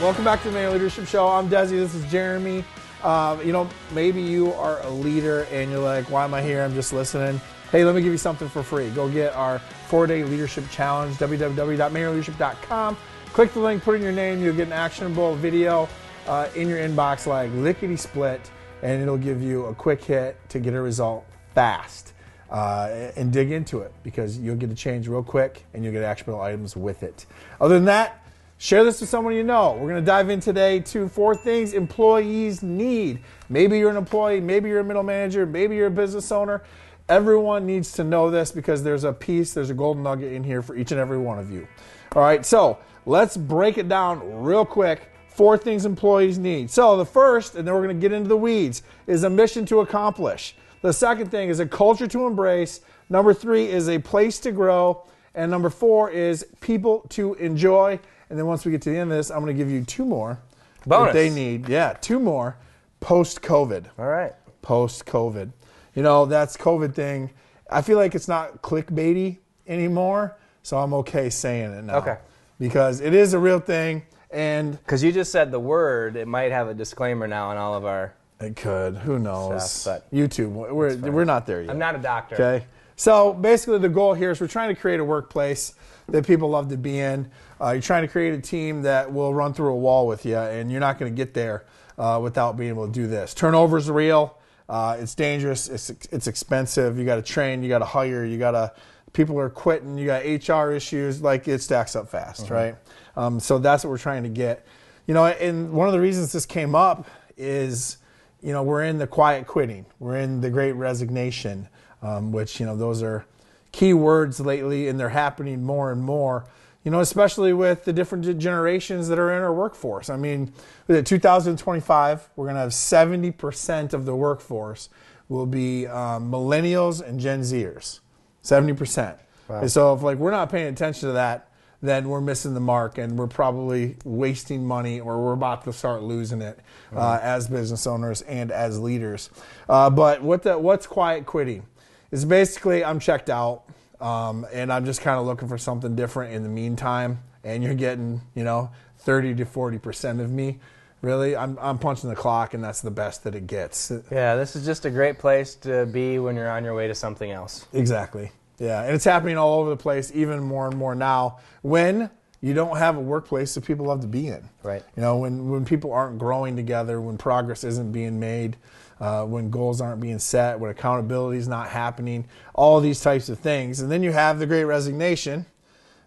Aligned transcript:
Welcome 0.00 0.24
back 0.24 0.40
to 0.44 0.48
the 0.48 0.54
Mayner 0.54 0.70
Leadership 0.70 1.06
Show. 1.06 1.28
I'm 1.28 1.50
Desi. 1.50 1.72
This 1.72 1.94
is 1.94 2.10
Jeremy. 2.10 2.64
Um, 3.02 3.44
you 3.44 3.52
know, 3.52 3.68
maybe 3.92 4.22
you 4.22 4.50
are 4.54 4.80
a 4.80 4.88
leader 4.88 5.46
and 5.52 5.70
you're 5.70 5.78
like, 5.78 6.10
why 6.10 6.24
am 6.24 6.32
I 6.32 6.40
here? 6.40 6.62
I'm 6.62 6.72
just 6.72 6.94
listening. 6.94 7.38
Hey, 7.70 7.84
let 7.84 7.94
me 7.94 8.00
give 8.00 8.10
you 8.10 8.16
something 8.16 8.48
for 8.48 8.62
free. 8.62 8.88
Go 8.90 9.10
get 9.10 9.34
our 9.34 9.58
four 9.88 10.06
day 10.06 10.24
leadership 10.24 10.64
challenge, 10.70 11.16
www.maynerleadership.com. 11.16 12.96
Click 13.34 13.52
the 13.52 13.60
link, 13.60 13.82
put 13.82 13.94
in 13.94 14.00
your 14.00 14.12
name. 14.12 14.42
You'll 14.42 14.56
get 14.56 14.68
an 14.68 14.72
actionable 14.72 15.36
video 15.36 15.86
uh, 16.26 16.48
in 16.54 16.66
your 16.66 16.78
inbox 16.78 17.26
like 17.26 17.52
lickety 17.52 17.96
split, 17.96 18.50
and 18.80 19.02
it'll 19.02 19.18
give 19.18 19.42
you 19.42 19.66
a 19.66 19.74
quick 19.74 20.02
hit 20.02 20.38
to 20.48 20.60
get 20.60 20.72
a 20.72 20.80
result 20.80 21.26
fast. 21.54 22.14
Uh, 22.48 23.12
and 23.16 23.32
dig 23.32 23.52
into 23.52 23.80
it 23.80 23.92
because 24.02 24.38
you'll 24.38 24.56
get 24.56 24.70
a 24.70 24.74
change 24.74 25.06
real 25.06 25.22
quick 25.22 25.64
and 25.72 25.84
you'll 25.84 25.92
get 25.92 26.02
actionable 26.02 26.40
items 26.40 26.74
with 26.74 27.04
it. 27.04 27.26
Other 27.60 27.76
than 27.76 27.84
that, 27.84 28.24
share 28.60 28.84
this 28.84 29.00
with 29.00 29.08
someone 29.08 29.34
you 29.34 29.42
know. 29.42 29.72
We're 29.72 29.88
going 29.88 30.02
to 30.02 30.06
dive 30.06 30.28
in 30.28 30.38
today 30.38 30.80
to 30.80 31.08
four 31.08 31.34
things 31.34 31.72
employees 31.72 32.62
need. 32.62 33.20
Maybe 33.48 33.78
you're 33.78 33.90
an 33.90 33.96
employee, 33.96 34.40
maybe 34.42 34.68
you're 34.68 34.80
a 34.80 34.84
middle 34.84 35.02
manager, 35.02 35.46
maybe 35.46 35.76
you're 35.76 35.86
a 35.86 35.90
business 35.90 36.30
owner. 36.30 36.62
Everyone 37.08 37.64
needs 37.64 37.92
to 37.92 38.04
know 38.04 38.30
this 38.30 38.52
because 38.52 38.82
there's 38.82 39.04
a 39.04 39.14
piece, 39.14 39.54
there's 39.54 39.70
a 39.70 39.74
golden 39.74 40.02
nugget 40.02 40.34
in 40.34 40.44
here 40.44 40.60
for 40.60 40.76
each 40.76 40.92
and 40.92 41.00
every 41.00 41.16
one 41.16 41.38
of 41.38 41.50
you. 41.50 41.66
All 42.14 42.20
right, 42.22 42.44
so 42.44 42.78
let's 43.06 43.34
break 43.34 43.78
it 43.78 43.88
down 43.88 44.42
real 44.42 44.66
quick. 44.66 45.10
Four 45.28 45.56
things 45.56 45.86
employees 45.86 46.36
need. 46.36 46.70
So, 46.70 46.98
the 46.98 47.06
first, 47.06 47.54
and 47.54 47.66
then 47.66 47.72
we're 47.72 47.84
going 47.84 47.96
to 47.96 48.00
get 48.00 48.12
into 48.12 48.28
the 48.28 48.36
weeds, 48.36 48.82
is 49.06 49.24
a 49.24 49.30
mission 49.30 49.64
to 49.66 49.80
accomplish. 49.80 50.54
The 50.82 50.92
second 50.92 51.30
thing 51.30 51.48
is 51.48 51.60
a 51.60 51.66
culture 51.66 52.06
to 52.08 52.26
embrace. 52.26 52.82
Number 53.08 53.32
three 53.32 53.68
is 53.68 53.88
a 53.88 53.98
place 53.98 54.38
to 54.40 54.52
grow. 54.52 55.06
And 55.34 55.50
number 55.50 55.70
four 55.70 56.10
is 56.10 56.44
people 56.60 57.06
to 57.10 57.34
enjoy. 57.34 58.00
And 58.30 58.38
then 58.38 58.46
once 58.46 58.64
we 58.64 58.70
get 58.70 58.80
to 58.82 58.90
the 58.90 58.96
end 58.96 59.10
of 59.10 59.16
this, 59.16 59.30
I'm 59.30 59.40
going 59.40 59.54
to 59.54 59.60
give 59.60 59.70
you 59.70 59.84
two 59.84 60.04
more 60.04 60.38
Bonus. 60.86 61.12
that 61.12 61.18
they 61.18 61.28
need. 61.30 61.68
Yeah, 61.68 61.94
two 62.00 62.20
more 62.20 62.56
post 63.00 63.42
COVID. 63.42 63.86
All 63.98 64.06
right. 64.06 64.32
Post 64.62 65.04
COVID. 65.06 65.52
You 65.94 66.02
know, 66.02 66.24
that's 66.26 66.56
COVID 66.56 66.94
thing. 66.94 67.30
I 67.68 67.82
feel 67.82 67.98
like 67.98 68.14
it's 68.14 68.28
not 68.28 68.62
clickbaity 68.62 69.38
anymore. 69.66 70.36
So 70.62 70.78
I'm 70.78 70.94
okay 70.94 71.28
saying 71.30 71.72
it 71.72 71.84
now. 71.84 71.96
Okay. 71.96 72.18
Because 72.58 73.00
it 73.00 73.14
is 73.14 73.32
a 73.34 73.38
real 73.38 73.58
thing. 73.58 74.02
And 74.30 74.72
Because 74.72 75.02
you 75.02 75.10
just 75.10 75.32
said 75.32 75.50
the 75.50 75.58
word, 75.58 76.14
it 76.14 76.28
might 76.28 76.52
have 76.52 76.68
a 76.68 76.74
disclaimer 76.74 77.26
now 77.26 77.48
on 77.50 77.56
all 77.56 77.74
of 77.74 77.84
our. 77.84 78.14
it 78.40 78.54
could. 78.54 78.96
Who 78.98 79.18
knows? 79.18 79.68
Stuff, 79.68 80.02
but- 80.10 80.14
YouTube. 80.16 80.50
We're, 80.50 80.96
we're 80.96 81.24
not 81.24 81.46
there 81.46 81.62
yet. 81.62 81.70
I'm 81.70 81.78
not 81.78 81.96
a 81.96 81.98
doctor. 81.98 82.34
Okay. 82.36 82.66
So 82.94 83.32
basically, 83.32 83.78
the 83.78 83.88
goal 83.88 84.12
here 84.14 84.30
is 84.30 84.40
we're 84.40 84.46
trying 84.46 84.72
to 84.74 84.78
create 84.80 85.00
a 85.00 85.04
workplace 85.04 85.74
that 86.10 86.26
people 86.26 86.50
love 86.50 86.68
to 86.68 86.76
be 86.76 86.98
in. 86.98 87.30
Uh, 87.60 87.72
you're 87.72 87.82
trying 87.82 88.02
to 88.02 88.08
create 88.08 88.34
a 88.34 88.40
team 88.40 88.82
that 88.82 89.12
will 89.12 89.34
run 89.34 89.52
through 89.52 89.72
a 89.72 89.76
wall 89.76 90.06
with 90.06 90.24
you, 90.24 90.36
and 90.36 90.70
you're 90.70 90.80
not 90.80 90.98
going 90.98 91.12
to 91.12 91.16
get 91.16 91.34
there 91.34 91.64
uh, 91.98 92.18
without 92.22 92.56
being 92.56 92.70
able 92.70 92.86
to 92.86 92.92
do 92.92 93.06
this. 93.06 93.34
Turnover's 93.34 93.88
are 93.88 93.92
real. 93.92 94.38
Uh, 94.68 94.96
it's 95.00 95.14
dangerous. 95.14 95.68
It's 95.68 95.90
it's 96.10 96.26
expensive. 96.26 96.98
You 96.98 97.04
got 97.04 97.16
to 97.16 97.22
train. 97.22 97.62
You 97.62 97.68
got 97.68 97.78
to 97.78 97.84
hire. 97.84 98.24
You 98.24 98.38
got 98.38 98.52
to. 98.52 98.72
People 99.12 99.38
are 99.40 99.50
quitting. 99.50 99.98
You 99.98 100.06
got 100.06 100.24
HR 100.24 100.70
issues. 100.70 101.20
Like 101.20 101.48
it 101.48 101.60
stacks 101.60 101.96
up 101.96 102.08
fast, 102.08 102.50
right? 102.50 102.76
Um, 103.16 103.40
so 103.40 103.58
that's 103.58 103.82
what 103.82 103.90
we're 103.90 103.98
trying 103.98 104.22
to 104.22 104.28
get. 104.28 104.66
You 105.06 105.14
know, 105.14 105.26
and 105.26 105.72
one 105.72 105.88
of 105.88 105.92
the 105.92 106.00
reasons 106.00 106.30
this 106.32 106.46
came 106.46 106.76
up 106.76 107.08
is 107.36 107.98
you 108.42 108.52
know, 108.52 108.62
we're 108.62 108.84
in 108.84 108.98
the 108.98 109.06
quiet 109.06 109.46
quitting. 109.46 109.86
We're 109.98 110.16
in 110.16 110.40
the 110.40 110.50
great 110.50 110.72
resignation, 110.72 111.68
um, 112.02 112.32
which, 112.32 112.58
you 112.58 112.66
know, 112.66 112.76
those 112.76 113.02
are 113.02 113.26
key 113.72 113.94
words 113.94 114.40
lately 114.40 114.88
and 114.88 114.98
they're 114.98 115.10
happening 115.10 115.62
more 115.62 115.92
and 115.92 116.02
more, 116.02 116.44
you 116.84 116.90
know, 116.90 117.00
especially 117.00 117.52
with 117.52 117.84
the 117.84 117.92
different 117.92 118.38
generations 118.38 119.08
that 119.08 119.18
are 119.18 119.32
in 119.32 119.42
our 119.42 119.52
workforce. 119.52 120.10
I 120.10 120.16
mean, 120.16 120.52
with 120.86 121.06
2025, 121.06 122.30
we're 122.36 122.44
going 122.46 122.54
to 122.54 122.60
have 122.60 122.70
70% 122.70 123.92
of 123.92 124.04
the 124.06 124.16
workforce 124.16 124.88
will 125.28 125.46
be 125.46 125.86
um, 125.86 126.30
millennials 126.30 127.06
and 127.06 127.20
Gen 127.20 127.42
Zers. 127.42 128.00
70%. 128.42 129.18
And 129.62 129.70
so 129.70 129.94
if 129.94 130.02
like 130.02 130.18
we're 130.18 130.30
not 130.30 130.50
paying 130.50 130.68
attention 130.68 131.08
to 131.08 131.12
that, 131.14 131.48
then 131.82 132.08
we're 132.08 132.20
missing 132.20 132.54
the 132.54 132.60
mark 132.60 132.98
and 132.98 133.18
we're 133.18 133.26
probably 133.26 133.96
wasting 134.04 134.66
money 134.66 135.00
or 135.00 135.18
we're 135.22 135.32
about 135.32 135.64
to 135.64 135.72
start 135.72 136.02
losing 136.02 136.42
it 136.42 136.58
uh, 136.94 137.18
as 137.22 137.48
business 137.48 137.86
owners 137.86 138.22
and 138.22 138.52
as 138.52 138.78
leaders. 138.78 139.30
Uh, 139.68 139.88
but 139.88 140.22
what 140.22 140.42
the, 140.42 140.58
what's 140.58 140.86
quiet 140.86 141.24
quitting? 141.24 141.66
Is 142.10 142.24
basically 142.24 142.84
I'm 142.84 142.98
checked 142.98 143.30
out 143.30 143.64
um, 144.00 144.46
and 144.52 144.72
I'm 144.72 144.84
just 144.84 145.00
kind 145.00 145.18
of 145.18 145.26
looking 145.26 145.48
for 145.48 145.58
something 145.58 145.94
different 145.94 146.34
in 146.34 146.42
the 146.42 146.48
meantime. 146.48 147.20
And 147.44 147.62
you're 147.62 147.74
getting, 147.74 148.20
you 148.34 148.44
know, 148.44 148.70
30 148.98 149.36
to 149.36 149.44
40% 149.44 150.20
of 150.20 150.30
me. 150.30 150.58
Really, 151.02 151.34
I'm, 151.34 151.56
I'm 151.58 151.78
punching 151.78 152.10
the 152.10 152.16
clock 152.16 152.52
and 152.52 152.62
that's 152.62 152.82
the 152.82 152.90
best 152.90 153.24
that 153.24 153.34
it 153.34 153.46
gets. 153.46 153.90
Yeah, 154.10 154.36
this 154.36 154.54
is 154.54 154.66
just 154.66 154.84
a 154.84 154.90
great 154.90 155.18
place 155.18 155.54
to 155.56 155.86
be 155.86 156.18
when 156.18 156.36
you're 156.36 156.50
on 156.50 156.62
your 156.64 156.74
way 156.74 156.88
to 156.88 156.94
something 156.94 157.30
else. 157.30 157.66
Exactly. 157.72 158.32
Yeah, 158.58 158.82
and 158.82 158.94
it's 158.94 159.06
happening 159.06 159.38
all 159.38 159.60
over 159.60 159.70
the 159.70 159.76
place, 159.76 160.12
even 160.14 160.40
more 160.40 160.66
and 160.68 160.76
more 160.76 160.94
now. 160.94 161.38
When 161.62 162.10
you 162.42 162.52
don't 162.52 162.76
have 162.76 162.98
a 162.98 163.00
workplace 163.00 163.54
that 163.54 163.64
people 163.64 163.86
love 163.86 164.02
to 164.02 164.06
be 164.06 164.28
in, 164.28 164.48
Right. 164.62 164.82
You 164.96 165.02
know, 165.02 165.16
when 165.16 165.48
when 165.48 165.64
people 165.64 165.92
aren't 165.92 166.18
growing 166.18 166.56
together, 166.56 167.00
when 167.00 167.16
progress 167.16 167.64
isn't 167.64 167.92
being 167.92 168.20
made, 168.20 168.58
uh, 169.00 169.24
when 169.24 169.50
goals 169.50 169.80
aren't 169.80 170.00
being 170.00 170.18
set, 170.18 170.60
when 170.60 170.70
accountability 170.70 171.38
is 171.38 171.48
not 171.48 171.68
happening, 171.68 172.26
all 172.54 172.80
these 172.80 173.00
types 173.00 173.28
of 173.28 173.38
things, 173.38 173.80
and 173.80 173.90
then 173.90 174.02
you 174.02 174.12
have 174.12 174.38
the 174.38 174.46
Great 174.46 174.64
Resignation. 174.64 175.46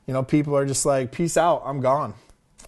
You 0.06 0.14
know, 0.14 0.24
people 0.24 0.56
are 0.56 0.66
just 0.66 0.86
like, 0.86 1.12
"Peace 1.12 1.38
out, 1.38 1.64
I'm 1.66 1.82
gone. 1.82 2.14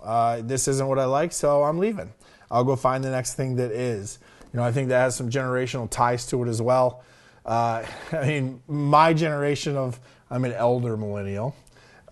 Uh, 0.03 0.41
this 0.41 0.67
isn't 0.67 0.87
what 0.87 0.99
I 0.99 1.05
like, 1.05 1.31
so 1.31 1.63
I'm 1.63 1.77
leaving. 1.77 2.11
I'll 2.49 2.63
go 2.63 2.75
find 2.75 3.03
the 3.03 3.11
next 3.11 3.35
thing 3.35 3.55
that 3.57 3.71
is." 3.71 4.19
You 4.51 4.57
know, 4.57 4.65
I 4.65 4.71
think 4.71 4.89
that 4.89 4.99
has 4.99 5.15
some 5.15 5.29
generational 5.29 5.89
ties 5.89 6.25
to 6.27 6.41
it 6.43 6.47
as 6.47 6.61
well. 6.61 7.03
Uh, 7.45 7.85
I 8.11 8.25
mean, 8.25 8.61
my 8.67 9.13
generation 9.13 9.77
of 9.77 9.99
I'm 10.31 10.45
an 10.45 10.53
elder 10.53 10.97
millennial. 10.97 11.55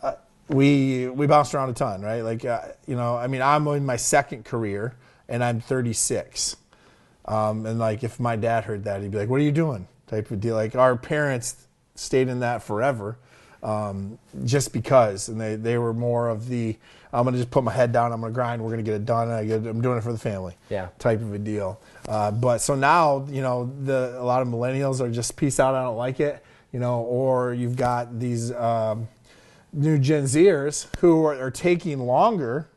Uh, 0.01 0.13
we 0.49 1.07
we 1.07 1.25
bounced 1.25 1.55
around 1.55 1.69
a 1.69 1.73
ton, 1.73 2.01
right? 2.01 2.21
Like, 2.21 2.45
uh, 2.45 2.61
you 2.85 2.95
know, 2.95 3.15
I 3.15 3.27
mean, 3.27 3.41
I'm 3.41 3.65
in 3.67 3.85
my 3.85 3.95
second 3.95 4.45
career 4.45 4.95
and 5.27 5.43
I'm 5.43 5.61
36. 5.61 6.57
Um, 7.25 7.65
and 7.65 7.79
like, 7.79 8.03
if 8.03 8.19
my 8.19 8.35
dad 8.35 8.65
heard 8.65 8.83
that, 8.85 9.01
he'd 9.01 9.11
be 9.11 9.17
like, 9.17 9.29
"What 9.29 9.39
are 9.39 9.43
you 9.43 9.51
doing?" 9.51 9.87
Type 10.07 10.29
of 10.31 10.39
deal. 10.39 10.55
Like, 10.55 10.75
our 10.75 10.95
parents 10.97 11.67
stayed 11.95 12.27
in 12.27 12.39
that 12.41 12.61
forever, 12.63 13.17
um, 13.61 14.17
just 14.45 14.73
because, 14.73 15.29
and 15.29 15.39
they 15.39 15.55
they 15.55 15.77
were 15.77 15.93
more 15.93 16.27
of 16.29 16.47
the 16.49 16.75
I'm 17.13 17.25
gonna 17.25 17.37
just 17.37 17.51
put 17.51 17.63
my 17.63 17.71
head 17.71 17.91
down, 17.91 18.11
I'm 18.11 18.21
gonna 18.21 18.33
grind, 18.33 18.61
we're 18.63 18.71
gonna 18.71 18.81
get 18.81 18.95
it 18.95 19.05
done, 19.05 19.29
I 19.29 19.45
get, 19.45 19.57
I'm 19.67 19.81
doing 19.81 19.99
it 19.99 20.01
for 20.03 20.11
the 20.11 20.17
family, 20.17 20.57
Yeah. 20.69 20.87
type 20.97 21.21
of 21.21 21.31
a 21.31 21.37
deal. 21.37 21.79
Uh, 22.09 22.31
but 22.31 22.57
so 22.57 22.73
now, 22.73 23.27
you 23.29 23.43
know, 23.43 23.71
the 23.83 24.15
a 24.19 24.23
lot 24.23 24.41
of 24.41 24.47
millennials 24.47 24.99
are 24.99 25.11
just 25.11 25.35
peace 25.35 25.59
out, 25.59 25.75
I 25.75 25.83
don't 25.83 25.95
like 25.95 26.19
it, 26.19 26.43
you 26.71 26.79
know, 26.79 27.01
or 27.01 27.53
you've 27.53 27.75
got 27.75 28.19
these 28.19 28.51
um, 28.53 29.07
new 29.71 29.99
Gen 29.99 30.23
Zers 30.23 30.87
who 31.01 31.23
are, 31.23 31.39
are 31.39 31.51
taking 31.51 31.99
longer 31.99 32.67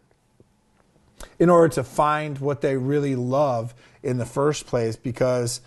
in 1.39 1.49
order 1.49 1.69
to 1.75 1.83
find 1.83 2.39
what 2.39 2.61
they 2.61 2.77
really 2.77 3.17
love 3.17 3.75
in 4.03 4.19
the 4.19 4.27
first 4.27 4.67
place 4.67 4.97
because 4.97 5.61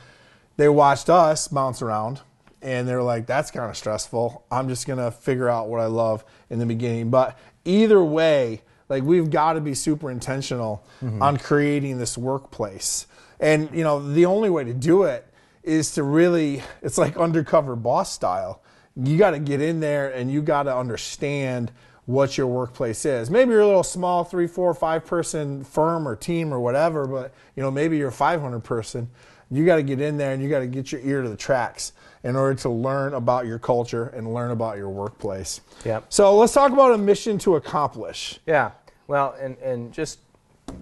they 0.58 0.70
watched 0.70 1.10
us 1.10 1.48
bounce 1.48 1.82
around 1.82 2.22
and 2.62 2.88
they're 2.88 3.04
like, 3.04 3.26
that's 3.26 3.52
kind 3.52 3.70
of 3.70 3.78
stressful. 3.78 4.46
I'm 4.52 4.68
just 4.68 4.86
going 4.86 5.00
to 5.00 5.12
figure 5.12 5.50
out 5.50 5.70
what 5.70 5.80
I 5.80 5.86
love 5.86 6.26
in 6.50 6.60
the 6.60 6.66
beginning. 6.66 7.10
But 7.10 7.38
either 7.66 8.04
way, 8.04 8.62
like 8.90 9.04
we've 9.04 9.30
got 9.30 9.54
to 9.54 9.62
be 9.62 9.74
super 9.74 10.12
intentional 10.12 10.84
mm-hmm. 11.02 11.22
on 11.22 11.38
creating 11.38 11.98
this 11.98 12.18
workplace. 12.18 13.08
And, 13.40 13.70
you 13.74 13.84
know, 13.84 14.12
the 14.12 14.26
only 14.26 14.50
way 14.50 14.66
to 14.66 14.74
do 14.74 15.04
it 15.04 15.26
is 15.64 15.94
to 15.94 16.04
really, 16.04 16.64
it's 16.82 16.98
like 16.98 17.16
undercover 17.16 17.76
boss 17.76 18.12
style. 18.12 18.62
You 18.96 19.18
got 19.18 19.32
to 19.32 19.40
get 19.40 19.62
in 19.62 19.80
there 19.80 20.10
and 20.10 20.30
you 20.30 20.42
got 20.42 20.64
to 20.64 20.76
understand 20.76 21.72
what 22.10 22.40
your 22.40 22.48
workplace 22.48 23.06
is. 23.06 23.30
Maybe 23.30 23.52
you're 23.52 23.60
a 23.60 23.68
little 23.68 23.84
small, 23.84 24.24
three, 24.24 24.48
four, 24.48 24.74
five 24.74 25.06
person 25.06 25.64
firm 25.64 26.08
or 26.08 26.16
team 26.16 26.52
or 26.52 26.60
whatever, 26.60 27.06
but 27.06 27.32
you 27.56 27.62
know 27.62 27.70
maybe 27.70 27.98
you're 27.98 28.10
a 28.10 28.12
500 28.12 28.62
person. 28.62 29.08
You 29.52 29.64
got 29.64 29.76
to 29.76 29.84
get 29.84 30.02
in 30.02 30.18
there 30.18 30.34
and 30.34 30.42
you 30.42 30.50
got 30.50 30.62
to 30.62 30.68
get 30.68 30.92
your 30.92 31.02
ear 31.02 31.22
to 31.22 31.30
the 31.30 31.38
tracks 31.38 31.92
in 32.24 32.36
order 32.36 32.60
to 32.62 32.70
learn 32.70 33.14
about 33.14 33.46
your 33.46 33.60
culture 33.60 34.08
and 34.08 34.34
learn 34.34 34.50
about 34.50 34.78
your 34.78 34.90
workplace. 34.90 35.62
Yep. 35.86 36.06
So 36.10 36.36
let's 36.36 36.52
talk 36.52 36.72
about 36.72 36.94
a 36.94 36.98
mission 36.98 37.38
to 37.40 37.58
accomplish. 37.58 38.40
Yeah. 38.48 38.72
Well, 39.06 39.36
and, 39.40 39.56
and 39.60 39.94
just 39.94 40.18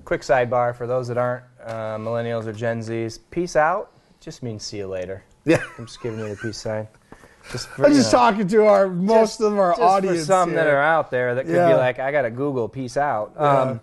quick 0.05 0.21
sidebar 0.21 0.73
for 0.73 0.87
those 0.87 1.09
that 1.09 1.17
aren't 1.17 1.43
uh, 1.61 1.97
millennials 1.97 2.45
or 2.45 2.53
Gen 2.53 2.79
Zs, 2.79 3.19
peace 3.31 3.57
out 3.57 3.91
just 4.21 4.43
means 4.43 4.63
see 4.63 4.77
you 4.77 4.87
later. 4.87 5.25
Yeah. 5.43 5.61
I'm 5.77 5.87
just 5.87 6.01
giving 6.01 6.19
you 6.19 6.29
the 6.29 6.37
peace 6.37 6.57
sign. 6.57 6.87
Just 7.51 7.67
for, 7.69 7.85
I'm 7.85 7.93
just 7.93 8.11
know, 8.11 8.19
talking 8.19 8.47
to 8.47 8.65
our 8.65 8.87
most 8.89 9.39
just- 9.39 9.41
of 9.41 9.57
our 9.57 9.71
just 9.71 9.81
audience. 9.81 10.19
For 10.21 10.25
some 10.25 10.53
that 10.53 10.67
are 10.67 10.81
out 10.81 11.11
there 11.11 11.35
that 11.35 11.45
could 11.45 11.55
Yeah. 11.55 11.69
be 11.69 11.73
like, 11.75 11.99
I 11.99 12.11
got 12.11 12.23
to 12.23 12.29
Google 12.29 12.67
peace 12.67 12.97
out. 12.97 13.33
Yeah. 13.35 13.61
Um, 13.61 13.81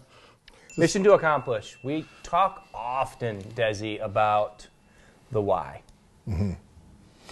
mission 0.77 1.03
to 1.05 1.13
accomplish. 1.15 1.79
We 1.83 2.07
talk 2.23 2.67
often, 2.75 3.41
Desi, 3.43 4.03
about 4.05 4.67
the 5.33 5.41
why. 5.41 5.83
Mm-hmm. 6.29 6.53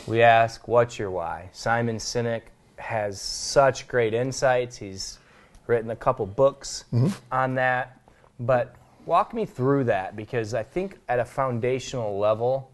We 0.06 0.23
ask, 0.23 0.67
what's 0.69 0.99
your 0.99 1.11
why? 1.11 1.50
Simon 1.52 1.96
Sinek 1.96 2.43
has 2.76 3.20
such 3.20 3.87
great 3.87 4.14
insights. 4.14 4.76
He's 4.76 5.19
written 5.67 5.90
a 5.90 5.96
couple 5.96 6.26
books 6.26 6.85
Mm-hmm. 6.93 7.08
on 7.31 7.55
that. 7.56 8.00
But 8.40 8.75
walk 9.06 9.35
me 9.35 9.44
through 9.44 9.85
that 9.85 10.17
because 10.17 10.55
I 10.55 10.62
think 10.62 10.99
at 11.08 11.19
a 11.20 11.25
foundational 11.25 12.19
level, 12.19 12.70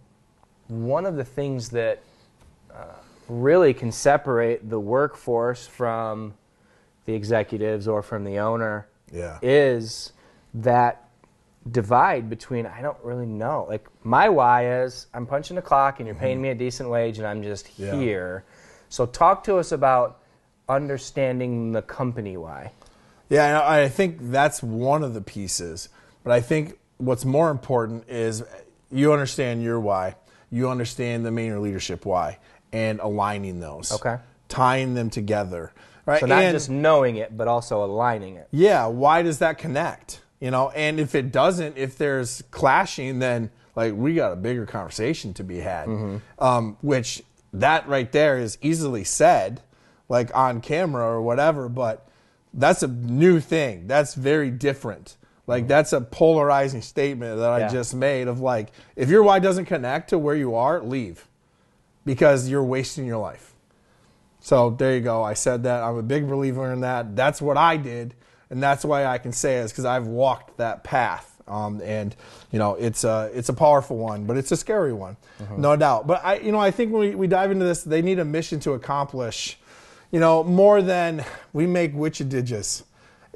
one 0.69 1.05
of 1.07 1.17
the 1.17 1.25
things 1.25 1.69
that 1.71 2.01
uh, 2.73 2.85
really 3.29 3.75
can 3.75 3.93
separate 3.93 4.69
the 4.69 4.81
workforce 4.81 5.67
from 5.67 6.35
the 7.05 7.15
executives 7.15 7.87
or 7.89 8.03
from 8.03 8.25
the 8.25 8.39
owner 8.39 8.87
Yeah. 9.13 9.39
is 9.43 10.13
that 10.55 11.05
divide 11.71 12.31
between 12.31 12.65
I 12.67 12.81
don't 12.81 12.97
really 13.03 13.27
know. 13.27 13.67
Like 13.69 13.87
my 14.03 14.29
why 14.29 14.83
is 14.83 15.07
I'm 15.13 15.27
punching 15.27 15.57
the 15.57 15.63
clock 15.63 16.01
and 16.01 16.07
you're 16.07 16.17
paying 16.17 16.41
me 16.41 16.49
a 16.51 16.55
decent 16.55 16.89
wage 16.89 17.19
and 17.19 17.27
I'm 17.27 17.43
just 17.43 17.67
Mm-hmm. 17.67 17.83
Yeah. 17.85 17.95
here. 18.01 18.45
So 18.89 19.05
talk 19.05 19.45
to 19.45 19.57
us 19.59 19.73
about 19.73 20.21
understanding 20.69 21.73
the 21.73 21.83
company 21.83 22.37
why. 22.37 22.73
Yeah, 23.29 23.61
I 23.61 23.83
I 23.83 23.89
think 23.89 24.17
that's 24.31 24.63
one 24.63 25.03
of 25.05 25.13
the 25.15 25.21
pieces. 25.21 25.89
But 26.25 26.33
I 26.33 26.41
think 26.41 26.79
what's 26.97 27.25
more 27.25 27.51
important 27.51 28.05
is 28.09 28.43
you 28.91 29.13
understand 29.13 29.63
your 29.63 29.79
why, 29.81 30.17
you 30.51 30.69
understand 30.71 31.27
the 31.27 31.31
main 31.31 31.61
leadership 31.63 32.07
why, 32.07 32.39
and 32.73 33.01
aligning 33.01 33.61
those. 33.61 33.93
Okay. 33.93 34.17
Tying 34.49 34.95
them 34.95 35.11
together. 35.11 35.73
Right. 36.07 36.21
So 36.21 36.27
not 36.27 36.43
And- 36.43 36.55
just 36.55 36.71
knowing 36.71 37.17
it, 37.17 37.37
but 37.37 37.49
also 37.49 37.85
aligning 37.85 38.37
it. 38.37 38.49
yeah, 38.51 38.87
why 38.87 39.23
does 39.23 39.39
that 39.41 39.59
connect? 39.59 40.23
You 40.41 40.51
know, 40.51 40.71
and 40.71 40.99
if 41.01 41.15
it 41.15 41.33
doesn't, 41.33 41.77
if 41.77 41.99
there's 41.99 42.43
clashing, 42.51 43.19
then 43.19 43.51
like 43.77 43.95
we 43.95 44.15
got 44.15 44.33
a 44.33 44.37
bigger 44.37 44.65
conversation 44.67 45.35
to 45.35 45.45
be 45.45 45.59
had. 45.59 45.89
Um, 46.39 46.77
which 46.81 47.23
that 47.53 47.89
right 47.89 48.11
there 48.11 48.39
is 48.39 48.57
easily 48.63 49.05
said, 49.05 49.61
like 50.09 50.35
on 50.35 50.61
camera 50.61 51.05
or 51.05 51.21
whatever, 51.21 51.69
but 51.69 52.09
that's 52.55 52.83
a 52.83 52.89
new 52.89 53.41
thing. 53.41 53.87
That's 53.87 54.15
very 54.15 54.51
different. 54.51 55.17
Like 55.47 55.69
that's 55.69 55.93
a 55.93 56.01
polarizing 56.01 56.83
statement 56.83 57.39
that 57.39 57.51
I 57.51 57.59
Yeah. 57.61 57.69
just 57.69 57.95
made 57.95 58.29
of 58.29 58.41
like, 58.41 58.71
if 58.97 59.09
your 59.11 59.23
why 59.23 59.39
doesn't 59.41 59.65
connect 59.67 60.11
to 60.11 60.19
where 60.19 60.35
you 60.37 60.55
are, 60.55 60.81
leave. 60.81 61.28
Because 62.05 62.49
you're 62.49 62.65
wasting 62.65 63.07
your 63.07 63.19
life. 63.19 63.53
So 64.41 64.71
there 64.71 64.95
you 64.95 65.01
go. 65.01 65.23
I 65.23 65.35
said 65.35 65.65
that. 65.65 65.83
I'm 65.83 65.97
a 65.97 66.03
big 66.03 66.29
believer 66.29 66.73
in 66.73 66.81
that. 66.81 67.17
That's 67.17 67.43
what 67.43 67.57
I 67.57 67.77
did, 67.77 68.15
and 68.51 68.63
that's 68.63 68.85
why 68.85 69.05
I 69.05 69.19
can 69.19 69.33
say 69.33 69.59
it 69.59 69.69
because 69.69 69.85
I've 69.85 70.07
walked 70.07 70.57
that 70.59 70.85
path. 70.85 71.35
Um, 71.49 71.81
and 71.83 72.15
you 72.53 72.59
know, 72.59 72.75
it's 72.75 73.05
a 73.05 73.31
it's 73.35 73.49
a 73.49 73.53
powerful 73.55 73.97
one, 73.97 74.25
but 74.27 74.37
it's 74.37 74.53
a 74.53 74.57
scary 74.57 74.93
one, 74.93 75.17
no 75.57 75.77
doubt. 75.77 76.07
But 76.07 76.25
I, 76.25 76.37
you 76.39 76.53
know, 76.53 76.59
I 76.61 76.71
think 76.71 76.93
when 76.93 77.01
we, 77.01 77.15
we 77.15 77.27
dive 77.27 77.51
into 77.51 77.65
this, 77.65 77.83
they 77.83 78.03
need 78.03 78.19
a 78.19 78.25
mission 78.25 78.61
to 78.61 78.73
accomplish. 78.73 79.59
You 80.11 80.21
know, 80.21 80.43
more 80.45 80.81
than 80.81 81.25
we 81.53 81.67
make 81.67 81.95
witchediges. 81.95 82.85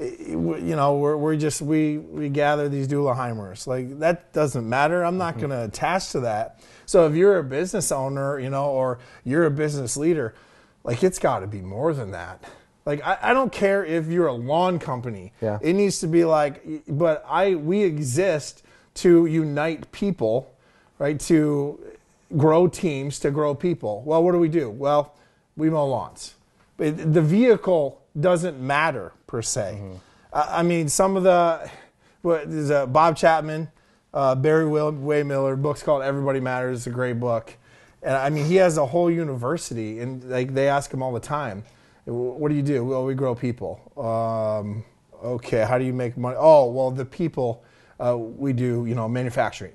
You 0.03 0.77
know, 0.77 0.97
we're, 0.97 1.17
we're 1.17 1.37
just 1.37 1.63
we 1.63 1.99
we 1.99 2.29
gather 2.29 2.69
these 2.69 2.89
Dulaheimers. 2.89 3.67
Like 3.67 3.99
that 4.01 4.33
doesn't 4.33 4.69
matter. 4.69 5.05
I'm 5.05 5.19
not 5.19 5.35
mm-hmm. 5.35 5.47
going 5.47 5.51
to 5.51 5.65
attach 5.65 6.11
to 6.13 6.21
that. 6.21 6.61
So 6.87 7.07
if 7.07 7.15
you're 7.15 7.39
a 7.39 7.45
business 7.45 7.93
owner, 7.93 8.39
you 8.39 8.51
know, 8.51 8.67
or 8.67 8.99
you're 9.25 9.47
a 9.47 9.51
business 9.51 9.97
leader, 9.97 10.35
like 10.85 11.03
it's 11.03 11.19
got 11.19 11.41
to 11.41 11.47
be 11.47 11.61
more 11.61 11.95
than 11.95 12.11
that. 12.11 12.45
Like 12.85 13.05
I, 13.07 13.19
I 13.23 13.35
don't 13.35 13.53
care 13.53 13.85
if 13.85 14.09
you're 14.09 14.27
a 14.27 14.33
lawn 14.33 14.79
company. 14.79 15.33
Yeah. 15.41 15.59
It 15.63 15.75
needs 15.75 16.01
to 16.01 16.07
be 16.07 16.25
like, 16.25 16.65
but 16.89 17.25
I 17.29 17.55
we 17.55 17.83
exist 17.83 18.65
to 18.95 19.27
unite 19.27 19.91
people, 19.93 20.53
right? 20.99 21.19
To 21.21 21.79
grow 22.37 22.67
teams, 22.67 23.19
to 23.21 23.31
grow 23.31 23.55
people. 23.55 24.03
Well, 24.05 24.23
what 24.23 24.33
do 24.33 24.39
we 24.39 24.49
do? 24.49 24.71
Well, 24.71 25.15
we 25.57 25.71
mow 25.71 25.87
lawns. 25.87 26.35
But 26.77 27.15
the 27.15 27.23
vehicle 27.23 28.02
doesn't 28.19 28.61
matter 28.61 29.13
per 29.27 29.43
se. 29.43 29.81
I 30.33 30.61
I 30.61 30.63
mean, 30.63 30.89
some 30.89 31.17
of 31.17 31.23
the 31.23 31.71
what 32.23 32.51
there's 32.51 32.71
a 32.71 32.87
Bob 32.87 33.17
Chapman, 33.17 33.69
uh, 34.15 34.35
Barry-Wehmiller 34.35 35.61
books 35.61 35.83
called 35.83 36.03
Everybody 36.03 36.41
Matters. 36.41 36.79
It's 36.79 36.87
a 36.87 36.91
great 36.91 37.19
book, 37.19 37.57
and 38.03 38.15
I 38.17 38.31
mean 38.31 38.47
he 38.47 38.57
has 38.57 38.79
a 38.79 38.87
whole 38.87 39.11
university, 39.11 40.01
and 40.01 40.23
like 40.25 40.55
they 40.55 40.69
ask 40.69 40.93
him 40.93 41.03
all 41.03 41.13
the 41.13 41.21
time, 41.21 41.65
"What 42.05 42.49
do 42.49 42.55
you 42.55 42.63
do?" 42.63 42.85
Well, 42.85 43.05
we 43.05 43.15
grow 43.15 43.35
people. 43.35 43.81
Um, 43.97 44.85
okay, 45.23 45.65
how 45.65 45.79
do 45.79 45.85
you 45.85 45.93
make 45.93 46.17
money? 46.17 46.37
Oh, 46.39 46.71
well, 46.71 46.91
the 46.91 47.05
people 47.05 47.63
uh, 47.99 48.17
we 48.17 48.53
do, 48.53 48.87
you 48.87 48.95
know, 48.95 49.09
manufacturing 49.09 49.73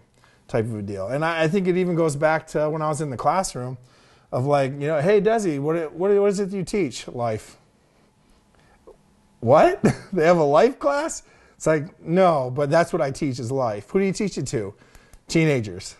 type 0.47 0.65
of 0.65 0.75
a 0.75 0.81
deal. 0.81 1.07
And 1.07 1.25
I, 1.25 1.43
I 1.43 1.47
think 1.47 1.67
it 1.67 1.77
even 1.77 1.95
goes 1.95 2.15
back 2.15 2.47
to 2.47 2.69
when 2.69 2.81
I 2.81 2.87
was 2.87 3.01
in 3.01 3.09
the 3.09 3.17
classroom, 3.17 3.77
of 4.31 4.45
like, 4.45 4.71
you 4.73 4.87
know, 4.87 5.01
hey 5.01 5.21
Desi, 5.21 5.59
what 5.59 5.93
what 5.93 6.11
what 6.11 6.29
is 6.29 6.39
it 6.39 6.51
you 6.51 6.63
teach? 6.63 7.07
Life. 7.07 7.57
What? 9.39 9.81
they 10.13 10.25
have 10.25 10.37
a 10.37 10.43
life 10.43 10.79
class? 10.79 11.23
It's 11.55 11.67
like, 11.67 11.99
no, 12.01 12.51
but 12.53 12.69
that's 12.69 12.93
what 12.93 13.01
I 13.01 13.11
teach 13.11 13.39
is 13.39 13.51
life. 13.51 13.89
Who 13.89 13.99
do 13.99 14.05
you 14.05 14.13
teach 14.13 14.37
it 14.37 14.47
to? 14.47 14.73
Teenagers. 15.27 15.95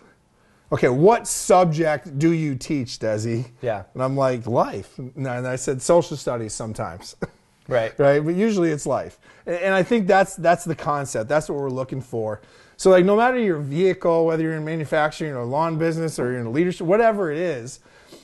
Okay, 0.72 0.90
what 0.90 1.28
subject 1.28 2.20
do 2.20 2.32
you 2.32 2.54
teach, 2.56 3.00
Desi? 3.00 3.50
Yeah. 3.62 3.84
And 3.94 4.04
I'm 4.04 4.18
like, 4.18 4.46
life. 4.46 4.98
And 4.98 5.28
I 5.28 5.56
said 5.56 5.82
social 5.82 6.18
studies 6.18 6.54
sometimes. 6.54 7.16
Right. 7.70 7.98
right? 8.00 8.24
But 8.24 8.36
usually 8.36 8.72
it's 8.72 8.86
life, 8.86 9.20
and 9.46 9.74
I 9.74 9.84
think 9.84 10.08
that's 10.08 10.38
that's 10.38 10.64
the 10.64 10.74
concept. 10.74 11.28
That's 11.28 11.50
what 11.50 11.58
we're 11.58 11.70
looking 11.70 12.00
for. 12.00 12.42
So 12.78 12.92
like, 12.92 13.04
no 13.04 13.18
matter 13.18 13.38
your 13.38 13.60
vehicle, 13.60 14.26
whether 14.26 14.44
you're 14.44 14.56
in 14.56 14.64
manufacturing 14.64 15.34
or 15.34 15.44
lawn 15.44 15.78
business 15.78 16.18
or 16.18 16.32
you're 16.32 16.40
in 16.40 16.54
leadership, 16.54 16.88
whatever 16.88 17.30
it 17.30 17.38
is, 17.38 17.82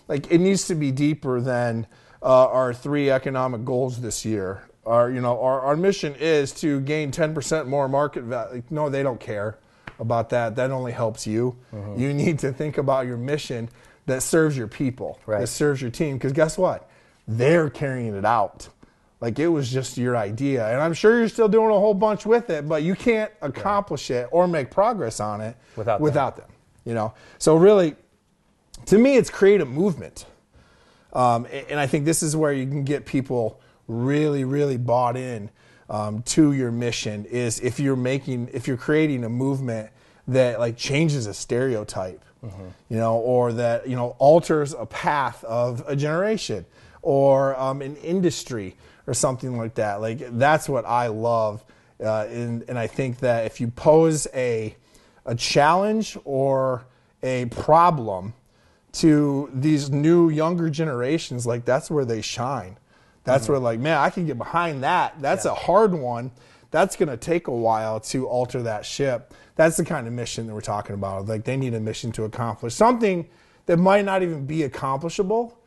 like 0.07 0.31
it 0.31 0.37
needs 0.37 0.65
to 0.67 0.75
be 0.75 0.91
deeper 0.91 1.41
than 1.41 1.87
uh, 2.21 2.47
our 2.47 2.73
three 2.73 3.09
economic 3.09 3.65
goals 3.65 3.99
this 3.99 4.23
year. 4.23 4.63
Our 4.85 5.09
you 5.09 5.21
know 5.21 5.39
our, 5.41 5.61
our 5.61 5.77
mission 5.77 6.15
is 6.19 6.51
to 6.55 6.81
gain 6.81 7.11
10% 7.11 7.67
more 7.67 7.87
market 7.87 8.23
value. 8.23 8.63
No, 8.69 8.89
they 8.89 9.01
don't 9.03 9.19
care 9.19 9.57
about 9.99 10.29
that. 10.31 10.55
That 10.57 10.71
only 10.71 10.91
helps 10.91 11.25
you. 11.25 11.55
You 11.95 12.13
need 12.13 12.39
to 12.39 12.51
think 12.51 12.77
about 12.77 13.05
your 13.07 13.17
mission 13.17 13.69
that 14.07 14.21
serves 14.23 14.57
your 14.57 14.67
people, 14.67 15.19
Right. 15.25 15.39
that 15.39 15.47
serves 15.47 15.81
your 15.81 15.91
team. 15.91 16.17
Because 16.17 16.33
guess 16.33 16.57
what? 16.57 16.89
They're 17.27 17.69
carrying 17.69 18.13
it 18.15 18.25
out. 18.25 18.67
Like 19.21 19.39
it 19.39 19.47
was 19.47 19.71
just 19.71 19.97
your 19.97 20.17
idea. 20.17 20.67
And 20.67 20.81
I'm 20.81 20.93
sure 20.93 21.17
you're 21.19 21.29
still 21.29 21.47
doing 21.47 21.69
a 21.69 21.79
whole 21.79 21.93
bunch 21.93 22.25
with 22.25 22.49
it, 22.49 22.67
but 22.67 22.83
you 22.83 22.95
can't 22.95 23.31
accomplish 23.41 24.11
it 24.11 24.27
or 24.31 24.45
make 24.49 24.69
progress 24.69 25.21
on 25.21 25.39
it 25.39 25.55
Without 25.77 25.97
them. 25.99 26.03
without 26.03 26.35
them. 26.35 26.49
You 26.83 26.93
know? 26.93 27.13
So 27.37 27.55
really, 27.55 27.95
to 28.87 28.97
me, 28.97 29.15
it's 29.15 29.29
create 29.29 29.61
a 29.61 29.65
movement. 29.65 30.25
Um, 31.13 31.47
and 31.69 31.79
I 31.79 31.87
think 31.87 32.03
this 32.03 32.21
is 32.21 32.35
where 32.35 32.51
you 32.51 32.65
can 32.67 32.83
get 32.83 33.05
people 33.05 33.61
really, 33.93 34.43
really 34.43 34.77
bought 34.77 35.17
in 35.17 35.49
um, 35.89 36.21
to 36.23 36.53
your 36.53 36.71
mission. 36.71 37.25
Is 37.25 37.59
if 37.59 37.79
you're 37.79 37.95
making, 37.95 38.49
if 38.53 38.67
you're 38.67 38.77
creating 38.77 39.23
a 39.23 39.29
movement 39.29 39.89
that 40.27 40.59
like 40.59 40.77
changes 40.77 41.27
a 41.27 41.33
stereotype, 41.33 42.23
you 42.89 42.97
know, 42.97 43.17
or 43.17 43.53
that 43.53 43.87
you 43.87 43.95
know 43.95 44.15
alters 44.19 44.73
a 44.73 44.85
path 44.85 45.43
of 45.43 45.83
a 45.87 45.95
generation 45.95 46.65
or 47.01 47.59
um, 47.59 47.81
an 47.81 47.95
industry 47.97 48.75
or 49.07 49.13
something 49.13 49.57
like 49.57 49.75
that. 49.75 50.01
Like 50.01 50.19
that's 50.37 50.67
what 50.67 50.85
I 50.85 51.07
love, 51.07 51.63
uh, 52.03 52.25
and 52.29 52.63
and 52.67 52.77
I 52.77 52.87
think 52.87 53.19
that 53.19 53.45
if 53.45 53.61
you 53.61 53.67
pose 53.67 54.27
a 54.33 54.75
a 55.25 55.35
challenge 55.35 56.17
or 56.25 56.85
a 57.21 57.45
problem 57.45 58.33
to 58.91 59.49
these 59.53 59.89
new 59.89 60.29
younger 60.29 60.69
generations 60.69 61.47
like 61.47 61.65
that's 61.65 61.89
where 61.89 62.05
they 62.05 62.21
shine 62.21 62.77
that's 63.23 63.43
mm-hmm. 63.43 63.53
where 63.53 63.59
like 63.61 63.79
man 63.79 63.97
i 63.97 64.09
can 64.09 64.25
get 64.25 64.37
behind 64.37 64.83
that 64.83 65.13
that's 65.21 65.45
a 65.45 65.53
hard 65.53 65.93
one 65.93 66.31
that's 66.71 66.95
going 66.95 67.09
to 67.09 67.17
take 67.17 67.47
a 67.47 67.51
while 67.51 67.99
to 67.99 68.27
alter 68.27 68.63
that 68.63 68.85
ship 68.85 69.33
that's 69.55 69.77
the 69.77 69.85
kind 69.85 70.07
of 70.07 70.13
mission 70.13 70.47
that 70.47 70.53
we're 70.53 70.61
talking 70.61 70.95
about 70.95 71.25
like 71.27 71.43
they 71.43 71.57
need 71.57 71.73
a 71.73 71.79
mission 71.79 72.11
to 72.11 72.23
accomplish 72.23 72.73
something 72.73 73.27
that 73.65 73.77
might 73.77 74.03
not 74.05 74.23
even 74.23 74.45
be 74.45 74.63
accomplishable 74.63 75.57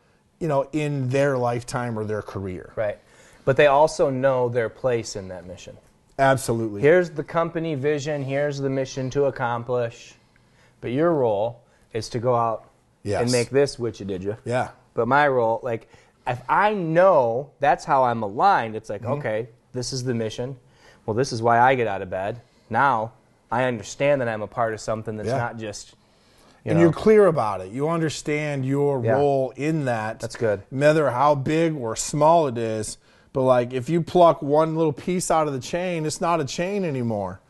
you 0.40 0.48
know 0.48 0.68
in 0.72 1.08
their 1.08 1.38
lifetime 1.38 1.98
or 1.98 2.04
their 2.04 2.22
career 2.22 2.72
Right. 2.76 2.98
But 3.44 3.56
they 3.56 3.68
also 3.68 4.10
know 4.10 4.48
their 4.48 4.68
place 4.68 5.14
in 5.14 5.28
that 5.28 5.46
mission. 5.46 5.76
absolutely 6.18 6.80
Here's 6.80 7.10
the 7.10 7.22
company 7.22 7.76
vision, 7.76 8.24
here's 8.24 8.58
the 8.58 8.68
mission 8.68 9.08
to 9.10 9.26
accomplish. 9.26 10.14
But 10.80 10.90
your 10.90 11.12
role 11.14 11.62
is 11.92 12.08
to 12.10 12.18
go 12.18 12.34
out 12.34 12.68
Yes. 13.04 13.22
and 13.22 13.30
make 13.30 13.50
this 13.50 13.78
which 13.78 14.00
you 14.00 14.06
did 14.06 14.24
you. 14.24 14.36
yeah 14.44 14.70
But 14.94 15.06
my 15.06 15.28
role, 15.28 15.60
like, 15.62 15.88
if 16.26 16.40
I 16.48 16.74
know 16.74 17.50
that's 17.60 17.84
how 17.84 18.04
I'm 18.04 18.22
aligned, 18.22 18.76
it's 18.76 18.90
like, 18.90 19.02
mm-hmm. 19.02 19.12
okay, 19.12 19.48
this 19.72 19.92
is 19.92 20.04
the 20.04 20.14
mission. 20.14 20.56
Well, 21.04 21.14
this 21.14 21.32
is 21.32 21.40
why 21.42 21.60
I 21.60 21.74
get 21.74 21.86
out 21.86 22.02
of 22.02 22.10
bed. 22.10 22.40
Now 22.68 23.12
I 23.50 23.64
understand 23.64 24.20
that 24.20 24.28
I'm 24.28 24.42
a 24.42 24.46
part 24.46 24.74
of 24.74 24.80
something 24.80 25.16
that's 25.16 25.28
Yeah. 25.28 25.38
not 25.38 25.58
just, 25.58 25.94
you 26.64 26.70
and 26.70 26.78
know, 26.78 26.84
you're 26.84 26.92
clear 26.92 27.26
about 27.26 27.60
it. 27.60 27.70
You 27.70 27.88
understand 27.88 28.66
your 28.66 29.04
Yeah. 29.04 29.12
role 29.12 29.52
in 29.56 29.84
that. 29.84 30.20
That's 30.20 30.36
good. 30.36 30.62
No 30.70 30.78
matter 30.78 31.10
how 31.10 31.34
big 31.36 31.76
or 31.76 31.94
small 31.94 32.48
it 32.48 32.58
is, 32.58 32.98
but 33.32 33.42
like 33.42 33.72
if 33.72 33.88
you 33.88 34.02
pluck 34.02 34.42
one 34.42 34.74
little 34.76 34.92
piece 34.92 35.30
out 35.30 35.46
of 35.46 35.52
the 35.52 35.60
chain, 35.60 36.06
it's 36.06 36.20
not 36.20 36.40
a 36.40 36.44
chain 36.44 36.84
anymore. 36.84 37.40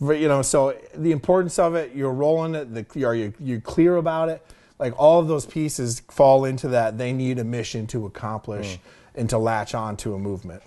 But, 0.00 0.18
you 0.18 0.26
know, 0.26 0.42
so 0.42 0.74
the 0.96 1.12
importance 1.12 1.60
of 1.60 1.76
it, 1.76 1.94
you're 1.94 2.12
rolling 2.12 2.54
it. 2.56 2.74
The, 2.74 3.04
are 3.04 3.14
you 3.14 3.34
you 3.38 3.60
clear 3.60 3.96
about 3.96 4.30
it? 4.30 4.44
Like 4.82 4.98
all 4.98 5.20
of 5.20 5.28
those 5.28 5.46
pieces 5.46 6.00
fall 6.10 6.44
into 6.44 6.66
that. 6.68 6.98
They 6.98 7.12
need 7.12 7.38
a 7.38 7.44
mission 7.44 7.86
to 7.88 8.04
accomplish 8.06 8.78
and 9.14 9.30
to 9.30 9.38
latch 9.38 9.76
on 9.76 9.96
to 9.98 10.14
a 10.14 10.18
movement. 10.18 10.60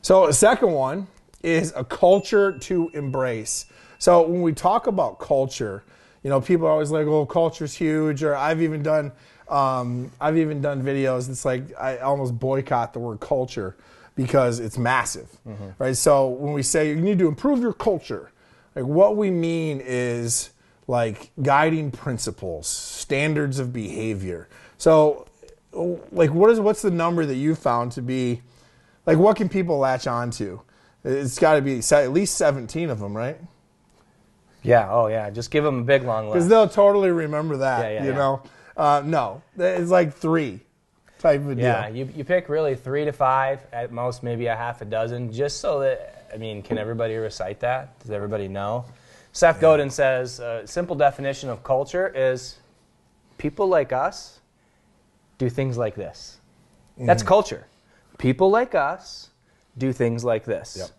So 0.00 0.24
a 0.26 0.32
second 0.32 0.72
one 0.72 1.08
is 1.42 1.70
a 1.76 1.84
culture 1.84 2.58
to 2.58 2.90
embrace. 2.94 3.66
So 3.98 4.22
when 4.26 4.40
we 4.40 4.54
talk 4.54 4.86
about 4.86 5.18
culture, 5.18 5.84
you 6.22 6.30
know, 6.30 6.40
people 6.40 6.66
are 6.66 6.70
always 6.70 6.90
like, 6.90 7.06
"Oh, 7.06 7.26
culture's 7.26 7.74
huge," 7.74 8.22
or 8.22 8.34
I've 8.34 8.62
even 8.62 8.82
done, 8.82 9.12
um, 9.50 10.10
I've 10.18 10.38
even 10.38 10.62
done 10.62 10.82
videos. 10.82 11.28
It's 11.28 11.44
like 11.44 11.64
I 11.78 11.98
almost 11.98 12.38
boycott 12.38 12.94
the 12.94 12.98
word 12.98 13.20
culture 13.20 13.76
because 14.16 14.58
it's 14.58 14.78
massive, 14.78 15.28
right? 15.78 15.96
So 15.96 16.28
when 16.28 16.54
we 16.54 16.62
say 16.62 16.88
you 16.88 16.96
need 16.96 17.18
to 17.18 17.28
improve 17.28 17.60
your 17.60 17.74
culture, 17.74 18.30
like 18.74 18.86
what 18.86 19.18
we 19.18 19.30
mean 19.30 19.82
is 19.84 20.50
like 20.90 21.30
guiding 21.40 21.92
principles, 21.92 22.66
standards 22.66 23.60
of 23.60 23.72
behavior. 23.72 24.48
So, 24.76 25.28
like, 25.72 26.30
what 26.34 26.50
is 26.50 26.58
what's 26.58 26.82
the 26.82 26.90
number 26.90 27.24
that 27.24 27.36
you 27.36 27.54
found 27.54 27.92
to 27.92 28.02
be, 28.02 28.42
like, 29.06 29.16
what 29.16 29.36
can 29.36 29.48
people 29.48 29.78
latch 29.78 30.08
on 30.08 30.32
to? 30.32 30.62
It's 31.04 31.38
got 31.38 31.54
to 31.54 31.62
be 31.62 31.78
at 31.78 32.12
least 32.12 32.34
seventeen 32.36 32.90
of 32.90 32.98
them, 32.98 33.16
right? 33.16 33.38
Yeah. 34.62 34.90
Oh, 34.90 35.06
yeah. 35.06 35.30
Just 35.30 35.52
give 35.52 35.62
them 35.62 35.78
a 35.78 35.84
big 35.84 36.02
long 36.02 36.26
list. 36.26 36.34
Because 36.34 36.48
they'll 36.48 36.68
totally 36.68 37.10
remember 37.10 37.58
that. 37.58 37.84
Yeah, 37.84 37.90
yeah, 37.90 38.04
you 38.04 38.10
yeah. 38.10 38.16
know, 38.16 38.42
uh, 38.76 39.02
no, 39.04 39.42
it's 39.56 39.90
like 39.90 40.12
three 40.12 40.60
type 41.20 41.40
of 41.42 41.56
deal. 41.56 41.58
Yeah, 41.58 41.88
you, 41.88 42.08
you 42.16 42.24
pick 42.24 42.48
really 42.48 42.74
three 42.74 43.04
to 43.04 43.12
five, 43.12 43.60
at 43.72 43.92
most 43.92 44.24
maybe 44.24 44.46
a 44.46 44.56
half 44.56 44.82
a 44.82 44.84
dozen, 44.84 45.32
just 45.32 45.60
so 45.60 45.80
that, 45.80 46.26
I 46.34 46.36
mean, 46.36 46.62
can 46.62 46.78
everybody 46.78 47.14
recite 47.14 47.60
that? 47.60 47.98
Does 48.00 48.10
everybody 48.10 48.48
know? 48.48 48.86
Seth 49.32 49.60
Godin 49.60 49.90
says 49.90 50.40
a 50.40 50.66
simple 50.66 50.96
definition 50.96 51.48
of 51.48 51.62
culture 51.62 52.08
is 52.14 52.58
people 53.38 53.66
like 53.68 53.92
us 53.92 54.40
do 55.38 55.48
things 55.48 55.78
like 55.78 55.94
this. 55.94 56.38
Mm-hmm. 56.96 57.06
That's 57.06 57.22
culture. 57.22 57.66
People 58.18 58.50
like 58.50 58.74
us 58.74 59.30
do 59.78 59.92
things 59.92 60.24
like 60.24 60.44
this. 60.44 60.76
Yep. 60.78 60.90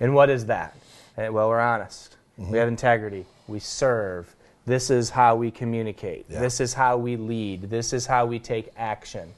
And 0.00 0.14
what 0.14 0.30
is 0.30 0.46
that? 0.46 0.76
Well, 1.16 1.48
we're 1.48 1.60
honest. 1.60 2.16
Mm-hmm. 2.40 2.52
We 2.52 2.58
have 2.58 2.68
integrity. 2.68 3.26
We 3.48 3.58
serve. 3.58 4.34
This 4.64 4.88
is 4.88 5.10
how 5.10 5.36
we 5.36 5.50
communicate. 5.50 6.26
Yeah. 6.28 6.40
This 6.40 6.60
is 6.60 6.72
how 6.72 6.96
we 6.96 7.16
lead. 7.16 7.62
This 7.62 7.92
is 7.92 8.06
how 8.06 8.24
we 8.24 8.38
take 8.38 8.70
action. 8.76 9.32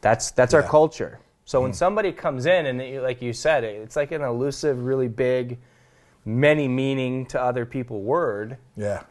That's 0.00 0.30
that's 0.32 0.54
our 0.54 0.60
Yeah. 0.60 0.64
Mm-hmm. 0.64 0.70
culture. 0.70 1.18
So 1.44 1.60
when 1.60 1.72
somebody 1.74 2.12
comes 2.12 2.46
in 2.46 2.66
and 2.66 2.80
it- 2.80 3.02
like 3.02 3.20
you 3.20 3.32
said, 3.32 3.62
it's 3.62 3.94
like 3.96 4.10
an 4.12 4.22
elusive, 4.22 4.84
really 4.84 5.08
big, 5.08 5.58
many 6.24 6.68
meaning 6.68 7.26
to 7.26 7.40
other 7.40 7.66
people 7.66 8.02
word. 8.02 8.56
Yeah. 8.76 9.02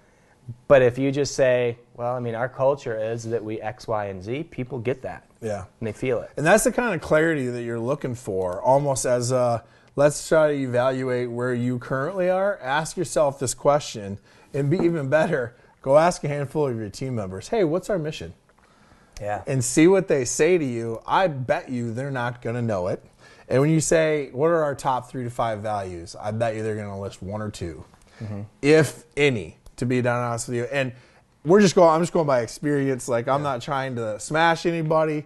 But 0.67 0.81
if 0.81 0.97
you 0.97 1.11
just 1.11 1.35
say, 1.35 1.77
well, 1.95 2.15
I 2.15 2.19
mean, 2.19 2.35
our 2.35 2.49
culture 2.49 2.97
is 2.97 3.23
that 3.25 3.43
we 3.43 3.61
X, 3.61 3.87
Y, 3.87 4.05
and 4.05 4.23
Z, 4.23 4.43
people 4.45 4.79
get 4.79 5.01
that 5.03 5.25
Yeah. 5.41 5.65
and 5.79 5.87
they 5.87 5.91
feel 5.93 6.19
it. 6.21 6.31
And 6.35 6.45
that's 6.45 6.63
the 6.63 6.71
kind 6.71 6.93
of 6.93 7.01
clarity 7.01 7.47
that 7.47 7.61
you're 7.63 7.79
looking 7.79 8.15
for, 8.15 8.61
almost 8.61 9.05
as 9.05 9.31
a 9.31 9.63
let's 9.95 10.27
try 10.27 10.47
to 10.49 10.53
evaluate 10.53 11.29
where 11.29 11.53
you 11.53 11.77
currently 11.79 12.29
are. 12.29 12.57
Ask 12.61 12.97
yourself 12.97 13.39
this 13.39 13.53
question, 13.53 14.17
and 14.53 14.69
be 14.69 14.77
even 14.79 15.09
better, 15.09 15.55
go 15.81 15.97
ask 15.97 16.23
a 16.23 16.27
handful 16.27 16.67
of 16.67 16.77
your 16.77 16.89
team 16.89 17.15
members, 17.15 17.49
hey, 17.49 17.63
what's 17.63 17.89
our 17.89 17.99
mission? 17.99 18.33
Yeah. 19.21 19.43
And 19.45 19.63
see 19.63 19.87
what 19.87 20.07
they 20.07 20.25
say 20.25 20.57
to 20.57 20.65
you. 20.65 21.01
I 21.05 21.27
bet 21.27 21.69
you 21.69 21.93
they're 21.93 22.09
not 22.11 22.41
going 22.41 22.55
to 22.55 22.61
know 22.61 22.87
it. 22.87 23.03
And 23.51 23.59
when 23.59 23.69
you 23.69 23.81
say, 23.81 24.29
what 24.31 24.47
are 24.47 24.63
our 24.63 24.73
top 24.73 25.09
three 25.09 25.25
to 25.25 25.29
five 25.29 25.59
values? 25.59 26.15
I 26.17 26.31
bet 26.31 26.55
you 26.55 26.63
they're 26.63 26.75
going 26.75 26.87
to 26.87 26.95
list 26.95 27.21
one 27.21 27.41
or 27.41 27.51
2 27.51 27.83
mm-hmm. 28.23 28.41
if 28.61 29.03
any, 29.17 29.57
to 29.75 29.85
be 29.85 30.01
done 30.01 30.23
honest 30.23 30.47
with 30.47 30.55
you. 30.55 30.63
And 30.71 30.93
we're 31.43 31.59
just 31.59 31.75
going, 31.75 31.89
I'm 31.89 32.01
just 32.01 32.13
going 32.13 32.25
by 32.25 32.41
experience. 32.41 33.09
Like, 33.09 33.27
I'm 33.27 33.43
not 33.43 33.61
trying 33.61 33.95
to 33.97 34.17
smash 34.21 34.65
anybody. 34.65 35.25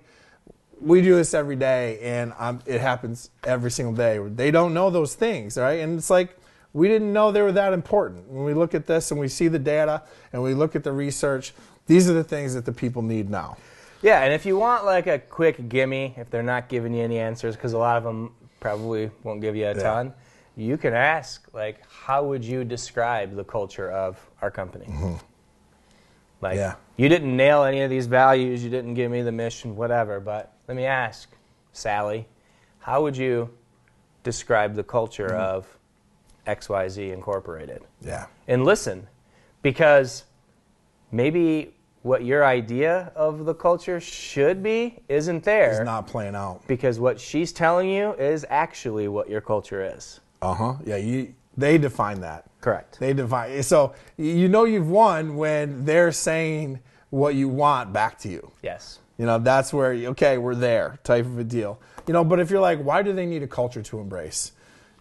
We 0.82 1.03
do 1.03 1.15
this 1.15 1.36
every 1.36 1.55
day 1.55 2.00
and 2.01 2.34
I'm, 2.39 2.62
it 2.65 2.82
happens 2.82 3.29
every 3.44 3.70
single 3.70 3.94
day. 3.94 4.17
They 4.17 4.50
don't 4.50 4.74
know 4.74 4.89
those 4.89 5.13
things 5.13 5.55
right? 5.55 5.79
And 5.82 6.00
it's 6.00 6.10
like 6.10 6.36
we 6.74 6.88
didn't 6.88 7.13
know 7.13 7.32
they 7.32 7.44
were 7.44 7.51
that 7.51 7.74
important. 7.74 8.27
When 8.27 8.44
we 8.44 8.55
look 8.55 8.74
at 8.74 8.88
this 8.88 9.12
and 9.12 9.20
we 9.20 9.27
see 9.27 9.50
the 9.50 9.60
data 9.60 10.01
and 10.34 10.41
we 10.41 10.55
look 10.55 10.75
at 10.75 10.84
the 10.84 10.91
research 10.91 11.53
these 11.88 12.10
are 12.10 12.13
the 12.13 12.24
things 12.24 12.53
that 12.55 12.65
the 12.65 12.72
people 12.72 13.01
need 13.01 13.29
now 13.29 13.58
Yeah, 14.06 14.22
and 14.22 14.32
if 14.32 14.46
you 14.46 14.56
want 14.56 14.86
like 14.86 15.08
a 15.08 15.18
quick 15.18 15.68
gimme, 15.68 16.14
if 16.16 16.30
they're 16.30 16.44
not 16.44 16.70
giving 16.70 16.94
you 16.94 17.02
any 17.02 17.18
answers, 17.18 17.56
because 17.56 17.74
a 17.74 17.78
lot 17.80 17.98
of 17.98 18.04
them 18.04 18.36
probably 18.60 19.10
won't 19.24 19.42
give 19.42 19.56
you 19.56 19.66
a 19.66 19.74
Yeah. 19.76 19.82
ton, 19.82 20.14
you 20.56 20.78
can 20.78 20.94
ask 20.94 21.48
like, 21.54 21.82
how 21.90 22.24
would 22.24 22.46
you 22.46 22.64
describe 22.64 23.36
the 23.36 23.44
culture 23.44 23.90
of 23.90 24.20
our 24.44 24.52
company? 24.52 24.86
Mm-hmm. 24.86 25.16
Like, 26.40 26.58
Yeah. 26.58 26.76
you 26.98 27.10
didn't 27.10 27.36
nail 27.36 27.64
any 27.64 27.82
of 27.82 27.90
these 27.90 28.06
values, 28.06 28.64
you 28.64 28.70
didn't 28.70 28.94
give 28.94 29.10
me 29.10 29.24
the 29.24 29.32
mission, 29.32 29.76
whatever. 29.76 30.20
But 30.20 30.54
let 30.68 30.78
me 30.78 30.86
ask, 30.86 31.36
Sally, 31.74 32.28
how 32.78 33.02
would 33.02 33.18
you 33.18 33.50
describe 34.22 34.76
the 34.76 34.84
culture 34.84 35.30
mm-hmm. 35.30 35.58
of 35.58 35.80
XYZ 36.46 37.12
Incorporated? 37.12 37.82
yeah 38.02 38.28
and 38.48 38.66
listen 38.66 39.08
because 39.64 40.26
maybe 41.12 41.75
what 42.06 42.24
your 42.24 42.46
idea 42.46 43.12
of 43.16 43.46
the 43.46 43.54
culture 43.56 44.00
should 44.00 44.62
be 44.62 45.00
isn't 45.10 45.44
there. 45.44 45.72
It's 45.72 45.86
not 45.86 46.06
playing 46.06 46.36
out. 46.36 46.62
Because 46.68 47.00
what 47.00 47.20
she's 47.20 47.52
telling 47.52 47.90
you 47.90 48.14
is 48.14 48.46
actually 48.50 49.08
what 49.08 49.28
your 49.28 49.42
culture 49.42 49.84
is. 49.84 50.20
Uh-huh. 50.44 50.76
Yeah 50.86 50.98
you 50.98 51.34
they 51.58 51.80
define 51.80 52.22
that. 52.22 52.46
Correct. 52.62 53.00
They 53.00 53.14
define 53.14 53.64
so 53.64 53.96
you 54.18 54.48
know 54.48 54.66
you've 54.66 54.88
won 54.88 55.36
when 55.36 55.84
they're 55.84 56.12
saying 56.12 56.80
what 57.10 57.34
you 57.34 57.50
want 57.50 57.92
back 57.92 58.20
to 58.20 58.30
you. 58.30 58.52
Yes. 58.62 59.00
You 59.18 59.26
know, 59.26 59.40
that's 59.40 59.74
where, 59.74 59.94
okay, 59.94 60.38
we're 60.38 60.56
there 60.56 61.00
type 61.04 61.26
of 61.26 61.40
a 61.40 61.44
deal. 61.44 61.80
You 62.06 62.14
know, 62.14 62.24
but 62.24 62.40
if 62.40 62.52
you're 62.52 62.60
like, 62.60 62.80
why 62.80 63.02
do 63.02 63.14
they 63.14 63.26
need 63.26 63.42
a 63.42 63.48
culture 63.48 63.82
to 63.82 64.00
embrace? 64.00 64.52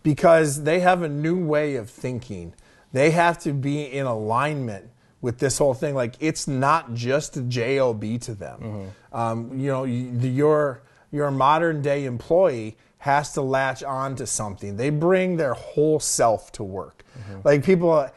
Because 0.05 0.63
they 0.63 0.81
have 0.81 1.03
a 1.03 1.09
new 1.09 1.45
way 1.45 1.75
of 1.75 1.91
thinking. 1.91 2.55
They 2.93 3.11
have 3.11 3.39
to 3.41 3.53
be 3.53 3.83
in 3.83 4.07
alignment 4.07 4.89
with 5.25 5.39
this 5.39 5.59
whole 5.59 5.75
thing. 5.75 5.95
Like, 5.95 6.15
it's 6.21 6.47
not 6.47 6.95
just 6.95 7.37
a 7.37 7.41
job 7.41 8.03
to 8.03 8.35
them. 8.35 8.61
Mm-hmm. 8.61 9.17
Um, 9.17 9.59
you 9.59 9.69
know, 9.69 9.85
you, 9.85 10.17
the, 10.17 10.29
your 10.29 10.83
your 11.11 11.31
modern 11.31 11.81
day 11.81 12.05
employee 12.05 12.77
has 12.99 13.33
to 13.33 13.41
latch 13.41 13.83
on 13.83 14.17
to 14.17 14.27
something. 14.27 14.77
They 14.77 14.91
bring 14.91 15.37
their 15.37 15.55
whole 15.55 16.01
self 16.01 16.53
to 16.53 16.65
work. 16.65 17.05
Mm-hmm. 17.19 17.41
Like 17.45 17.65
people, 17.65 18.09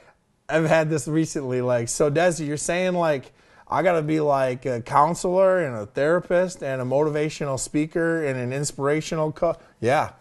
I've 0.49 0.65
had 0.65 0.89
this 0.89 1.07
recently. 1.07 1.61
Like, 1.61 1.89
so 1.89 2.11
Desi, 2.11 2.45
you're 2.45 2.57
saying 2.57 2.93
like 2.93 3.33
I 3.69 3.83
got 3.83 3.93
to 3.93 4.01
be 4.01 4.19
like 4.19 4.65
a 4.65 4.81
counselor 4.81 5.59
and 5.59 5.75
a 5.75 5.85
therapist 5.85 6.63
and 6.63 6.81
a 6.81 6.85
motivational 6.85 7.59
speaker 7.59 8.25
and 8.25 8.39
an 8.39 8.51
inspirational 8.51 9.31
co- 9.31 9.57
yeah. 9.79 10.11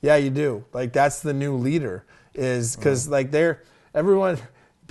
Yeah, 0.00 0.16
you 0.16 0.30
do. 0.30 0.64
Like 0.72 0.92
that's 0.92 1.20
the 1.20 1.32
new 1.32 1.56
leader 1.56 2.04
is 2.34 2.76
cuz 2.76 3.04
mm-hmm. 3.04 3.12
like 3.12 3.30
they're 3.30 3.62
everyone 3.94 4.38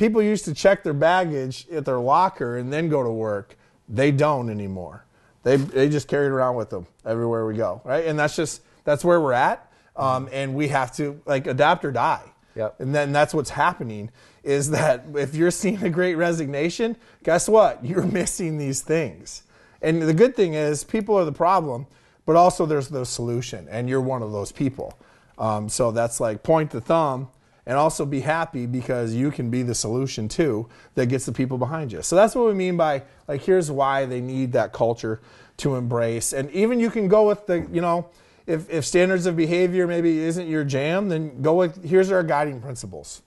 people 0.02 0.20
used 0.20 0.46
to 0.46 0.54
check 0.54 0.84
their 0.84 0.94
baggage 0.94 1.68
at 1.72 1.86
their 1.86 2.00
locker 2.00 2.58
and 2.58 2.74
then 2.74 2.90
go 2.90 3.04
to 3.04 3.12
work. 3.12 3.56
They 3.88 4.12
don't 4.12 4.50
anymore. 4.50 5.06
They 5.44 5.58
they 5.58 5.90
just 5.90 6.08
carry 6.08 6.26
it 6.26 6.32
around 6.32 6.56
with 6.56 6.72
them 6.72 6.88
everywhere 7.06 7.46
we 7.46 7.54
go, 7.56 7.82
right? 7.86 8.06
And 8.06 8.18
that's 8.18 8.36
just 8.36 8.64
that's 8.84 9.06
where 9.06 9.22
we're 9.22 9.34
at. 9.34 9.72
Um, 9.96 10.28
and 10.32 10.56
we 10.56 10.70
have 10.70 10.96
to 10.96 11.22
like 11.28 11.46
adapt 11.46 11.86
or 11.86 11.92
die. 11.92 12.24
Yep. 12.56 12.80
And 12.80 12.96
then 12.96 13.12
that's 13.12 13.34
what's 13.34 13.52
happening 13.52 14.10
is 14.44 14.72
that 14.72 15.06
if 15.14 15.36
you're 15.36 15.52
seeing 15.52 15.84
a 15.84 15.90
great 15.90 16.16
resignation, 16.16 16.98
guess 17.24 17.48
what? 17.48 17.86
You're 17.86 18.04
missing 18.04 18.58
these 18.58 18.82
things. 18.82 19.44
And 19.84 20.02
the 20.02 20.14
good 20.14 20.36
thing 20.36 20.56
is, 20.56 20.84
people 20.84 21.16
are 21.16 21.26
the 21.26 21.32
problem, 21.32 21.86
but 22.26 22.36
also 22.36 22.66
there's 22.66 22.88
the 22.88 23.06
solution, 23.06 23.68
and 23.70 23.90
you're 23.90 24.02
one 24.02 24.22
of 24.22 24.32
those 24.32 24.52
people. 24.52 24.98
Um, 25.38 25.70
so 25.70 25.92
that's 25.92 26.20
like 26.20 26.44
point 26.44 26.72
the 26.72 26.82
thumb 26.82 27.30
and 27.66 27.78
also 27.78 28.06
be 28.06 28.22
happy 28.22 28.66
because 28.66 29.14
you 29.14 29.32
can 29.32 29.50
be 29.50 29.64
the 29.64 29.76
solution 29.76 30.28
too 30.28 30.68
that 30.96 31.08
gets 31.08 31.26
the 31.26 31.32
people 31.32 31.58
behind 31.58 31.92
you. 31.92 32.02
So 32.02 32.16
that's 32.16 32.36
what 32.36 32.48
we 32.48 32.54
mean 32.54 32.78
by 32.78 33.04
like, 33.28 33.44
here's 33.44 33.70
why 33.70 34.06
they 34.06 34.22
need 34.22 34.52
that 34.54 34.74
culture 34.74 35.22
to 35.58 35.76
embrace. 35.76 36.34
And 36.34 36.50
even 36.52 36.80
you 36.80 36.90
can 36.90 37.08
go 37.08 37.28
with 37.28 37.46
the, 37.46 37.68
you 37.72 37.82
know, 37.82 38.10
if, 38.48 38.70
if 38.70 38.86
standards 38.86 39.26
of 39.26 39.38
behavior 39.38 39.86
maybe 39.86 40.20
isn't 40.20 40.48
your 40.48 40.64
jam, 40.64 41.10
then 41.10 41.42
go 41.42 41.54
with 41.54 41.84
here's 41.84 42.12
our 42.12 42.24
guiding 42.24 42.60
principles. 42.60 43.22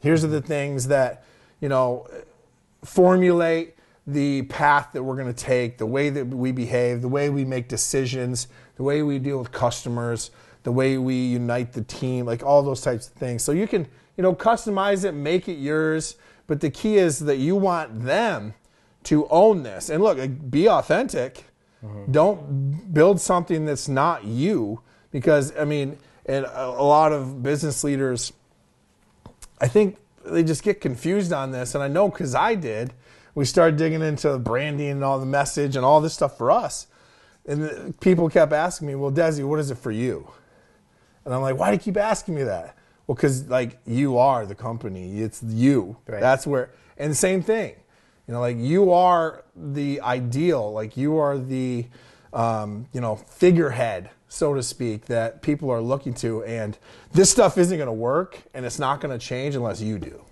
Here's 0.00 0.22
the 0.22 0.40
things 0.40 0.88
that, 0.88 1.24
you 1.60 1.68
know, 1.68 2.08
formulate 2.82 3.74
the 4.06 4.42
path 4.42 4.90
that 4.92 5.02
we're 5.02 5.16
going 5.16 5.32
to 5.32 5.44
take, 5.44 5.78
the 5.78 5.86
way 5.86 6.10
that 6.10 6.26
we 6.26 6.52
behave, 6.52 7.00
the 7.00 7.08
way 7.08 7.30
we 7.30 7.44
make 7.44 7.68
decisions, 7.68 8.48
the 8.76 8.82
way 8.82 9.02
we 9.02 9.18
deal 9.18 9.38
with 9.38 9.50
customers, 9.50 10.30
the 10.64 10.72
way 10.72 10.98
we 10.98 11.14
unite 11.14 11.72
the 11.72 11.82
team, 11.82 12.26
like 12.26 12.42
all 12.42 12.62
those 12.62 12.80
types 12.80 13.06
of 13.06 13.14
things. 13.14 13.42
So 13.42 13.52
you 13.52 13.68
can, 13.68 13.86
you 14.16 14.22
know, 14.22 14.34
customize 14.34 15.04
it, 15.04 15.12
make 15.12 15.48
it 15.48 15.58
yours, 15.58 16.16
but 16.46 16.60
the 16.60 16.70
key 16.70 16.96
is 16.96 17.20
that 17.20 17.36
you 17.36 17.56
want 17.56 18.04
them 18.04 18.54
to 19.04 19.28
own 19.28 19.62
this. 19.62 19.88
And 19.88 20.02
look, 20.02 20.18
be 20.50 20.68
authentic. 20.68 21.44
Mm-hmm. 21.84 22.12
Don't 22.12 22.92
build 22.92 23.20
something 23.20 23.66
that's 23.66 23.88
not 23.88 24.24
you 24.24 24.80
because 25.10 25.56
I 25.56 25.64
mean, 25.64 25.98
and 26.26 26.44
a, 26.46 26.66
a 26.66 26.82
lot 26.82 27.12
of 27.12 27.42
business 27.42 27.84
leaders 27.84 28.32
I 29.60 29.68
think 29.68 29.96
they 30.24 30.42
just 30.42 30.62
get 30.62 30.80
confused 30.80 31.32
on 31.32 31.50
this, 31.52 31.74
and 31.74 31.82
I 31.82 31.88
know 31.88 32.08
because 32.08 32.34
I 32.34 32.54
did. 32.54 32.92
We 33.34 33.44
started 33.44 33.76
digging 33.76 34.02
into 34.02 34.30
the 34.30 34.38
branding 34.38 34.90
and 34.90 35.04
all 35.04 35.18
the 35.18 35.26
message 35.26 35.76
and 35.76 35.84
all 35.84 36.00
this 36.00 36.14
stuff 36.14 36.38
for 36.38 36.50
us, 36.50 36.86
and 37.46 37.62
the, 37.62 37.94
people 38.00 38.28
kept 38.28 38.52
asking 38.52 38.88
me, 38.88 38.94
"Well, 38.94 39.10
Desi, 39.10 39.42
what 39.46 39.58
is 39.58 39.70
it 39.70 39.78
for 39.78 39.90
you?" 39.90 40.28
And 41.24 41.34
I'm 41.34 41.42
like, 41.42 41.58
why 41.58 41.70
do 41.70 41.74
you 41.74 41.80
keep 41.80 41.96
asking 41.96 42.34
me 42.34 42.42
that? 42.44 42.76
Well, 43.06 43.14
because 43.14 43.48
like 43.48 43.78
you 43.86 44.18
are 44.18 44.46
the 44.46 44.54
company. 44.54 45.20
It's 45.20 45.42
you. 45.42 45.96
Right. 46.06 46.20
That's 46.20 46.46
where. 46.46 46.70
And 46.96 47.16
same 47.16 47.42
thing. 47.42 47.74
You 48.26 48.34
know, 48.34 48.40
like 48.40 48.56
you 48.56 48.92
are 48.92 49.44
the 49.54 50.00
ideal. 50.00 50.72
Like 50.72 50.96
you 50.96 51.18
are 51.18 51.36
the, 51.38 51.86
um, 52.32 52.86
you 52.92 53.00
know, 53.00 53.16
figurehead, 53.16 54.10
so 54.28 54.54
to 54.54 54.62
speak, 54.62 55.06
that 55.06 55.42
people 55.42 55.70
are 55.70 55.82
looking 55.82 56.14
to. 56.14 56.42
And 56.44 56.78
this 57.12 57.30
stuff 57.30 57.58
isn't 57.58 57.76
going 57.76 57.86
to 57.86 57.92
work, 57.92 58.38
and 58.54 58.64
it's 58.64 58.78
not 58.78 59.00
going 59.00 59.18
to 59.18 59.24
change 59.24 59.54
unless 59.54 59.80
you 59.80 59.98
do. 59.98 60.24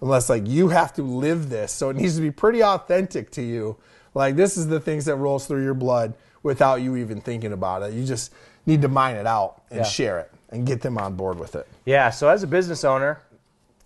Unless 0.00 0.30
like 0.30 0.46
you 0.46 0.68
have 0.68 0.94
to 0.94 1.02
live 1.02 1.50
this, 1.50 1.72
so 1.72 1.90
it 1.90 1.96
needs 1.96 2.16
to 2.16 2.22
be 2.22 2.30
pretty 2.30 2.62
authentic 2.62 3.30
to 3.32 3.42
you. 3.42 3.76
Like 4.14 4.34
this 4.34 4.56
is 4.56 4.66
the 4.66 4.80
things 4.80 5.04
that 5.04 5.16
rolls 5.16 5.46
through 5.46 5.62
your 5.62 5.74
blood 5.74 6.14
without 6.42 6.80
you 6.80 6.96
even 6.96 7.20
thinking 7.20 7.52
about 7.52 7.82
it. 7.82 7.92
You 7.92 8.04
just 8.04 8.32
need 8.66 8.82
to 8.82 8.88
mine 8.88 9.16
it 9.16 9.26
out 9.26 9.62
and 9.70 9.80
Yeah. 9.80 9.84
share 9.84 10.18
it 10.20 10.30
and 10.50 10.66
get 10.66 10.82
them 10.82 10.98
on 10.98 11.14
board 11.14 11.38
with 11.38 11.56
it. 11.56 11.66
Yeah, 11.84 12.10
so 12.10 12.28
as 12.28 12.42
a 12.42 12.46
business 12.46 12.84
owner, 12.84 13.20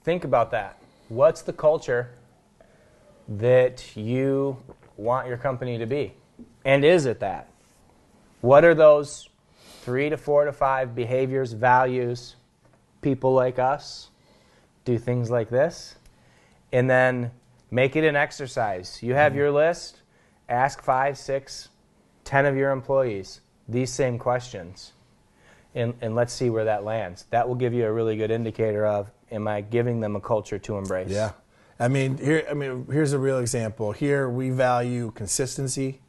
think 0.02 0.24
about 0.24 0.50
that. 0.50 0.78
What's 1.08 1.42
the 1.42 1.52
culture 1.52 2.10
that 3.28 3.96
you 3.96 4.58
want 4.96 5.28
your 5.28 5.36
company 5.36 5.78
to 5.78 5.86
be? 5.86 6.14
And 6.64 6.84
is 6.84 7.06
it 7.06 7.20
that? 7.20 7.48
What 8.40 8.64
are 8.64 8.74
those 8.74 9.28
three 9.82 10.10
to 10.10 10.16
four 10.16 10.44
to 10.44 10.52
five 10.52 10.94
behaviors, 10.94 11.52
values, 11.52 12.36
people 13.00 13.32
like 13.32 13.58
us 13.58 14.10
do 14.84 14.98
things 14.98 15.30
like 15.30 15.48
this? 15.48 15.96
And 16.72 16.90
then 16.90 17.30
make 17.70 17.96
it 17.96 18.04
an 18.04 18.16
exercise. 18.16 19.02
You 19.02 19.14
have 19.14 19.32
mm-hmm. 19.32 19.38
your 19.38 19.52
list, 19.52 20.02
ask 20.48 20.82
five, 20.82 21.16
six, 21.16 21.68
ten 22.24 22.44
of 22.46 22.56
your 22.56 22.72
employees 22.72 23.40
these 23.68 23.92
same 23.92 24.18
questions 24.18 24.92
and, 25.76 25.94
and 26.00 26.14
let's 26.14 26.32
see 26.32 26.50
where 26.50 26.64
that 26.64 26.84
lands. 26.84 27.26
That 27.30 27.46
will 27.46 27.54
give 27.54 27.74
you 27.74 27.84
a 27.84 27.92
really 27.92 28.16
good 28.16 28.30
indicator 28.30 28.86
of 28.86 29.10
am 29.30 29.46
I 29.46 29.60
giving 29.60 30.00
them 30.00 30.16
a 30.16 30.20
culture 30.20 30.58
to 30.58 30.78
embrace? 30.78 31.10
Yeah. 31.10 31.32
I 31.78 31.88
mean, 31.88 32.16
here 32.16 32.46
I 32.50 32.54
mean, 32.54 32.86
here's 32.90 33.12
a 33.12 33.18
real 33.18 33.38
example. 33.38 33.92
Here 33.92 34.28
we 34.30 34.48
value 34.48 35.12
consistency, 35.12 36.00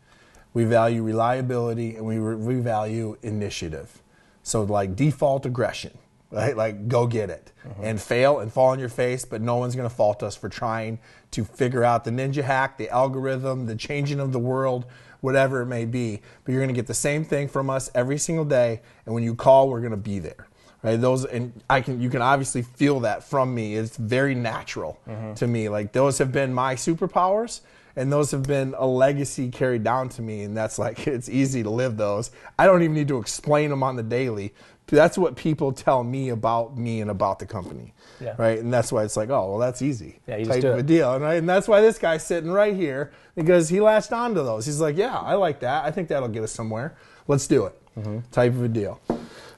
we 0.53 0.63
value 0.63 1.03
reliability, 1.03 1.97
and 1.97 2.05
we, 2.05 2.19
we 2.19 2.61
value 2.61 3.17
initiative. 3.21 4.01
So 4.43 4.63
like 4.63 4.95
default 4.95 5.45
aggression, 5.45 5.97
right? 6.31 6.55
Like 6.55 6.87
go 6.87 7.05
get 7.05 7.29
it 7.29 7.51
mm-hmm. 7.67 7.83
and 7.83 8.01
fail 8.01 8.39
and 8.39 8.51
fall 8.51 8.69
on 8.69 8.79
your 8.79 8.87
face, 8.87 9.25
but 9.25 9.41
no 9.41 9.57
one's 9.57 9.75
going 9.75 9.89
to 9.89 9.93
fault 9.93 10.23
us 10.23 10.37
for 10.37 10.47
trying 10.47 10.99
to 11.31 11.43
figure 11.43 11.83
out 11.83 12.05
the 12.05 12.11
ninja 12.11 12.43
hack, 12.43 12.77
the 12.77 12.89
algorithm, 12.89 13.65
the 13.65 13.75
changing 13.75 14.21
of 14.21 14.31
the 14.31 14.39
world, 14.39 14.85
whatever 15.21 15.61
it 15.61 15.67
may 15.67 15.85
be. 15.85 16.21
But 16.43 16.51
you're 16.51 16.61
going 16.61 16.73
to 16.73 16.79
get 16.79 16.87
the 16.87 16.93
same 16.93 17.23
thing 17.23 17.47
from 17.47 17.69
us 17.69 17.89
every 17.93 18.17
single 18.17 18.45
day, 18.45 18.81
and 19.05 19.13
when 19.13 19.23
you 19.23 19.35
call, 19.35 19.69
we're 19.69 19.81
going 19.81 19.91
to 19.91 19.97
be 19.97 20.19
there 20.19 20.47
right? 20.83 20.99
Those 20.99 21.25
and 21.25 21.53
i 21.69 21.81
can 21.81 22.01
you 22.01 22.09
can 22.09 22.21
obviously 22.21 22.61
feel 22.61 23.01
that 23.01 23.23
from 23.23 23.53
me. 23.53 23.75
It's 23.75 23.97
very 23.97 24.35
natural 24.35 24.99
mm-hmm. 25.07 25.33
to 25.35 25.47
me. 25.47 25.69
Like 25.69 25.91
those 25.91 26.17
have 26.19 26.31
been 26.31 26.53
my 26.53 26.75
superpowers 26.75 27.61
and 27.95 28.11
those 28.13 28.31
have 28.31 28.43
been 28.43 28.75
a 28.77 28.85
legacy 28.85 29.49
carried 29.49 29.83
down 29.83 30.09
to 30.09 30.21
me 30.21 30.43
and 30.43 30.55
that's 30.55 30.79
like 30.79 31.07
it's 31.07 31.29
easy 31.29 31.63
to 31.63 31.69
live 31.69 31.97
those. 31.97 32.31
I 32.57 32.65
don't 32.65 32.81
even 32.83 32.95
need 32.95 33.07
to 33.09 33.17
explain 33.17 33.69
them 33.69 33.83
on 33.83 33.95
the 33.95 34.03
daily 34.03 34.53
that's 34.95 35.17
what 35.17 35.35
people 35.35 35.71
tell 35.73 36.03
me 36.03 36.29
about 36.29 36.77
me 36.77 37.01
and 37.01 37.11
about 37.11 37.39
the 37.39 37.45
company 37.45 37.93
Yeah. 38.21 38.35
right? 38.37 38.57
And 38.59 38.73
that's 38.73 38.91
why 38.91 39.03
it's 39.03 39.17
like 39.17 39.29
oh 39.29 39.49
well 39.51 39.57
that's 39.59 39.81
easy. 39.81 40.19
Yeah, 40.27 40.37
you 40.37 40.45
type 40.45 40.63
of 40.63 40.77
a 40.77 40.83
deal 40.83 41.13
and, 41.13 41.25
I, 41.25 41.35
and 41.35 41.47
that's 41.49 41.67
why 41.67 41.81
this 41.81 41.97
guy's 41.99 42.25
sitting 42.25 42.51
right 42.51 42.75
here 42.75 43.11
because 43.35 43.69
he 43.69 43.81
latched 43.81 44.13
onto 44.13 44.43
those. 44.43 44.65
He's 44.65 44.79
like 44.81 44.97
yeah 44.97 45.17
i 45.17 45.33
like 45.35 45.59
that. 45.61 45.85
I 45.85 45.91
think 45.91 46.07
that'll 46.07 46.29
get 46.29 46.43
us 46.43 46.51
somewhere. 46.51 46.95
Let's 47.27 47.47
do 47.47 47.65
it. 47.65 47.81
Mm-hmm. 47.97 48.19
type 48.31 48.53
of 48.53 48.63
a 48.63 48.67
deal. 48.67 48.99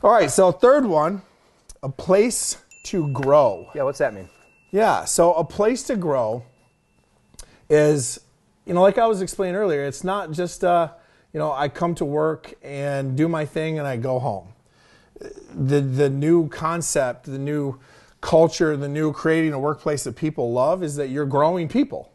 All 0.04 0.12
right 0.12 0.32
so 0.32 0.52
third 0.52 0.86
one 0.86 1.22
a 1.84 1.90
place 1.90 2.58
to 2.86 3.12
grow. 3.14 3.70
Yeah, 3.76 3.84
what's 3.84 4.00
that 4.00 4.14
mean? 4.14 4.30
yeah 4.72 5.04
so 5.06 5.34
a 5.34 5.44
place 5.44 5.82
to 5.84 5.96
grow 5.96 6.44
is 7.70 8.20
you 8.66 8.74
know 8.74 8.82
like 8.82 8.98
i 9.00 9.06
was 9.08 9.22
explaining 9.22 9.56
earlier 9.56 9.84
it's 9.86 10.04
not 10.04 10.32
just 10.32 10.64
uh, 10.64 10.90
you 11.34 11.40
know 11.40 11.52
i 11.52 11.68
come 11.68 11.96
to 11.96 12.06
work 12.06 12.54
and 12.64 13.16
do 13.18 13.28
my 13.28 13.46
thing 13.46 13.80
and 13.80 13.88
i 13.88 13.98
go 13.98 14.20
home 14.20 14.48
the 15.54 15.82
the 15.82 16.10
new 16.10 16.48
concept, 16.50 17.26
the 17.26 17.40
new 17.40 17.80
culture, 18.22 18.76
the 18.78 18.88
new 18.88 19.12
creating 19.14 19.54
a 19.54 19.60
workplace 19.60 20.04
that 20.04 20.16
people 20.16 20.52
love 20.52 20.84
is 20.84 20.96
that 20.96 21.10
you're 21.10 21.26
growing 21.26 21.68
people, 21.68 22.12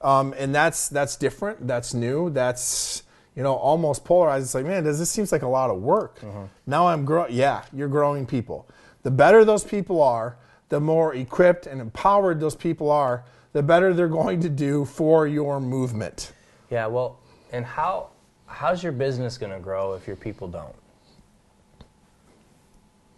um, 0.00 0.34
and 0.38 0.54
that's 0.54 0.88
that's 0.88 1.16
different. 1.16 1.66
That's 1.66 1.94
new. 1.94 2.30
That's 2.30 3.02
you 3.34 3.42
know 3.42 3.54
almost 3.54 4.04
polarized. 4.04 4.44
It's 4.44 4.54
like, 4.54 4.66
man, 4.66 4.84
does 4.84 4.98
this 4.98 5.10
seems 5.10 5.32
like 5.32 5.42
a 5.42 5.48
lot 5.48 5.70
of 5.70 5.80
work? 5.80 6.20
Now 6.66 6.88
I'm 6.88 7.04
growing. 7.04 7.32
Yeah, 7.32 7.64
you're 7.72 7.88
growing 7.88 8.26
people. 8.26 8.68
The 9.02 9.10
better 9.10 9.44
those 9.44 9.64
people 9.64 10.02
are, 10.02 10.36
the 10.68 10.80
more 10.80 11.14
equipped 11.14 11.66
and 11.66 11.80
empowered 11.80 12.40
those 12.40 12.54
people 12.54 12.90
are, 12.90 13.24
the 13.52 13.62
better 13.62 13.94
they're 13.94 14.08
going 14.08 14.40
to 14.40 14.48
do 14.48 14.84
for 14.84 15.26
your 15.26 15.60
movement. 15.60 16.32
Yeah, 16.70 16.86
well, 16.86 17.18
and 17.52 17.64
how 17.64 18.10
how's 18.46 18.82
your 18.82 18.92
business 18.92 19.38
going 19.38 19.52
to 19.52 19.60
grow 19.60 19.94
if 19.94 20.06
your 20.06 20.16
people 20.16 20.48
don't? 20.48 20.74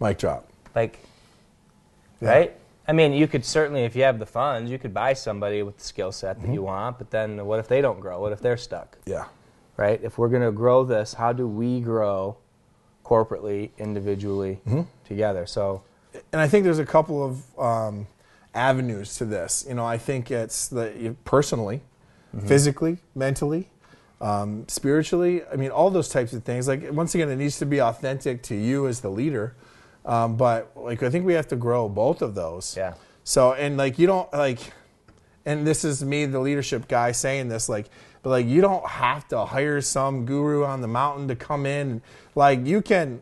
Mic 0.01 0.17
drop. 0.17 0.49
Like, 0.75 0.99
right? 2.19 2.53
I 2.87 2.93
mean, 2.93 3.13
you 3.13 3.27
could 3.27 3.45
certainly, 3.45 3.83
if 3.83 3.95
you 3.95 4.01
have 4.03 4.17
the 4.17 4.25
funds, 4.25 4.71
you 4.71 4.79
could 4.79 4.93
buy 4.93 5.13
somebody 5.13 5.61
with 5.61 5.77
the 5.77 5.83
skill 5.83 6.11
set 6.11 6.41
that 6.41 6.51
you 6.51 6.63
want. 6.63 6.97
But 6.97 7.11
then, 7.11 7.45
what 7.45 7.59
if 7.59 7.67
they 7.67 7.81
don't 7.81 7.99
grow? 7.99 8.19
What 8.19 8.31
if 8.31 8.41
they're 8.41 8.57
stuck? 8.57 8.97
Yeah. 9.05 9.25
Right? 9.77 9.99
If 10.03 10.17
we're 10.17 10.29
going 10.29 10.41
to 10.41 10.51
grow 10.51 10.83
this, 10.83 11.13
how 11.13 11.31
do 11.33 11.47
we 11.47 11.79
grow 11.79 12.37
corporately, 13.05 13.69
individually, 13.77 14.59
together? 15.05 15.45
So, 15.45 15.83
and 16.33 16.41
I 16.41 16.47
think 16.47 16.63
there's 16.63 16.79
a 16.79 16.85
couple 16.85 17.23
of 17.23 17.59
um, 17.59 18.07
avenues 18.55 19.15
to 19.17 19.25
this. 19.25 19.65
You 19.67 19.75
know, 19.75 19.85
I 19.85 19.97
think 19.99 20.31
it's 20.31 20.67
the 20.67 21.15
personally, 21.25 21.81
physically, 22.45 22.97
mentally, 23.13 23.69
um, 24.19 24.67
spiritually. 24.67 25.43
I 25.51 25.55
mean, 25.55 25.69
all 25.69 25.91
those 25.91 26.09
types 26.09 26.33
of 26.33 26.43
things. 26.43 26.67
Like 26.67 26.91
once 26.91 27.13
again, 27.13 27.29
it 27.29 27.37
needs 27.37 27.59
to 27.59 27.65
be 27.65 27.79
authentic 27.79 28.41
to 28.43 28.55
you 28.55 28.87
as 28.87 29.01
the 29.01 29.09
leader. 29.09 29.55
Um, 30.05 30.35
but 30.35 30.71
like 30.75 31.03
I 31.03 31.09
think 31.09 31.25
we 31.25 31.33
have 31.33 31.47
to 31.49 31.55
grow 31.55 31.87
both 31.89 32.21
of 32.21 32.35
those. 32.35 32.75
Yeah. 32.75 32.95
So 33.23 33.53
and 33.53 33.77
like 33.77 33.99
you 33.99 34.07
don't 34.07 34.31
like, 34.33 34.59
and 35.45 35.65
this 35.65 35.83
is 35.83 36.03
me, 36.03 36.25
the 36.25 36.39
leadership 36.39 36.87
guy, 36.87 37.11
saying 37.11 37.49
this 37.49 37.69
like. 37.69 37.87
But 38.23 38.29
like 38.29 38.45
you 38.45 38.61
don't 38.61 38.87
have 38.87 39.27
to 39.29 39.45
hire 39.45 39.81
some 39.81 40.25
guru 40.25 40.63
on 40.63 40.81
the 40.81 40.87
mountain 40.87 41.27
to 41.29 41.35
come 41.35 41.65
in. 41.65 42.03
Like 42.35 42.67
you 42.67 42.83
can 42.83 43.21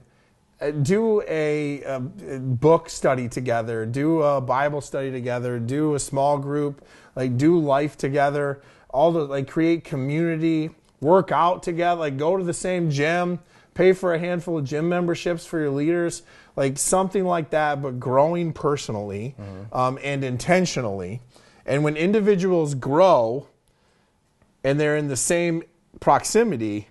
uh, 0.59 0.71
do 0.71 1.21
a, 1.21 1.81
a 1.83 1.99
book 1.99 2.89
study 2.89 3.29
together, 3.29 3.85
do 3.85 4.21
a 4.21 4.41
Bible 4.41 4.81
study 4.81 5.09
together, 5.09 5.57
do 5.57 5.95
a 5.95 5.99
small 5.99 6.37
group, 6.37 6.85
like 7.15 7.37
do 7.37 7.57
life 7.57 7.97
together, 7.97 8.61
all 8.89 9.13
the 9.13 9.25
like 9.25 9.47
create 9.47 9.85
community, 9.85 10.71
work 10.99 11.31
out 11.31 11.63
together, 11.63 12.01
like 12.01 12.17
go 12.17 12.35
to 12.35 12.43
the 12.43 12.53
same 12.53 12.91
gym, 12.91 13.39
pay 13.79 13.93
for 13.93 14.13
a 14.13 14.19
handful 14.19 14.57
of 14.57 14.65
gym 14.65 14.89
memberships 14.89 15.45
for 15.45 15.57
your 15.57 15.69
leaders, 15.69 16.23
like 16.57 16.77
something 16.77 17.23
like 17.23 17.49
that, 17.51 17.81
but 17.81 17.97
growing 17.97 18.51
personally 18.51 19.33
um, 19.71 19.97
and 20.03 20.21
intentionally. 20.21 21.21
And 21.65 21.81
when 21.85 21.95
individuals 21.95 22.75
grow, 22.75 23.47
and 24.65 24.77
they're 24.77 24.97
in 24.97 25.07
the 25.07 25.15
same 25.15 25.63
proximity, 26.01 26.89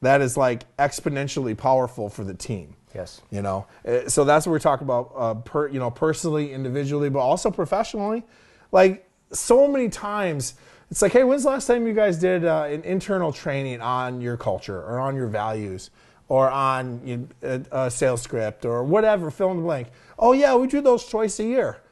that 0.00 0.22
is 0.22 0.38
like 0.38 0.64
exponentially 0.78 1.54
powerful 1.54 2.08
for 2.08 2.24
the 2.24 2.32
team. 2.32 2.74
yes. 2.94 3.20
You 3.30 3.42
know, 3.42 3.66
Uh, 3.86 4.08
so 4.08 4.24
that's 4.24 4.46
what 4.46 4.52
we're 4.52 4.60
talking 4.60 4.86
about. 4.86 5.12
Uh, 5.14 5.34
per, 5.34 5.68
you 5.68 5.78
know, 5.78 5.90
personally, 5.90 6.54
individually, 6.54 7.10
but 7.10 7.18
also 7.18 7.50
professionally. 7.50 8.24
Like 8.72 9.06
so 9.30 9.68
many 9.68 9.90
times, 9.90 10.54
it's 10.90 11.02
like, 11.02 11.12
hey, 11.12 11.22
when's 11.22 11.42
the 11.42 11.50
last 11.50 11.66
time 11.66 11.86
you 11.86 11.92
guys 11.92 12.16
did 12.16 12.46
uh, 12.46 12.64
an 12.70 12.82
internal 12.84 13.30
training 13.30 13.82
on 13.82 14.22
your 14.22 14.38
culture 14.38 14.80
or 14.80 14.98
on 14.98 15.14
your 15.14 15.26
values 15.28 15.90
or 16.30 16.48
on 16.48 17.00
you 17.04 17.28
know, 17.42 17.62
a, 17.72 17.84
a 17.86 17.90
sales 17.90 18.22
script 18.22 18.64
or 18.64 18.84
whatever? 18.84 19.30
Fill 19.30 19.50
in 19.50 19.58
the 19.58 19.62
blank. 19.64 19.88
Oh 20.18 20.32
yeah, 20.32 20.54
we 20.54 20.68
do 20.68 20.80
those 20.80 21.04
twice 21.04 21.38
a 21.40 21.44
year. 21.44 21.82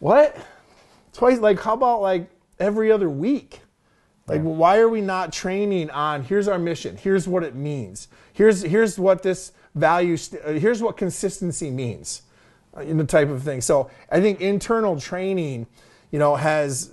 What? 0.00 0.34
Twice? 1.12 1.38
Like 1.38 1.60
how 1.60 1.74
about 1.74 2.00
like 2.00 2.28
every 2.58 2.90
other 2.90 3.10
week? 3.10 3.60
Like, 4.26 4.40
why 4.40 4.78
are 4.78 4.88
we 4.88 5.00
not 5.00 5.32
training 5.32 5.90
on? 5.90 6.22
Here's 6.22 6.48
our 6.48 6.58
mission. 6.58 6.96
Here's 6.96 7.28
what 7.28 7.42
it 7.42 7.54
means. 7.54 8.08
Here's 8.32 8.62
here's 8.62 8.98
what 8.98 9.22
this 9.22 9.52
value. 9.74 10.16
St- 10.16 10.42
uh, 10.42 10.52
here's 10.52 10.80
what 10.80 10.96
consistency 10.96 11.70
means. 11.70 12.22
Uh, 12.74 12.80
you 12.80 12.94
know, 12.94 13.04
type 13.04 13.28
of 13.28 13.42
thing. 13.42 13.60
So 13.60 13.90
I 14.10 14.20
think 14.20 14.40
internal 14.40 14.98
training, 14.98 15.66
you 16.10 16.18
know, 16.18 16.36
has 16.36 16.90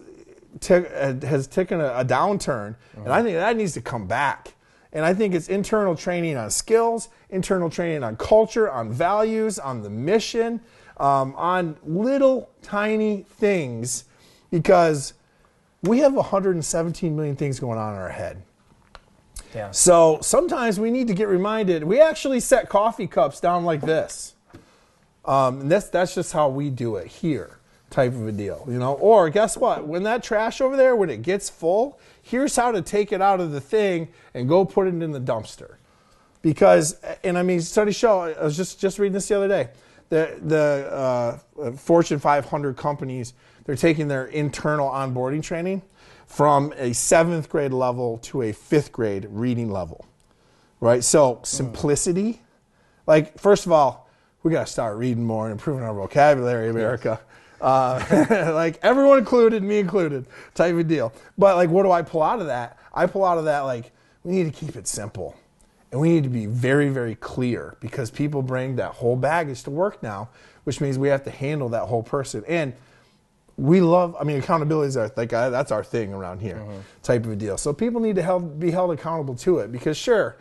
t- 0.60 0.74
uh, 0.74 1.14
has 1.26 1.48
taken 1.48 1.80
a, 1.80 2.00
a 2.00 2.04
downturn, 2.04 2.76
and 2.98 3.14
I 3.14 3.24
think 3.24 3.36
that 3.38 3.56
needs 3.56 3.74
to 3.76 3.82
come 3.82 4.08
back. 4.08 4.56
And 4.92 5.06
I 5.06 5.14
think 5.14 5.36
it's 5.36 5.50
internal 5.50 5.96
training 5.96 6.36
on 6.36 6.50
skills, 6.50 7.10
internal 7.30 7.70
training 7.70 8.04
on 8.04 8.18
culture, 8.18 8.72
on 8.72 8.92
values, 8.92 9.60
on 9.60 9.84
the 9.84 9.90
mission, 9.90 10.62
um, 10.98 11.36
on 11.36 11.78
little 11.84 12.50
tiny 12.62 13.24
things, 13.38 14.06
because 14.50 15.14
we 15.84 16.00
have 16.00 16.14
117 16.14 17.16
million 17.16 17.36
things 17.36 17.60
going 17.60 17.78
on 17.78 17.94
in 17.94 18.00
our 18.00 18.10
head. 18.10 18.42
Yeah. 19.54 19.72
So 19.72 20.20
sometimes 20.22 20.80
we 20.80 20.92
need 20.92 21.08
to 21.08 21.14
get 21.14 21.28
reminded. 21.28 21.84
We 21.84 22.02
actually 22.02 22.40
set 22.40 22.70
coffee 22.70 23.08
cups 23.08 23.40
down 23.40 23.66
like 23.66 23.82
this. 23.82 24.36
Um, 25.26 25.62
and 25.62 25.72
that's 25.72 25.90
that's 25.90 26.16
just 26.16 26.34
how 26.34 26.50
we 26.50 26.70
do 26.70 26.96
it 26.96 27.08
here, 27.08 27.59
type 27.90 28.14
of 28.14 28.28
a 28.28 28.32
deal, 28.32 28.66
you 28.68 28.78
know. 28.78 28.94
Or 28.94 29.30
guess 29.30 29.58
what? 29.58 29.88
When 29.88 30.04
that 30.04 30.24
trash 30.24 30.62
over 30.62 30.76
there, 30.76 30.96
when 30.96 31.10
it 31.10 31.22
gets 31.22 31.50
full, 31.50 32.00
here's 32.22 32.56
how 32.56 32.72
to 32.72 32.82
take 32.82 33.12
it 33.12 33.22
out 33.22 33.40
of 33.40 33.52
the 33.52 33.62
thing 33.62 34.10
and 34.34 34.48
go 34.48 34.66
put 34.66 34.88
it 34.88 35.02
in 35.02 35.12
the 35.12 35.20
dumpster. 35.20 35.76
Because, 36.42 37.00
and 37.24 37.38
I 37.38 37.44
mean, 37.44 37.62
studies 37.62 37.96
show. 37.96 38.22
I 38.22 38.44
was 38.44 38.56
just 38.56 38.80
just 38.80 39.00
reading 39.00 39.14
this 39.14 39.28
the 39.28 39.38
other 39.38 39.48
day. 39.48 39.70
The 40.10 40.40
the 40.42 41.40
uh, 41.62 41.72
Fortune 41.72 42.20
500 42.20 42.78
companies 42.78 43.34
they're 43.70 43.76
taking 43.76 44.08
their 44.08 44.26
internal 44.26 44.90
onboarding 44.90 45.44
training 45.44 45.84
from 46.26 46.74
a 46.76 46.92
seventh 46.92 47.50
grade 47.50 47.72
level 47.72 48.18
to 48.18 48.42
a 48.42 48.52
fifth 48.52 48.92
grade 48.92 49.28
reading 49.30 49.70
level, 49.70 50.08
right? 50.80 51.04
So 51.04 51.40
simplicity, 51.44 52.42
like 53.06 53.38
first 53.38 53.68
of 53.68 53.72
all, 53.72 54.10
we 54.42 54.52
got 54.52 54.66
to 54.66 54.72
start 54.72 54.98
reading 54.98 55.24
more 55.24 55.46
and 55.46 55.52
improving 55.52 55.84
our 55.84 55.94
vocabulary, 55.94 56.68
America. 56.70 57.20
Uh, 57.62 58.52
like 58.54 58.80
everyone 58.82 59.18
included, 59.20 59.64
me 59.64 59.80
included, 59.80 60.26
type 60.56 60.76
of 60.76 60.88
deal. 60.88 61.14
But 61.38 61.56
like, 61.56 61.70
what 61.70 61.84
do 61.84 61.92
I 61.92 62.02
pull 62.02 62.24
out 62.24 62.40
of 62.40 62.48
that? 62.48 62.78
I 62.94 63.06
pull 63.06 63.26
out 63.26 63.38
of 63.38 63.46
that 63.46 63.62
like 63.62 63.92
we 64.24 64.34
need 64.34 64.54
to 64.54 64.66
keep 64.66 64.76
it 64.76 64.88
simple, 64.88 65.36
and 65.92 66.00
we 66.02 66.10
need 66.10 66.24
to 66.24 66.30
be 66.30 66.46
very, 66.46 66.90
very 66.90 67.16
clear 67.16 67.76
because 67.80 68.12
people 68.12 68.42
bring 68.42 68.76
that 68.78 68.92
whole 68.92 69.16
baggage 69.16 69.64
to 69.64 69.72
work 69.72 70.02
now, 70.04 70.30
which 70.64 70.82
means 70.82 70.98
we 70.98 71.08
have 71.10 71.24
to 71.24 71.32
handle 71.32 71.70
that 71.70 71.84
whole 71.86 72.04
person 72.04 72.44
and 72.48 72.74
we 73.58 73.82
love 73.82 74.16
i 74.18 74.24
mean 74.24 74.40
accountability 74.40 74.88
is 74.88 74.96
our 74.96 75.12
like 75.18 75.34
uh, 75.34 75.50
that's 75.50 75.70
our 75.70 75.84
thing 75.84 76.14
around 76.14 76.40
here 76.40 76.56
Mm-hmm. 76.56 76.80
type 77.04 77.26
of 77.26 77.32
a 77.32 77.36
deal 77.36 77.58
so 77.58 77.74
people 77.74 78.00
need 78.00 78.16
to 78.16 78.22
help 78.22 78.58
be 78.58 78.72
held 78.72 78.90
accountable 78.92 79.36
to 79.36 79.60
it 79.60 79.70
because 79.70 79.98
sure 79.98 80.38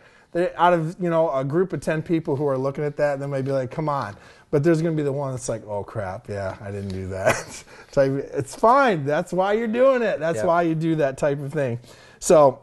out 0.55 0.71
of 0.71 0.95
you 1.01 1.09
know 1.09 1.29
a 1.35 1.43
group 1.43 1.73
of 1.73 1.81
10 1.81 2.01
people 2.01 2.37
who 2.37 2.47
are 2.47 2.57
looking 2.57 2.83
at 2.85 2.95
that 2.95 3.19
they 3.19 3.25
might 3.27 3.41
be 3.43 3.51
like 3.51 3.71
come 3.71 3.89
on 3.89 4.15
but 4.51 4.63
there's 4.63 4.81
going 4.81 4.95
to 4.95 4.99
be 4.99 5.03
the 5.05 5.11
one 5.11 5.31
that's 5.31 5.49
like 5.49 5.65
oh 5.67 5.83
crap 5.83 6.27
yeah 6.29 6.57
i 6.61 6.71
didn't 6.71 6.89
do 6.89 7.07
that 7.07 7.63
type 7.91 8.11
it's 8.33 8.55
fine 8.55 9.05
that's 9.05 9.31
why 9.33 9.53
you're 9.53 9.67
doing 9.67 10.01
it 10.01 10.19
that's 10.19 10.37
Yep. 10.37 10.45
why 10.45 10.61
you 10.63 10.75
do 10.75 10.95
that 10.95 11.17
type 11.17 11.39
of 11.39 11.51
thing 11.53 11.79
so 12.19 12.61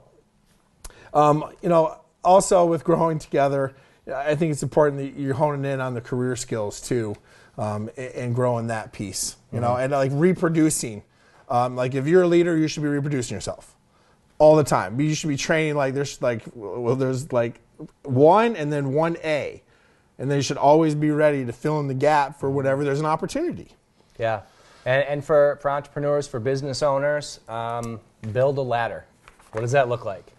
um, 1.17 1.51
you 1.63 1.71
know, 1.71 1.99
also 2.23 2.67
with 2.67 2.85
growing 2.85 3.19
together, 3.19 3.75
I 4.15 4.35
think 4.35 4.53
it's 4.53 4.63
important 4.63 5.01
that 5.01 5.19
you're 5.21 5.35
honing 5.35 5.71
in 5.71 5.81
on 5.81 5.95
the 5.95 6.01
career 6.01 6.37
skills 6.37 6.81
too, 6.81 7.17
um, 7.57 7.91
and 7.97 8.35
growing 8.35 8.67
that 8.67 8.93
piece. 8.93 9.37
You 9.53 9.61
know, 9.61 9.77
and 9.77 9.93
like 9.93 10.13
reproducing. 10.15 11.03
Um, 11.49 11.75
like 11.75 11.95
if 11.95 12.07
you're 12.07 12.23
a 12.23 12.29
leader, 12.29 12.57
you 12.57 12.69
should 12.69 12.83
be 12.83 12.89
reproducing 12.89 13.35
yourself 13.35 13.75
all 14.39 14.57
the 14.57 14.65
time. 14.65 15.01
You 15.01 15.15
should 15.15 15.29
be 15.29 15.37
training 15.39 15.75
like 15.75 15.95
there's 15.95 16.21
like 16.21 16.43
well, 16.55 16.97
there's 16.97 17.33
like 17.33 17.61
one 18.03 18.57
and 18.57 18.71
then 18.71 18.93
one 18.93 19.17
A, 19.25 19.63
and 20.19 20.31
they 20.31 20.41
should 20.41 20.57
always 20.57 20.95
be 20.95 21.11
ready 21.11 21.45
to 21.45 21.53
fill 21.53 21.81
in 21.81 21.89
the 21.89 21.95
gap 21.95 22.41
for 22.41 22.51
whatever 22.51 22.85
there's 22.85 23.01
an 23.01 23.07
opportunity. 23.07 23.69
Yeah. 24.19 24.43
And, 24.85 25.03
and 25.05 25.25
for, 25.25 25.59
for 25.61 25.71
entrepreneurs, 25.71 26.27
for 26.27 26.41
business 26.41 26.83
owners, 26.83 27.41
um, 27.49 28.01
build 28.33 28.57
a 28.59 28.63
ladder. 28.63 29.05
What 29.53 29.61
does 29.61 29.73
that 29.73 29.89
look 29.89 30.05
like? 30.05 30.33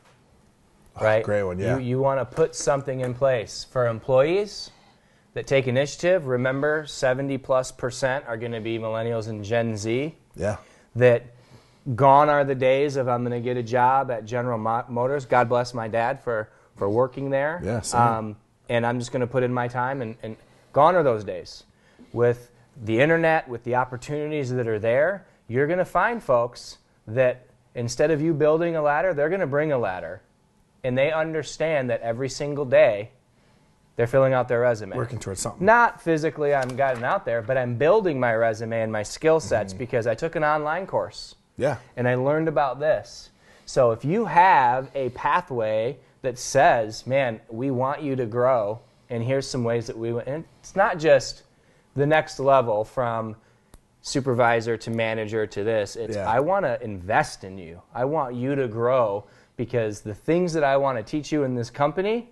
Right? 0.99 1.21
Ah, 1.21 1.25
great 1.25 1.43
one, 1.43 1.59
yeah. 1.59 1.77
You, 1.77 1.83
you 1.83 1.99
want 1.99 2.19
to 2.19 2.25
put 2.25 2.55
something 2.55 3.01
in 3.01 3.13
place. 3.13 3.65
For 3.69 3.87
employees 3.87 4.71
that 5.33 5.45
take 5.45 5.67
initiative, 5.67 6.25
remember 6.25 6.85
70 6.87 7.37
plus 7.37 7.71
percent 7.71 8.25
are 8.27 8.37
going 8.37 8.53
to 8.53 8.61
be 8.61 8.79
millennials 8.79 9.27
and 9.27 9.43
Gen 9.43 9.77
Z. 9.77 10.15
Yeah. 10.35 10.57
That 10.95 11.25
gone 11.95 12.29
are 12.29 12.43
the 12.43 12.55
days 12.55 12.95
of 12.95 13.07
I'm 13.07 13.23
going 13.23 13.39
to 13.39 13.43
get 13.43 13.57
a 13.57 13.63
job 13.63 14.09
at 14.09 14.25
General 14.25 14.57
Motors. 14.89 15.25
God 15.25 15.47
bless 15.47 15.73
my 15.73 15.87
dad 15.87 16.23
for, 16.23 16.49
for 16.75 16.89
working 16.89 17.29
there. 17.29 17.61
Yeah, 17.63 17.81
same. 17.81 18.01
Um, 18.01 18.35
and 18.69 18.85
I'm 18.85 18.99
just 18.99 19.11
going 19.11 19.21
to 19.21 19.27
put 19.27 19.43
in 19.43 19.53
my 19.53 19.67
time, 19.67 20.01
and, 20.01 20.15
and 20.23 20.35
gone 20.73 20.95
are 20.95 21.03
those 21.03 21.23
days. 21.23 21.63
With 22.13 22.51
the 22.83 22.99
internet, 22.99 23.47
with 23.47 23.63
the 23.63 23.75
opportunities 23.75 24.51
that 24.51 24.67
are 24.67 24.79
there, 24.79 25.25
you're 25.47 25.67
going 25.67 25.79
to 25.79 25.85
find 25.85 26.21
folks 26.21 26.77
that 27.07 27.47
instead 27.75 28.11
of 28.11 28.21
you 28.21 28.33
building 28.33 28.75
a 28.75 28.81
ladder, 28.81 29.13
they're 29.13 29.29
going 29.29 29.41
to 29.41 29.47
bring 29.47 29.71
a 29.71 29.77
ladder. 29.77 30.21
And 30.83 30.97
they 30.97 31.11
understand 31.11 31.89
that 31.89 32.01
every 32.01 32.29
single 32.29 32.65
day 32.65 33.11
they're 33.95 34.07
filling 34.07 34.33
out 34.33 34.47
their 34.47 34.61
resume. 34.61 34.95
Working 34.95 35.19
towards 35.19 35.41
something. 35.41 35.65
Not 35.65 36.01
physically, 36.01 36.53
I'm 36.53 36.75
gotten 36.75 37.03
out 37.03 37.25
there, 37.25 37.41
but 37.41 37.57
I'm 37.57 37.75
building 37.75 38.19
my 38.19 38.33
resume 38.35 38.81
and 38.81 38.91
my 38.91 39.03
skill 39.03 39.39
sets 39.39 39.73
mm-hmm. 39.73 39.79
because 39.79 40.05
I 40.05 40.13
took 40.13 40.35
an 40.35 40.43
online 40.43 40.85
course 40.85 41.35
Yeah. 41.57 41.77
and 41.95 42.07
I 42.07 42.15
learned 42.15 42.47
about 42.47 42.79
this. 42.79 43.31
So 43.67 43.91
if 43.91 44.05
you 44.05 44.23
have 44.25 44.89
a 44.95 45.09
pathway 45.09 45.97
that 46.21 46.39
says, 46.39 47.05
man, 47.05 47.41
we 47.49 47.69
want 47.69 48.01
you 48.01 48.15
to 48.15 48.25
grow, 48.25 48.79
and 49.09 49.21
here's 49.21 49.45
some 49.45 49.65
ways 49.65 49.87
that 49.87 49.97
we, 49.97 50.17
and 50.21 50.45
it's 50.61 50.75
not 50.75 50.97
just 50.97 51.43
the 51.93 52.05
next 52.05 52.39
level 52.39 52.85
from 52.85 53.35
supervisor 54.01 54.77
to 54.77 54.89
manager 54.89 55.45
to 55.45 55.65
this. 55.65 55.97
It's, 55.97 56.15
Yeah. 56.15 56.29
I 56.29 56.39
want 56.39 56.63
to 56.65 56.81
invest 56.81 57.43
in 57.43 57.57
you. 57.57 57.81
I 57.93 58.05
want 58.05 58.35
you 58.35 58.55
to 58.55 58.69
grow 58.69 59.25
because 59.57 59.99
the 59.99 60.15
things 60.15 60.53
that 60.53 60.63
I 60.63 60.77
want 60.77 60.97
to 60.97 61.03
teach 61.03 61.33
you 61.33 61.43
in 61.43 61.53
this 61.53 61.69
company, 61.69 62.29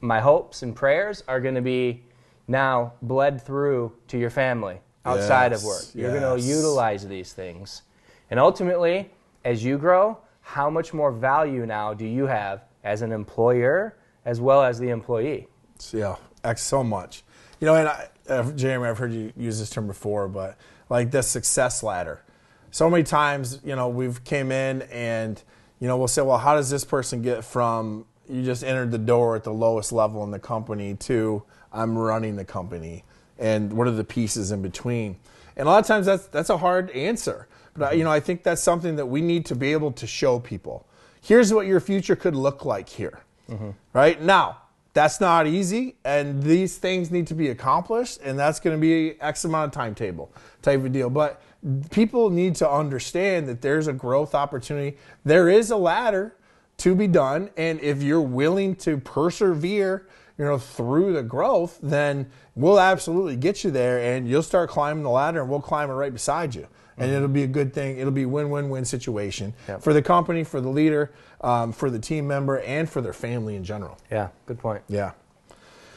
my 0.00 0.20
hopes 0.20 0.62
and 0.62 0.74
prayers 0.74 1.22
are 1.28 1.38
going 1.38 1.54
to 1.54 1.60
be 1.60 2.02
now 2.48 2.94
bled 3.02 3.42
through 3.42 3.92
to 4.08 4.16
your 4.16 4.30
family 4.30 4.80
outside 5.04 5.52
of 5.52 5.62
work. 5.64 5.82
You're 5.94 6.18
going 6.18 6.40
to 6.40 6.46
utilize 6.46 7.06
these 7.06 7.34
things. 7.34 7.82
And 8.30 8.40
ultimately, 8.40 9.10
as 9.44 9.62
you 9.62 9.76
grow, 9.76 10.16
how 10.46 10.70
much 10.70 10.94
more 10.94 11.10
value 11.10 11.66
now 11.66 11.92
do 11.92 12.06
you 12.06 12.24
have 12.26 12.62
as 12.84 13.02
an 13.02 13.10
employer 13.10 13.96
as 14.24 14.40
well 14.40 14.62
as 14.62 14.78
the 14.78 14.90
employee? 14.90 15.48
Yeah, 15.92 16.14
so 16.54 16.84
much. 16.84 17.24
You 17.60 17.66
know, 17.66 17.74
and 17.74 17.88
I, 17.88 18.08
uh, 18.28 18.52
Jeremy, 18.52 18.88
I've 18.88 18.96
heard 18.96 19.12
you 19.12 19.32
use 19.36 19.58
this 19.58 19.70
term 19.70 19.88
before, 19.88 20.28
but 20.28 20.56
like 20.88 21.10
the 21.10 21.22
success 21.22 21.82
ladder. 21.82 22.22
So 22.70 22.88
many 22.88 23.02
times, 23.02 23.60
you 23.64 23.74
know, 23.74 23.88
we've 23.88 24.22
came 24.22 24.52
in 24.52 24.82
and, 24.82 25.42
you 25.80 25.88
know, 25.88 25.96
we'll 25.96 26.06
say, 26.06 26.22
well, 26.22 26.38
how 26.38 26.54
does 26.54 26.70
this 26.70 26.84
person 26.84 27.22
get 27.22 27.44
from 27.44 28.06
you 28.28 28.44
just 28.44 28.62
entered 28.62 28.92
the 28.92 28.98
door 28.98 29.34
at 29.34 29.42
the 29.42 29.52
lowest 29.52 29.90
level 29.90 30.22
in 30.22 30.30
the 30.30 30.38
company 30.38 30.94
to 30.94 31.42
I'm 31.72 31.98
running 31.98 32.36
the 32.36 32.44
company, 32.44 33.04
and 33.36 33.72
what 33.72 33.88
are 33.88 33.92
the 33.92 34.04
pieces 34.04 34.52
in 34.52 34.62
between? 34.62 35.16
And 35.56 35.66
a 35.66 35.70
lot 35.70 35.80
of 35.80 35.86
times 35.86 36.06
that's 36.06 36.26
that's 36.28 36.50
a 36.50 36.58
hard 36.58 36.90
answer, 36.90 37.48
but 37.78 37.92
I, 37.92 37.94
you 37.94 38.04
know, 38.04 38.10
I 38.10 38.20
think 38.20 38.42
that's 38.42 38.62
something 38.62 38.96
that 38.96 39.06
we 39.06 39.20
need 39.20 39.46
to 39.46 39.54
be 39.54 39.72
able 39.72 39.92
to 39.92 40.06
show 40.06 40.38
people. 40.38 40.86
Here's 41.20 41.52
what 41.52 41.66
your 41.66 41.80
future 41.80 42.16
could 42.16 42.36
look 42.36 42.64
like 42.64 42.88
here, 42.88 43.20
mm-hmm. 43.48 43.70
right? 43.92 44.20
Now 44.20 44.58
that's 44.96 45.20
not 45.20 45.46
easy 45.46 45.94
and 46.06 46.42
these 46.42 46.78
things 46.78 47.10
need 47.10 47.26
to 47.26 47.34
be 47.34 47.50
accomplished 47.50 48.18
and 48.24 48.38
that's 48.38 48.58
going 48.58 48.74
to 48.74 48.80
be 48.80 49.20
x 49.20 49.44
amount 49.44 49.66
of 49.66 49.72
timetable 49.72 50.32
type 50.62 50.82
of 50.82 50.90
deal. 50.90 51.10
But 51.10 51.42
people 51.90 52.30
need 52.30 52.54
to 52.56 52.70
understand 52.70 53.46
that 53.48 53.60
there's 53.60 53.88
a 53.88 53.92
growth 53.92 54.34
opportunity. 54.34 54.96
There 55.22 55.50
is 55.50 55.70
a 55.70 55.76
ladder 55.76 56.34
to 56.78 56.94
be 56.94 57.06
done 57.06 57.50
and 57.58 57.78
if 57.80 58.02
you're 58.02 58.22
willing 58.22 58.74
to 58.76 58.96
persevere 58.96 60.06
you 60.38 60.44
know 60.44 60.58
through 60.58 61.12
the 61.12 61.22
growth 61.22 61.78
then 61.82 62.30
we'll 62.54 62.80
absolutely 62.80 63.36
get 63.36 63.64
you 63.64 63.70
there 63.70 63.98
and 63.98 64.28
you'll 64.28 64.42
start 64.42 64.70
climbing 64.70 65.02
the 65.02 65.10
ladder 65.10 65.40
and 65.40 65.50
we'll 65.50 65.60
climb 65.60 65.90
it 65.90 65.94
right 65.94 66.12
beside 66.12 66.54
you 66.54 66.66
and 66.98 67.10
it'll 67.12 67.28
be 67.28 67.42
a 67.42 67.46
good 67.48 67.72
thing 67.74 67.98
it'll 67.98 68.10
be 68.12 68.22
a 68.22 68.28
win-win-win 68.28 68.84
situation 68.84 69.52
Yep. 69.68 69.82
for 69.82 69.92
the 69.92 70.02
company 70.02 70.44
for 70.44 70.60
the 70.60 70.68
leader 70.68 71.12
um, 71.42 71.72
for 71.72 71.90
the 71.90 71.98
team 71.98 72.26
member 72.26 72.58
and 72.60 72.88
for 72.88 73.00
their 73.00 73.12
family 73.12 73.56
in 73.56 73.64
general 73.64 73.98
Yeah, 74.10 74.28
good 74.46 74.58
point. 74.58 74.82
yeah. 74.88 75.12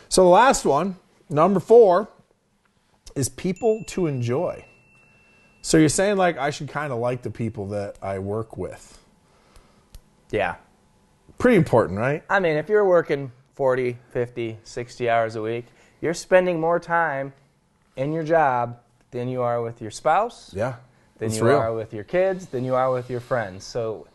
So 0.09 0.23
the 0.23 0.29
last 0.29 0.65
one, 0.65 0.97
number 1.29 1.59
four, 1.59 2.09
is 3.15 3.29
people 3.29 3.83
to 3.87 4.07
enjoy. 4.07 4.65
So 5.61 5.77
you're 5.77 5.89
saying 5.89 6.17
like 6.17 6.37
I 6.37 6.49
should 6.49 6.67
kind 6.69 6.91
of 6.91 6.99
like 6.99 7.21
the 7.21 7.29
people 7.31 7.67
that 7.67 7.95
I 8.01 8.19
work 8.19 8.57
with. 8.57 8.97
Yeah. 10.31 10.55
Pretty 11.37 11.57
important, 11.57 11.99
right? 11.99 12.23
I 12.29 12.39
mean, 12.39 12.55
if 12.57 12.69
you're 12.69 12.85
working 12.85 13.31
40, 13.55 13.97
50, 14.09 14.57
60 14.63 15.09
hours 15.09 15.35
a 15.35 15.41
week, 15.41 15.65
you're 16.01 16.13
spending 16.13 16.59
more 16.59 16.79
time 16.79 17.33
in 17.95 18.11
your 18.11 18.23
job 18.23 18.77
than 19.11 19.27
you 19.27 19.41
are 19.41 19.61
with 19.61 19.81
your 19.81 19.91
spouse, 19.91 20.53
Yeah. 20.55 20.75
Than 21.19 21.29
That's 21.29 21.39
you 21.39 21.47
real. 21.47 21.57
are 21.57 21.73
with 21.73 21.93
your 21.93 22.03
kids, 22.03 22.47
than 22.47 22.63
you 22.63 22.75
are 22.75 22.91
with 22.91 23.09
your 23.09 23.19
friends. 23.19 23.63
So 23.65 24.07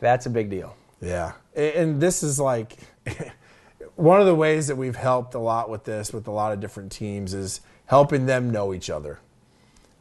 that's 0.00 0.26
a 0.26 0.30
big 0.30 0.50
deal. 0.50 0.76
Yeah. 1.00 1.32
And 1.54 2.00
this 2.00 2.22
is 2.22 2.38
like 2.38 2.76
one 3.96 4.20
of 4.20 4.26
the 4.26 4.34
ways 4.34 4.66
that 4.66 4.76
we've 4.76 4.96
helped 4.96 5.34
a 5.34 5.38
lot 5.38 5.70
with 5.70 5.84
this 5.84 6.12
with 6.12 6.26
a 6.26 6.30
lot 6.30 6.52
of 6.52 6.60
different 6.60 6.92
teams 6.92 7.34
is 7.34 7.60
helping 7.86 8.26
them 8.26 8.50
know 8.50 8.74
each 8.74 8.90
other. 8.90 9.20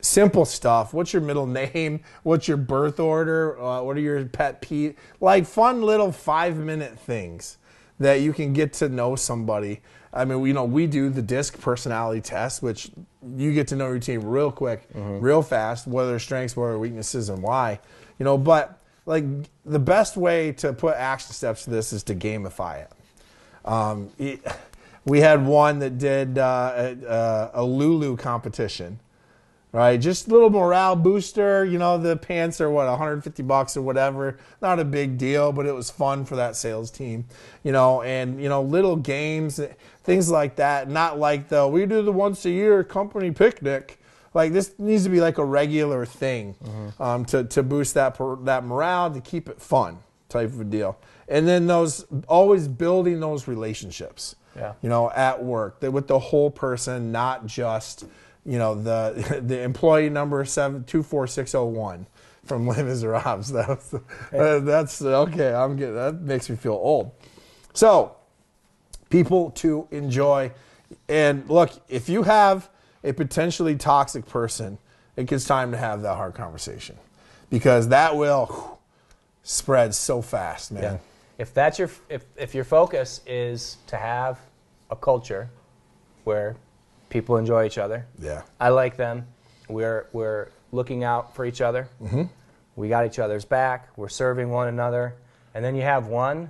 Simple 0.01 0.45
stuff. 0.45 0.93
What's 0.93 1.13
your 1.13 1.21
middle 1.21 1.47
name? 1.73 2.01
What's 2.23 2.47
your 2.47 2.57
birth 2.57 2.99
order? 2.99 3.59
Uh, 3.59 3.81
what 3.83 3.97
are 3.97 4.01
your 4.01 4.25
pet 4.25 4.61
peeve? 4.61 4.95
Like 5.21 5.45
fun 5.45 5.81
little 5.81 6.11
five 6.11 6.57
minute 6.57 6.99
things 6.99 7.57
that 7.99 8.21
you 8.21 8.33
can 8.33 8.53
get 8.53 8.73
to 8.73 8.89
know 8.89 9.15
somebody. 9.15 9.81
I 10.13 10.25
mean, 10.25 10.45
you 10.45 10.53
know, 10.53 10.65
we 10.65 10.87
do 10.87 11.09
the 11.09 11.21
DISC 11.21 11.59
personality 11.61 12.21
test, 12.21 12.63
which 12.63 12.91
you 13.35 13.53
get 13.53 13.67
to 13.69 13.75
know 13.75 13.87
your 13.87 13.99
team 13.99 14.23
real 14.23 14.51
quick, 14.51 14.87
real 15.21 15.41
fast, 15.41 15.87
what 15.87 16.03
are 16.03 16.07
their 16.07 16.19
strengths, 16.19 16.55
what 16.55 16.63
are 16.63 16.69
their 16.69 16.79
weaknesses, 16.79 17.29
and 17.29 17.43
why. 17.43 17.79
You 18.19 18.23
know, 18.23 18.37
but 18.37 18.79
like 19.05 19.25
the 19.65 19.79
best 19.79 20.17
way 20.17 20.51
to 20.53 20.73
put 20.73 20.95
action 20.95 21.33
steps 21.33 21.65
to 21.65 21.69
this 21.69 21.93
is 21.93 22.03
to 22.03 22.15
gamify 22.15 22.83
it. 22.83 22.91
Um, 23.65 24.09
it 24.17 24.41
We 25.07 25.21
had 25.21 25.45
one 25.45 25.79
that 25.79 25.97
did 25.97 26.37
uh, 26.37 26.93
a, 27.07 27.51
a 27.53 27.63
Lulu 27.63 28.17
competition, 28.17 28.99
right? 29.77 29.97
Just 29.99 30.27
a 30.27 30.31
little 30.31 30.49
morale 30.49 30.95
booster. 30.95 31.63
You 31.65 31.77
know, 31.77 31.97
the 31.97 32.17
pants 32.17 32.59
are 32.59 32.69
what 32.69 32.87
150 32.87 33.43
bucks 33.43 33.77
or 33.77 33.81
whatever. 33.81 34.37
Not 34.61 34.79
a 34.79 34.85
big 34.85 35.17
deal, 35.17 35.51
but 35.51 35.65
it 35.65 35.73
was 35.73 35.89
fun 35.89 36.25
for 36.25 36.35
that 36.35 36.55
sales 36.55 36.91
team. 36.91 37.25
You 37.63 37.71
know, 37.71 38.01
and 38.01 38.41
you 38.41 38.49
know, 38.49 38.61
little 38.61 38.95
games, 38.95 39.59
things 40.03 40.29
like 40.29 40.55
that. 40.57 40.89
Not 40.89 41.19
like 41.19 41.49
the 41.49 41.67
we 41.67 41.85
do 41.85 42.01
the 42.01 42.11
once 42.11 42.45
a 42.45 42.49
year 42.49 42.83
company 42.83 43.31
picnic. 43.31 43.99
Like 44.33 44.51
this 44.51 44.73
needs 44.77 45.03
to 45.03 45.09
be 45.09 45.21
like 45.21 45.37
a 45.37 45.45
regular 45.45 46.05
thing 46.05 46.55
um, 46.99 47.25
to 47.25 47.43
to 47.45 47.63
boost 47.63 47.93
that 47.93 48.17
that 48.45 48.65
morale 48.65 49.11
to 49.11 49.21
keep 49.21 49.49
it 49.49 49.61
fun 49.61 49.99
type 50.29 50.49
of 50.49 50.59
a 50.61 50.63
deal. 50.63 50.97
And 51.29 51.47
then 51.47 51.67
those 51.67 52.05
always 52.27 52.67
building 52.67 53.19
those 53.19 53.47
relationships 53.47 54.35
Yeah. 54.55 54.73
you 54.81 54.89
know, 54.89 55.09
at 55.11 55.43
work 55.43 55.79
that 55.79 55.91
with 55.91 56.07
the 56.07 56.19
whole 56.19 56.49
person, 56.51 57.11
not 57.11 57.45
just, 57.47 58.05
you 58.47 58.57
know, 58.57 58.73
the 58.73 59.41
the 59.45 59.62
employee 59.62 60.10
number 60.10 60.43
seven 60.45 60.83
two 60.86 61.03
four 61.03 61.27
six 61.27 61.51
zero 61.51 61.65
one 61.65 62.07
from 62.45 62.65
Les 62.67 62.81
Miserables. 62.81 63.51
That's 63.51 63.93
uh, 63.93 64.60
that's 64.60 65.01
okay. 65.01 65.53
I'm 65.53 65.75
getting 65.75 65.95
that 65.95 66.21
makes 66.21 66.49
me 66.49 66.55
feel 66.55 66.73
old. 66.73 67.12
So, 67.73 68.15
people 69.10 69.51
to 69.51 69.88
enjoy, 69.91 70.51
and 71.07 71.47
look, 71.49 71.71
if 71.89 72.10
you 72.10 72.23
have 72.23 72.69
a 73.03 73.12
potentially 73.13 73.75
toxic 73.75 74.25
person, 74.25 74.79
it 75.15 75.27
gets 75.27 75.45
time 75.45 75.71
to 75.71 75.77
have 75.77 76.01
that 76.01 76.15
hard 76.15 76.33
conversation 76.33 76.97
because 77.49 77.89
that 77.89 78.15
will 78.15 78.45
whew, 78.47 78.77
spread 79.43 79.93
so 79.93 80.21
fast, 80.21 80.71
man. 80.71 80.83
Yeah. 80.83 80.97
If 81.38 81.53
that's 81.53 81.77
your 81.77 81.91
if 82.10 82.23
if 82.38 82.55
your 82.55 82.63
focus 82.63 83.21
is 83.27 83.77
to 83.88 83.97
have 83.97 84.39
a 84.89 84.95
culture 84.95 85.49
where 86.23 86.55
people 87.09 87.37
enjoy 87.37 87.65
each 87.65 87.77
other, 87.77 88.05
Yeah. 88.19 88.41
I 88.59 88.69
like 88.69 88.97
them. 88.97 89.27
We're 89.69 90.07
we're 90.13 90.47
looking 90.71 91.03
out 91.03 91.35
for 91.35 91.45
each 91.45 91.61
other. 91.61 91.89
Mm-hmm. 92.01 92.23
We 92.75 92.89
got 92.89 93.05
each 93.05 93.19
other's 93.19 93.45
back. 93.45 93.89
We're 93.97 94.09
serving 94.09 94.49
one 94.49 94.67
another, 94.67 95.15
and 95.53 95.63
then 95.63 95.75
you 95.75 95.81
have 95.81 96.07
one 96.07 96.49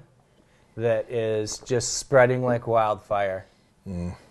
that 0.76 1.10
is 1.10 1.58
just 1.60 1.94
spreading 1.98 2.44
like 2.44 2.68
wildfire. 2.68 3.46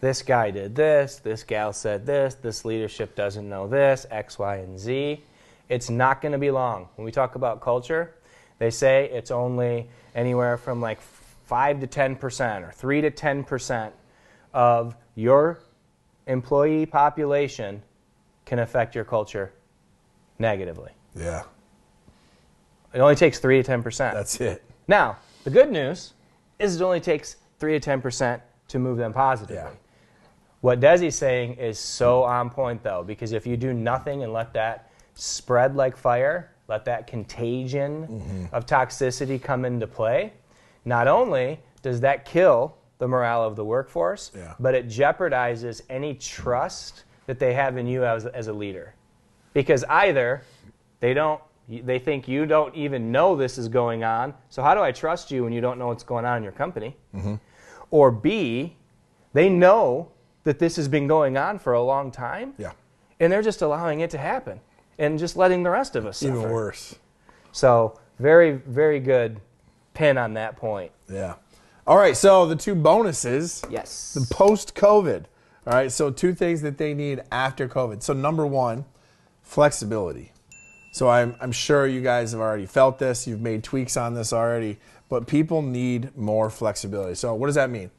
This 0.02 0.20
guy 0.20 0.50
did 0.50 0.76
this. 0.76 1.16
This 1.16 1.42
gal 1.42 1.72
said 1.72 2.04
this. 2.04 2.34
This 2.34 2.66
leadership 2.66 3.16
doesn't 3.16 3.48
know 3.48 3.66
this. 3.66 4.04
X, 4.10 4.38
Y, 4.38 4.56
and 4.56 4.78
Z. 4.78 5.22
It's 5.70 5.88
not 5.88 6.20
going 6.20 6.32
to 6.32 6.38
be 6.38 6.50
long. 6.50 6.90
When 6.96 7.06
we 7.06 7.10
talk 7.10 7.36
about 7.36 7.62
culture, 7.62 8.12
they 8.58 8.70
say 8.70 9.08
it's 9.10 9.30
only 9.30 9.88
anywhere 10.14 10.58
from 10.58 10.82
like 10.82 11.00
five 11.00 11.80
to 11.80 11.86
ten 11.86 12.16
percent, 12.16 12.64
or 12.66 12.70
three 12.72 13.00
to 13.00 13.10
ten 13.10 13.44
percent 13.44 13.94
of 14.52 14.94
your 15.14 15.58
employee 16.26 16.86
population 16.86 17.82
can 18.44 18.58
affect 18.60 18.94
your 18.94 19.04
culture 19.04 19.52
negatively. 20.38 20.90
Yeah. 21.14 21.42
It 22.92 23.00
only 23.00 23.14
takes 23.14 23.38
3 23.38 23.62
to 23.62 23.70
10%. 23.70 23.98
That's 24.12 24.40
it. 24.40 24.62
now, 24.88 25.16
the 25.44 25.50
good 25.50 25.70
news 25.70 26.14
is 26.58 26.80
it 26.80 26.84
only 26.84 27.00
takes 27.00 27.36
3 27.58 27.78
to 27.78 27.90
10% 27.90 28.40
to 28.68 28.78
move 28.78 28.98
them 28.98 29.12
positively. 29.12 29.56
Yeah. 29.56 29.70
What 30.60 30.80
Desi's 30.80 31.14
saying 31.14 31.54
is 31.54 31.78
so 31.78 32.22
on 32.24 32.50
point, 32.50 32.82
though, 32.82 33.04
because 33.04 33.32
if 33.32 33.46
you 33.46 33.56
do 33.56 33.72
nothing 33.72 34.22
and 34.24 34.32
let 34.32 34.52
that 34.54 34.90
spread 35.14 35.76
like 35.76 35.96
fire, 35.96 36.52
let 36.68 36.84
that 36.86 37.06
contagion 37.06 38.06
Mm-hmm. 38.06 38.54
of 38.54 38.66
toxicity 38.66 39.40
come 39.40 39.64
into 39.64 39.86
play, 39.86 40.32
not 40.84 41.06
only 41.08 41.60
does 41.82 42.00
that 42.00 42.24
kill 42.24 42.75
the 42.98 43.06
morale 43.08 43.42
of 43.42 43.56
the 43.56 43.64
workforce, 43.64 44.30
Yeah. 44.34 44.54
but 44.58 44.74
it 44.74 44.88
jeopardizes 44.88 45.82
any 45.90 46.14
trust 46.14 47.04
that 47.26 47.38
they 47.38 47.52
have 47.54 47.76
in 47.76 47.86
you 47.86 48.04
as, 48.04 48.26
as 48.26 48.48
a 48.48 48.52
leader. 48.52 48.94
Because 49.52 49.84
either 49.84 50.42
they 51.00 51.14
don't 51.14 51.40
they 51.68 51.98
think 51.98 52.28
you 52.28 52.46
don't 52.46 52.72
even 52.76 53.10
know 53.10 53.34
this 53.34 53.58
is 53.58 53.66
going 53.66 54.04
on, 54.04 54.32
so 54.50 54.62
how 54.62 54.72
do 54.72 54.80
I 54.82 54.92
trust 54.92 55.32
you 55.32 55.42
when 55.42 55.52
you 55.52 55.60
don't 55.60 55.80
know 55.80 55.88
what's 55.88 56.04
going 56.04 56.24
on 56.24 56.36
in 56.36 56.44
your 56.44 56.52
company? 56.52 56.96
Mm-hmm. 57.12 57.34
Or 57.90 58.12
B, 58.12 58.76
they 59.32 59.48
know 59.48 60.12
that 60.44 60.60
this 60.60 60.76
has 60.76 60.86
been 60.86 61.08
going 61.08 61.36
on 61.36 61.58
for 61.58 61.72
a 61.72 61.82
long 61.82 62.12
time, 62.12 62.54
Yeah. 62.56 62.70
and 63.18 63.32
they're 63.32 63.42
just 63.42 63.62
allowing 63.62 63.98
it 63.98 64.10
to 64.10 64.18
happen 64.18 64.60
and 64.96 65.18
just 65.18 65.36
letting 65.36 65.64
the 65.64 65.70
rest 65.70 65.96
of 65.96 66.06
us 66.06 66.22
Even 66.22 66.36
suffer. 66.36 66.52
worse. 66.54 66.94
So 67.50 67.98
very, 68.20 68.52
very 68.52 69.00
good 69.00 69.40
pin 69.92 70.18
on 70.18 70.34
that 70.34 70.56
point. 70.56 70.92
Yeah. 71.12 71.34
All 71.86 71.96
right. 71.96 72.16
So 72.16 72.46
the 72.46 72.56
two 72.56 72.74
bonuses, 72.74 73.62
Yes. 73.70 74.14
the 74.14 74.26
post 74.34 74.74
COVID. 74.74 75.24
All 75.66 75.72
right. 75.72 75.90
So 75.92 76.10
two 76.10 76.34
things 76.34 76.62
that 76.62 76.78
they 76.78 76.94
need 76.94 77.22
after 77.30 77.68
COVID. 77.68 78.02
So 78.02 78.12
number 78.12 78.46
one, 78.46 78.84
flexibility. 79.42 80.32
So 80.92 81.08
I'm, 81.08 81.36
I'm 81.40 81.52
sure 81.52 81.86
you 81.86 82.00
guys 82.00 82.32
have 82.32 82.40
already 82.40 82.66
felt 82.66 82.98
this. 82.98 83.26
You've 83.26 83.40
made 83.40 83.62
tweaks 83.62 83.96
on 83.96 84.14
this 84.14 84.32
already, 84.32 84.78
but 85.08 85.26
people 85.26 85.62
need 85.62 86.16
more 86.16 86.48
flexibility. 86.50 87.14
So 87.14 87.34
what 87.34 87.46
does 87.46 87.54
that 87.56 87.70
mean? 87.70 87.90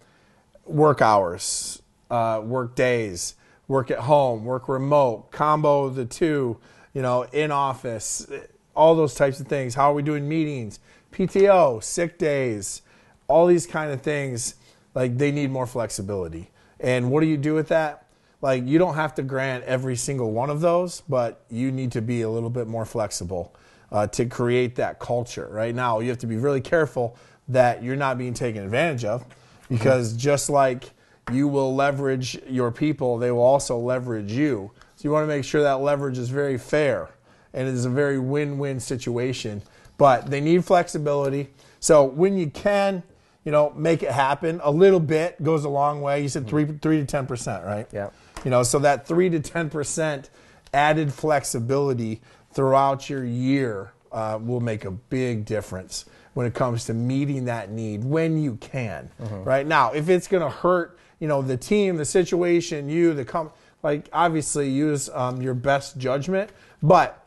Work 0.65 1.01
hours, 1.01 1.81
uh, 2.09 2.41
work 2.43 2.75
days, 2.75 3.35
work 3.67 3.91
at 3.91 3.99
home, 3.99 4.43
work 4.43 4.67
remote, 4.67 5.31
combo 5.31 5.89
the 5.89 6.05
two, 6.05 6.57
you 6.93 7.01
know, 7.01 7.23
in 7.31 7.51
office, 7.51 8.27
all 8.75 8.95
those 8.95 9.13
types 9.13 9.39
of 9.39 9.47
things. 9.47 9.75
How 9.75 9.91
are 9.91 9.93
we 9.93 10.01
doing 10.01 10.27
meetings? 10.27 10.79
PTO, 11.11 11.81
sick 11.83 12.17
days, 12.17 12.81
all 13.27 13.47
these 13.47 13.67
kind 13.67 13.91
of 13.91 14.01
things. 14.01 14.55
Like 14.93 15.17
they 15.17 15.31
need 15.31 15.51
more 15.51 15.67
flexibility. 15.67 16.49
And 16.79 17.11
what 17.11 17.21
do 17.21 17.27
you 17.27 17.37
do 17.37 17.53
with 17.53 17.67
that? 17.67 18.07
Like 18.41 18.65
you 18.65 18.77
don't 18.77 18.95
have 18.95 19.13
to 19.15 19.23
grant 19.23 19.63
every 19.65 19.95
single 19.95 20.31
one 20.31 20.49
of 20.49 20.61
those, 20.61 21.01
but 21.07 21.43
you 21.49 21.71
need 21.71 21.91
to 21.91 22.01
be 22.01 22.21
a 22.21 22.29
little 22.29 22.49
bit 22.49 22.67
more 22.67 22.85
flexible 22.85 23.55
uh, 23.91 24.07
to 24.07 24.25
create 24.25 24.75
that 24.75 24.99
culture. 24.99 25.47
Right 25.51 25.73
now, 25.73 25.99
you 25.99 26.09
have 26.09 26.19
to 26.19 26.27
be 26.27 26.37
really 26.37 26.61
careful 26.61 27.15
that 27.47 27.83
you're 27.83 27.95
not 27.95 28.17
being 28.17 28.33
taken 28.33 28.63
advantage 28.63 29.05
of, 29.05 29.25
because 29.69 30.13
just 30.13 30.49
like 30.49 30.91
you 31.31 31.47
will 31.47 31.75
leverage 31.75 32.39
your 32.47 32.71
people, 32.71 33.17
they 33.17 33.31
will 33.31 33.41
also 33.41 33.77
leverage 33.77 34.31
you. 34.31 34.71
So 34.95 35.07
you 35.07 35.11
want 35.11 35.23
to 35.23 35.27
make 35.27 35.43
sure 35.43 35.61
that 35.61 35.81
leverage 35.81 36.17
is 36.17 36.29
very 36.29 36.57
fair 36.57 37.09
and 37.53 37.67
it 37.67 37.73
is 37.73 37.85
a 37.85 37.89
very 37.89 38.19
win-win 38.19 38.79
situation. 38.79 39.61
But 39.97 40.29
they 40.29 40.41
need 40.41 40.65
flexibility. 40.65 41.49
So 41.79 42.03
when 42.03 42.37
you 42.37 42.49
can, 42.49 43.03
you 43.47 43.51
know, 43.51 43.71
make 43.77 44.03
it 44.03 44.11
happen, 44.11 44.59
a 44.61 44.69
little 44.69 44.99
bit 44.99 45.41
goes 45.41 45.63
a 45.63 45.69
long 45.69 46.01
way. 46.01 46.21
You 46.21 46.27
said 46.27 46.49
three, 46.49 46.65
three 46.65 46.97
to 46.97 47.05
ten 47.05 47.25
percent, 47.25 47.63
right? 47.63 47.87
Yeah. 47.93 48.09
You 48.43 48.51
know, 48.51 48.61
so 48.61 48.77
that 48.79 49.07
three 49.07 49.29
to 49.29 49.39
ten 49.39 49.69
percent 49.69 50.29
added 50.73 51.13
flexibility 51.13 52.19
throughout 52.51 53.09
your 53.09 53.23
year 53.23 53.93
uh, 54.11 54.37
will 54.41 54.59
make 54.59 54.83
a 54.83 54.91
big 54.91 55.45
difference 55.45 56.03
when 56.33 56.45
it 56.45 56.55
comes 56.55 56.83
to 56.87 56.93
meeting 56.93 57.45
that 57.45 57.71
need 57.71 58.03
when 58.03 58.37
you 58.37 58.57
can. 58.57 59.09
Right 59.45 59.65
now, 59.65 59.93
if 59.93 60.09
it's 60.09 60.27
going 60.27 60.43
to 60.43 60.49
hurt, 60.49 60.99
you 61.21 61.29
know, 61.29 61.41
the 61.41 61.55
team, 61.55 61.95
the 61.95 62.03
situation, 62.03 62.89
you, 62.89 63.13
the 63.13 63.23
com- 63.23 63.51
like 63.81 64.09
obviously 64.11 64.69
use 64.69 65.09
um, 65.13 65.41
your 65.41 65.53
best 65.53 65.97
judgment, 65.97 66.49
but 66.83 67.25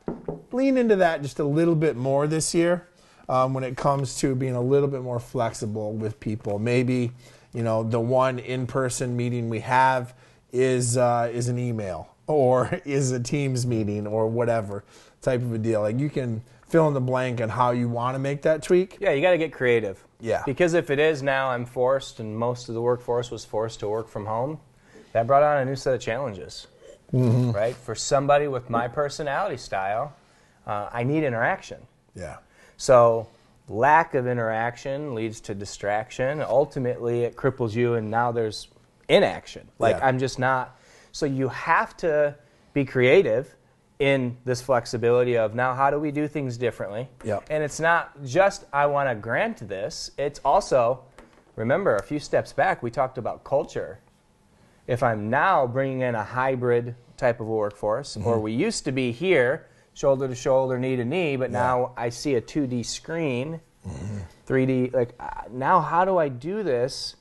lean 0.53 0.77
into 0.77 0.97
that 0.97 1.23
just 1.23 1.39
a 1.39 1.45
little 1.45 1.75
bit 1.77 1.97
more 1.97 2.27
this 2.27 2.55
year 2.55 2.90
um, 3.31 3.55
when 3.55 3.63
it 3.65 3.77
comes 3.77 4.17
to 4.17 4.35
being 4.35 4.57
a 4.57 4.61
little 4.61 4.89
bit 4.89 5.03
more 5.03 5.21
flexible 5.21 5.93
with 5.93 6.19
people. 6.21 6.59
Maybe 6.59 7.13
you 7.55 7.63
know 7.63 7.83
the 7.83 8.01
one 8.01 8.39
in-person 8.39 9.17
meeting 9.17 9.49
we 9.49 9.61
have 9.61 10.15
is 10.53 10.97
uh, 10.97 11.31
is 11.33 11.49
an 11.49 11.59
email 11.59 12.09
or 12.27 12.81
is 12.85 13.13
a 13.13 13.21
Teams 13.21 13.65
meeting 13.67 14.07
or 14.07 14.27
whatever 14.27 14.85
type 15.23 15.41
of 15.41 15.53
a 15.55 15.59
deal. 15.59 15.81
Like 15.83 15.99
you 15.99 16.11
can 16.11 16.43
fill 16.69 16.89
in 16.89 16.95
the 16.95 17.01
blank 17.01 17.41
on 17.41 17.49
how 17.49 17.71
you 17.71 17.89
want 17.89 18.15
to 18.17 18.19
make 18.19 18.43
that 18.43 18.63
tweak. 18.63 18.99
Yeah, 19.01 19.13
you 19.13 19.23
got 19.23 19.31
to 19.33 19.39
get 19.39 19.53
creative. 19.53 20.05
Yeah. 20.21 20.43
Because 20.45 20.75
if 20.75 20.91
it 20.91 20.99
is 20.99 21.23
now, 21.23 21.49
I'm 21.49 21.65
forced, 21.65 22.21
and 22.21 22.37
most 22.37 22.69
of 22.69 22.75
the 22.75 22.83
workforce 22.83 23.31
was 23.31 23.45
forced 23.45 23.81
to 23.81 23.89
work 23.89 24.09
from 24.09 24.27
home. 24.27 24.61
That 25.13 25.27
brought 25.27 25.43
on 25.43 25.59
a 25.59 25.65
new 25.65 25.77
set 25.77 25.95
of 25.95 26.01
challenges, 26.01 26.67
Mm-hmm. 27.13 27.51
right? 27.51 27.75
For 27.75 27.95
somebody 27.97 28.47
with 28.47 28.71
my 28.71 28.87
personality 28.87 29.57
style, 29.57 30.15
uh, 30.67 30.89
I 30.93 31.03
need 31.03 31.25
interaction. 31.25 31.79
Yeah. 32.15 32.37
So 32.81 33.29
lack 33.69 34.15
of 34.15 34.27
interaction 34.27 35.15
leads 35.15 35.39
to 35.43 35.55
distraction. 35.55 36.41
Ultimately, 36.41 37.25
it 37.25 37.37
cripples 37.37 37.75
you, 37.75 37.93
and 37.93 38.11
now 38.11 38.33
there's 38.33 38.69
inaction. 39.07 39.69
Like 39.79 39.99
Yeah. 39.99 40.07
I'm 40.07 40.19
just 40.19 40.39
not. 40.39 40.81
So 41.13 41.27
you 41.27 41.49
have 41.49 41.95
to 41.99 42.35
be 42.73 42.87
creative 42.87 43.55
in 43.99 44.39
this 44.47 44.63
flexibility 44.63 45.37
of 45.37 45.55
now 45.55 45.75
how 45.75 45.91
do 45.91 45.99
we 45.99 46.11
do 46.11 46.27
things 46.27 46.57
differently? 46.57 47.07
Yep. 47.23 47.49
And 47.51 47.63
it's 47.63 47.81
not 47.81 48.25
just 48.25 48.65
I 48.73 48.87
want 48.87 49.11
to 49.11 49.15
grant 49.15 49.69
this. 49.69 50.13
It's 50.17 50.41
also 50.43 51.05
remember 51.57 51.97
a 51.97 52.03
few 52.03 52.19
steps 52.19 52.55
back 52.55 52.83
we 52.83 52.91
talked 52.91 53.19
about 53.19 53.45
culture. 53.45 54.01
If 54.87 55.03
I'm 55.03 55.29
now 55.29 55.67
bringing 55.67 56.01
in 56.01 56.15
a 56.15 56.25
hybrid 56.25 56.95
type 57.19 57.41
of 57.41 57.47
workforce, 57.47 58.17
or 58.17 58.37
mm-hmm. 58.37 58.43
we 58.43 58.53
used 58.53 58.87
to 58.87 58.93
be 58.93 59.13
here, 59.13 59.67
shoulder 59.95 60.29
to 60.29 60.35
shoulder, 60.35 60.79
knee 60.79 60.97
to 60.97 61.05
knee, 61.05 61.37
but 61.37 61.51
now 61.51 61.93
I 61.97 62.09
see 62.09 62.35
a 62.35 62.41
2D 62.41 62.85
screen, 62.85 63.61
3D. 64.47 64.93
Like 64.93 65.15
uh, 65.21 65.43
now, 65.51 65.81
how 65.81 66.05
do 66.05 66.19
I 66.19 66.29
do 66.29 66.63
this 66.63 67.17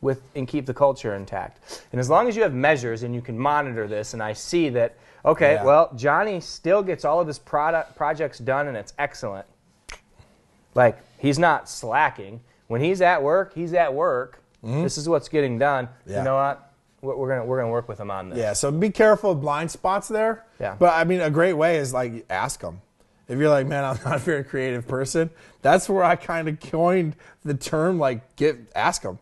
with 0.00 0.22
and 0.34 0.48
keep 0.48 0.66
the 0.66 0.74
culture 0.74 1.14
intact. 1.14 1.84
And 1.92 2.00
as 2.00 2.08
long 2.08 2.28
as 2.28 2.36
you 2.36 2.42
have 2.42 2.54
measures 2.54 3.02
and 3.02 3.14
you 3.14 3.20
can 3.20 3.38
monitor 3.38 3.86
this, 3.86 4.14
and 4.14 4.22
I 4.22 4.32
see 4.32 4.68
that, 4.70 4.96
okay, 5.24 5.54
Yeah. 5.54 5.64
well, 5.64 5.92
Johnny 5.94 6.40
still 6.40 6.82
gets 6.82 7.04
all 7.04 7.20
of 7.20 7.26
his 7.26 7.38
product 7.38 7.96
projects 7.96 8.38
done 8.38 8.68
and 8.68 8.76
it's 8.76 8.94
excellent. 8.98 9.46
Like 10.74 10.98
he's 11.18 11.38
not 11.38 11.68
slacking. 11.68 12.40
When 12.68 12.80
he's 12.80 13.02
at 13.02 13.22
work, 13.22 13.52
he's 13.54 13.74
at 13.74 13.92
work. 13.92 14.42
This 14.62 14.98
is 14.98 15.08
what's 15.08 15.28
getting 15.28 15.58
done. 15.58 15.86
Mm-hmm. 15.86 16.10
Yeah. 16.10 16.18
You 16.18 16.24
know 16.24 16.36
what? 16.36 16.69
We're 17.02 17.16
we're 17.16 17.28
gonna 17.28 17.44
we're 17.44 17.60
gonna 17.60 17.72
work 17.72 17.88
with 17.88 17.98
them 17.98 18.10
on 18.10 18.30
this. 18.30 18.38
Yeah, 18.38 18.52
so 18.52 18.70
be 18.70 18.90
careful 18.90 19.32
of 19.32 19.40
blind 19.40 19.70
spots 19.70 20.08
there. 20.08 20.44
Yeah. 20.60 20.76
But 20.78 20.94
I 20.94 21.04
mean, 21.04 21.20
a 21.20 21.30
great 21.30 21.54
way 21.54 21.78
is 21.78 21.92
like 21.92 22.26
ask 22.28 22.60
them. 22.60 22.80
If 23.28 23.38
you're 23.38 23.48
like, 23.48 23.66
man, 23.66 23.84
I'm 23.84 23.98
not 24.04 24.16
a 24.16 24.18
very 24.18 24.42
creative 24.42 24.88
person, 24.88 25.30
that's 25.62 25.88
where 25.88 26.02
I 26.02 26.16
kind 26.16 26.48
of 26.48 26.58
coined 26.58 27.14
the 27.44 27.54
term 27.54 27.98
like 27.98 28.36
get 28.36 28.58
ask 28.74 29.02
them, 29.02 29.18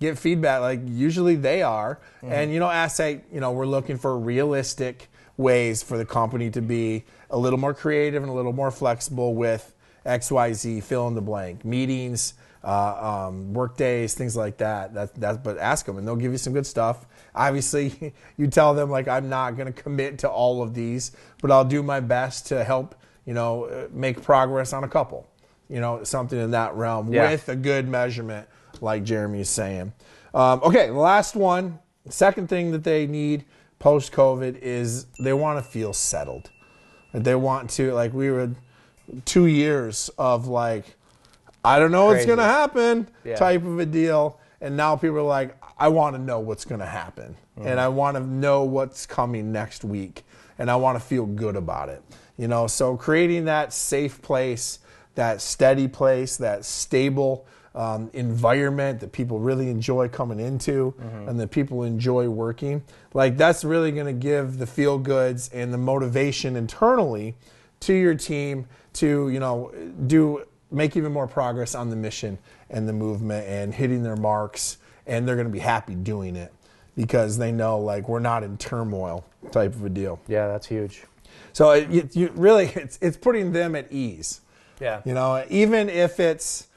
get 0.00 0.18
feedback. 0.18 0.60
Like 0.60 0.80
usually 0.84 1.36
they 1.36 1.62
are, 1.62 2.00
and 2.22 2.52
you 2.52 2.58
know, 2.58 2.68
ask 2.68 2.96
say, 2.96 3.20
you 3.32 3.40
know, 3.40 3.52
we're 3.52 3.66
looking 3.66 3.98
for 3.98 4.18
realistic 4.18 5.08
ways 5.36 5.82
for 5.82 5.96
the 5.96 6.04
company 6.04 6.50
to 6.50 6.60
be 6.60 7.04
a 7.30 7.38
little 7.38 7.58
more 7.58 7.72
creative 7.72 8.22
and 8.22 8.30
a 8.30 8.34
little 8.34 8.52
more 8.52 8.70
flexible 8.70 9.34
with 9.34 9.74
X, 10.04 10.30
Y, 10.30 10.52
Z, 10.52 10.80
fill 10.80 11.08
in 11.08 11.14
the 11.14 11.22
blank 11.22 11.64
meetings. 11.64 12.34
Uh, 12.64 13.26
um, 13.26 13.52
work 13.52 13.76
days, 13.76 14.14
things 14.14 14.36
like 14.36 14.58
that. 14.58 14.94
That, 14.94 15.14
that. 15.16 15.42
But 15.42 15.58
ask 15.58 15.84
them, 15.84 15.98
and 15.98 16.06
they'll 16.06 16.14
give 16.14 16.30
you 16.30 16.38
some 16.38 16.52
good 16.52 16.66
stuff. 16.66 17.06
Obviously, 17.34 18.12
you 18.36 18.46
tell 18.46 18.74
them 18.74 18.90
like 18.90 19.08
I'm 19.08 19.28
not 19.28 19.56
going 19.56 19.72
to 19.72 19.82
commit 19.82 20.18
to 20.20 20.28
all 20.28 20.62
of 20.62 20.74
these, 20.74 21.12
but 21.40 21.50
I'll 21.50 21.64
do 21.64 21.82
my 21.82 22.00
best 22.00 22.46
to 22.48 22.64
help. 22.64 22.94
You 23.24 23.34
know, 23.34 23.64
uh, 23.66 23.86
make 23.92 24.20
progress 24.22 24.72
on 24.72 24.82
a 24.84 24.88
couple. 24.88 25.26
You 25.68 25.80
know, 25.80 26.02
something 26.04 26.38
in 26.38 26.50
that 26.50 26.74
realm 26.74 27.12
Yeah. 27.12 27.30
with 27.30 27.48
a 27.48 27.56
good 27.56 27.88
measurement, 27.88 28.48
like 28.80 29.04
jeremy 29.04 29.40
is 29.40 29.48
saying. 29.48 29.92
Um, 30.34 30.60
okay, 30.64 30.88
the 30.88 30.94
last 30.94 31.36
one, 31.36 31.78
second 32.08 32.48
thing 32.48 32.72
that 32.72 32.82
they 32.84 33.06
need 33.06 33.44
post 33.78 34.12
COVID 34.12 34.58
is 34.60 35.06
they 35.20 35.32
want 35.32 35.58
to 35.58 35.62
feel 35.70 35.92
settled. 35.92 36.50
They 37.14 37.34
want 37.34 37.70
to 37.70 37.92
like 37.94 38.12
we 38.12 38.30
were 38.30 38.50
two 39.24 39.46
years 39.46 40.10
of 40.18 40.46
like 40.46 40.96
I 41.64 41.78
don't 41.78 41.92
know 41.92 42.06
what's 42.06 42.26
going 42.26 42.38
to 42.38 42.44
happen 42.44 43.08
Yeah. 43.24 43.36
type 43.36 43.64
of 43.64 43.78
a 43.78 43.86
deal. 43.86 44.40
And 44.62 44.76
now 44.76 44.94
people 44.96 45.18
are 45.18 45.22
like, 45.22 45.56
I 45.76 45.88
want 45.88 46.14
to 46.14 46.22
know 46.22 46.38
what's 46.38 46.64
going 46.64 46.80
to 46.80 46.86
happen. 46.86 47.36
Mm-hmm. 47.58 47.68
And 47.68 47.80
I 47.80 47.88
want 47.88 48.16
to 48.16 48.22
know 48.22 48.62
what's 48.62 49.04
coming 49.04 49.52
next 49.52 49.84
week. 49.84 50.22
And 50.58 50.70
I 50.70 50.76
want 50.76 50.96
to 50.96 51.04
feel 51.04 51.26
good 51.26 51.56
about 51.56 51.88
it. 51.88 52.02
You 52.38 52.48
know, 52.48 52.68
so 52.68 52.96
creating 52.96 53.46
that 53.46 53.72
safe 53.72 54.22
place, 54.22 54.78
that 55.16 55.40
steady 55.40 55.88
place, 55.88 56.36
that 56.36 56.64
stable 56.64 57.44
um, 57.74 58.10
environment 58.12 59.00
that 59.00 59.12
people 59.12 59.38
really 59.40 59.68
enjoy 59.68 60.08
coming 60.08 60.38
into 60.38 60.94
Mm-hmm. 61.00 61.28
and 61.28 61.40
that 61.40 61.50
people 61.50 61.82
enjoy 61.82 62.28
working, 62.28 62.82
like 63.14 63.36
that's 63.36 63.64
really 63.64 63.90
going 63.90 64.06
to 64.06 64.12
give 64.12 64.58
the 64.58 64.66
feel 64.66 64.98
goods 64.98 65.50
and 65.52 65.72
the 65.72 65.78
motivation 65.78 66.54
internally 66.54 67.34
to 67.80 67.94
your 67.94 68.14
team 68.14 68.66
to, 68.94 69.28
you 69.30 69.40
know, 69.40 69.72
do 70.06 70.44
make 70.70 70.96
even 70.96 71.12
more 71.12 71.26
progress 71.26 71.74
on 71.74 71.90
the 71.90 71.96
mission 71.96 72.38
and 72.72 72.88
the 72.88 72.92
movement 72.92 73.46
and 73.46 73.74
hitting 73.74 74.02
their 74.02 74.16
marks 74.16 74.78
and 75.06 75.26
they're 75.26 75.36
going 75.36 75.46
to 75.46 75.52
be 75.52 75.58
happy 75.58 75.94
doing 75.94 76.36
it 76.36 76.52
because 76.96 77.38
they 77.38 77.52
know 77.52 77.78
like 77.78 78.08
we're 78.08 78.18
not 78.20 78.42
in 78.42 78.56
turmoil 78.56 79.24
type 79.50 79.74
of 79.74 79.84
a 79.84 79.88
deal 79.88 80.20
Yeah, 80.28 80.48
that's 80.48 80.66
huge. 80.66 81.04
so 81.52 81.70
it, 81.72 81.90
you, 81.90 82.08
you 82.12 82.32
really 82.34 82.66
it's, 82.74 82.98
it's 83.00 83.16
putting 83.16 83.52
them 83.52 83.74
at 83.76 83.90
ease 83.92 84.40
Yeah. 84.80 85.00
you 85.04 85.14
know 85.14 85.44
even 85.50 85.88
if 85.88 86.18
it's 86.20 86.68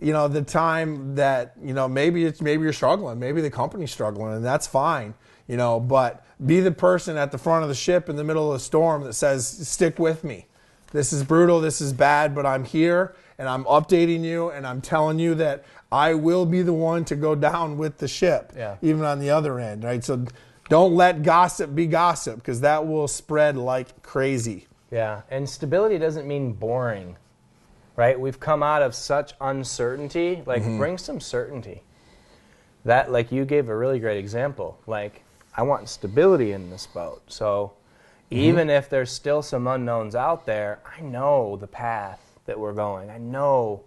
you 0.00 0.12
know 0.12 0.28
the 0.28 0.42
time 0.42 1.14
that 1.16 1.54
you 1.62 1.74
know 1.74 1.88
maybe 1.88 2.24
it's 2.24 2.40
maybe 2.40 2.62
you're 2.62 2.72
struggling 2.72 3.18
maybe 3.18 3.40
the 3.40 3.50
company's 3.50 3.90
struggling 3.90 4.32
and 4.34 4.44
that's 4.44 4.66
fine 4.66 5.12
you 5.48 5.56
know 5.56 5.80
but 5.80 6.24
be 6.46 6.60
the 6.60 6.70
person 6.70 7.16
at 7.16 7.32
the 7.32 7.38
front 7.38 7.62
of 7.64 7.68
the 7.68 7.74
ship 7.74 8.08
in 8.08 8.14
the 8.16 8.22
middle 8.22 8.52
of 8.52 8.58
the 8.58 8.64
storm 8.64 9.02
that 9.02 9.14
says 9.14 9.46
stick 9.68 9.98
with 9.98 10.22
me 10.22 10.46
this 10.92 11.12
is 11.12 11.24
brutal 11.24 11.60
this 11.60 11.80
is 11.80 11.92
bad 11.92 12.32
but 12.34 12.46
i'm 12.46 12.64
here 12.64 13.14
and 13.38 13.48
i'm 13.48 13.64
updating 13.64 14.22
you 14.22 14.50
and 14.50 14.66
i'm 14.66 14.80
telling 14.80 15.18
you 15.18 15.34
that 15.34 15.64
i 15.92 16.14
will 16.14 16.44
be 16.46 16.62
the 16.62 16.72
one 16.72 17.04
to 17.04 17.16
go 17.16 17.34
down 17.34 17.76
with 17.78 17.98
the 17.98 18.08
ship 18.08 18.52
Yeah. 18.56 18.76
even 18.82 19.04
on 19.04 19.18
the 19.18 19.30
other 19.30 19.58
end 19.60 19.84
right 19.84 20.02
so 20.04 20.24
don't 20.68 20.94
let 20.94 21.22
gossip 21.22 21.74
be 21.74 21.86
gossip 21.86 22.36
because 22.36 22.60
that 22.60 22.86
will 22.86 23.08
spread 23.08 23.56
like 23.56 24.02
crazy 24.02 24.66
Yeah, 24.90 25.22
and 25.30 25.48
stability 25.48 25.98
doesn't 25.98 26.26
mean 26.26 26.52
boring, 26.52 27.16
right? 27.96 28.18
We've 28.20 28.38
come 28.40 28.62
out 28.62 28.82
of 28.82 28.94
such 28.94 29.32
uncertainty. 29.40 30.42
Like, 30.46 30.62
Mm-hmm. 30.62 30.78
bring 30.78 30.98
some 30.98 31.20
certainty. 31.20 31.82
That, 32.84 33.10
like, 33.12 33.32
you 33.32 33.44
gave 33.44 33.68
a 33.68 33.76
really 33.76 33.98
great 33.98 34.18
example. 34.18 34.78
Like, 34.86 35.22
I 35.56 35.62
want 35.62 35.88
stability 35.88 36.52
in 36.52 36.70
this 36.70 36.86
boat. 36.86 37.22
So, 37.28 37.72
Mm-hmm. 38.30 38.42
even 38.42 38.70
if 38.70 38.90
there's 38.90 39.10
still 39.10 39.40
some 39.40 39.66
unknowns 39.66 40.14
out 40.14 40.44
there, 40.44 40.80
I 40.84 41.00
know 41.00 41.56
the 41.56 41.66
path 41.66 42.20
that 42.48 42.58
we're 42.58 42.72
going. 42.72 43.08
I 43.10 43.18
know, 43.18 43.82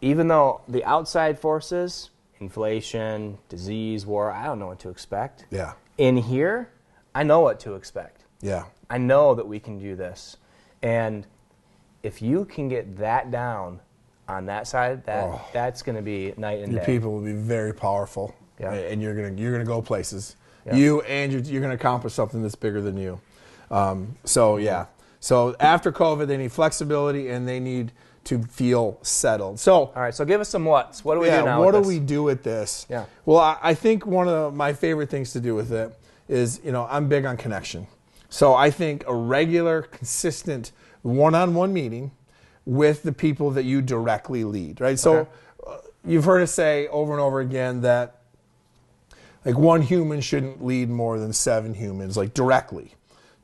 even 0.00 0.28
though 0.28 0.60
the 0.68 0.84
outside 0.84 1.38
forces, 1.38 2.10
inflation, 2.38 3.38
disease, 3.48 4.06
war, 4.06 4.30
I 4.30 4.44
don't 4.46 4.58
know 4.60 4.68
what 4.68 4.78
to 4.80 4.88
expect. 4.90 5.46
yeah 5.50 5.72
In 5.98 6.16
here, 6.16 6.70
I 7.14 7.24
know 7.24 7.40
what 7.40 7.58
to 7.60 7.74
expect. 7.74 8.24
yeah 8.40 8.64
I 8.88 8.98
know 8.98 9.34
that 9.34 9.48
we 9.48 9.58
can 9.58 9.78
do 9.78 9.96
this. 9.96 10.36
And 10.82 11.26
if 12.02 12.20
you 12.20 12.44
can 12.44 12.68
get 12.68 12.98
that 12.98 13.30
down 13.30 13.80
on 14.28 14.46
that 14.46 14.66
side, 14.68 15.04
that 15.06 15.24
Oh. 15.24 15.40
that's 15.52 15.82
going 15.82 15.96
to 15.96 16.02
be 16.02 16.34
night 16.36 16.60
and 16.62 16.72
Your 16.72 16.80
day. 16.80 16.86
people 16.86 17.12
will 17.12 17.22
be 17.24 17.32
very 17.32 17.72
powerful, 17.72 18.34
Yeah. 18.60 18.72
and 18.72 19.00
you're 19.00 19.14
gonna 19.14 19.40
you're 19.40 19.52
gonna 19.52 19.64
go 19.64 19.80
places. 19.80 20.36
Yeah. 20.66 20.74
You 20.76 21.00
and 21.02 21.32
you're, 21.32 21.40
you're 21.42 21.62
gonna 21.62 21.74
accomplish 21.74 22.12
something 22.12 22.42
that's 22.42 22.54
bigger 22.54 22.80
than 22.82 22.96
you. 22.98 23.20
Um, 23.70 24.16
so 24.24 24.58
yeah. 24.58 24.86
So 25.22 25.54
after 25.60 25.92
COVID, 25.92 26.26
they 26.26 26.36
need 26.36 26.50
flexibility 26.50 27.28
and 27.28 27.46
they 27.46 27.60
need 27.60 27.92
to 28.24 28.42
feel 28.42 28.98
settled. 29.02 29.60
So 29.60 29.72
All 29.74 29.92
right, 29.94 30.12
so 30.12 30.24
give 30.24 30.40
us 30.40 30.48
some 30.48 30.64
what's. 30.64 31.04
What 31.04 31.14
do 31.14 31.20
we 31.20 31.28
yeah, 31.28 31.38
do 31.40 31.44
now? 31.44 31.62
what 31.62 31.72
do 31.72 31.78
with 31.78 31.86
we 31.86 31.98
this? 32.00 32.08
do 32.08 32.22
with 32.24 32.42
this? 32.42 32.86
Yeah. 32.90 33.04
Well, 33.24 33.38
I, 33.38 33.56
I 33.62 33.74
think 33.74 34.04
one 34.04 34.28
of 34.28 34.52
my 34.54 34.72
favorite 34.72 35.10
things 35.10 35.32
to 35.34 35.40
do 35.40 35.54
with 35.54 35.70
it 35.72 35.96
is, 36.28 36.60
you 36.64 36.72
know, 36.72 36.88
I'm 36.90 37.08
big 37.08 37.24
on 37.24 37.36
connection. 37.36 37.86
So 38.30 38.52
I 38.54 38.70
think 38.72 39.04
a 39.06 39.14
regular, 39.14 39.82
consistent 39.82 40.72
one-on-one 41.02 41.72
meeting 41.72 42.10
with 42.66 43.04
the 43.04 43.12
people 43.12 43.52
that 43.52 43.64
you 43.64 43.80
directly 43.80 44.42
lead, 44.42 44.80
right? 44.80 44.98
So 44.98 45.14
Okay. 45.18 45.30
uh, 45.68 45.76
you've 46.04 46.24
heard 46.24 46.42
us 46.42 46.50
say 46.52 46.88
over 46.88 47.12
and 47.12 47.20
over 47.20 47.38
again 47.40 47.82
that 47.82 48.16
like 49.44 49.56
one 49.56 49.82
human 49.82 50.20
shouldn't 50.20 50.64
lead 50.64 50.88
more 50.90 51.18
than 51.20 51.32
seven 51.32 51.74
humans, 51.74 52.16
like 52.16 52.34
directly, 52.34 52.94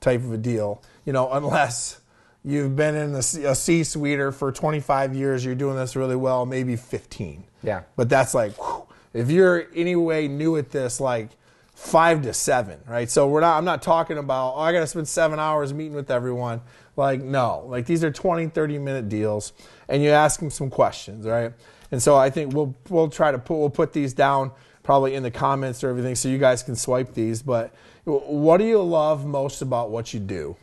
type 0.00 0.20
of 0.24 0.32
a 0.32 0.36
deal. 0.36 0.82
You 1.08 1.14
know, 1.14 1.32
unless 1.32 2.02
you've 2.44 2.76
been 2.76 2.94
in 2.94 3.14
a 3.14 3.22
C-suiter 3.22 4.30
for 4.30 4.52
25 4.52 5.14
years, 5.14 5.42
you're 5.42 5.54
doing 5.54 5.74
this 5.74 5.96
really 5.96 6.16
well, 6.16 6.44
maybe 6.44 6.76
15. 6.76 7.44
Yeah. 7.62 7.84
But 7.96 8.10
that's 8.10 8.34
like, 8.34 8.52
whew, 8.58 8.86
if 9.14 9.30
you're 9.30 9.68
anyway 9.74 10.28
new 10.28 10.58
at 10.58 10.68
this, 10.70 11.00
like 11.00 11.30
five 11.74 12.20
to 12.24 12.34
seven, 12.34 12.80
right? 12.86 13.08
So 13.08 13.26
we're 13.26 13.40
not. 13.40 13.56
I'm 13.56 13.64
not 13.64 13.80
talking 13.80 14.18
about. 14.18 14.56
Oh, 14.56 14.60
I 14.60 14.70
got 14.70 14.80
to 14.80 14.86
spend 14.86 15.08
seven 15.08 15.38
hours 15.38 15.72
meeting 15.72 15.94
with 15.94 16.10
everyone. 16.10 16.60
Like 16.94 17.22
no, 17.22 17.64
like 17.66 17.86
these 17.86 18.04
are 18.04 18.10
20, 18.10 18.48
30 18.48 18.78
minute 18.78 19.08
deals, 19.08 19.54
and 19.88 20.02
you 20.02 20.10
ask 20.10 20.40
them 20.40 20.50
some 20.50 20.68
questions, 20.68 21.24
right? 21.24 21.54
And 21.90 22.02
so 22.02 22.16
I 22.16 22.28
think 22.28 22.52
we'll 22.52 22.74
we'll 22.90 23.08
try 23.08 23.32
to 23.32 23.38
put 23.38 23.56
we'll 23.56 23.70
put 23.70 23.94
these 23.94 24.12
down 24.12 24.52
probably 24.82 25.14
in 25.14 25.22
the 25.22 25.30
comments 25.30 25.82
or 25.82 25.88
everything, 25.88 26.16
so 26.16 26.28
you 26.28 26.36
guys 26.36 26.62
can 26.62 26.76
swipe 26.76 27.14
these. 27.14 27.40
But 27.40 27.72
what 28.04 28.58
do 28.58 28.64
you 28.64 28.82
love 28.82 29.24
most 29.24 29.62
about 29.62 29.88
what 29.88 30.12
you 30.12 30.20
do? 30.20 30.54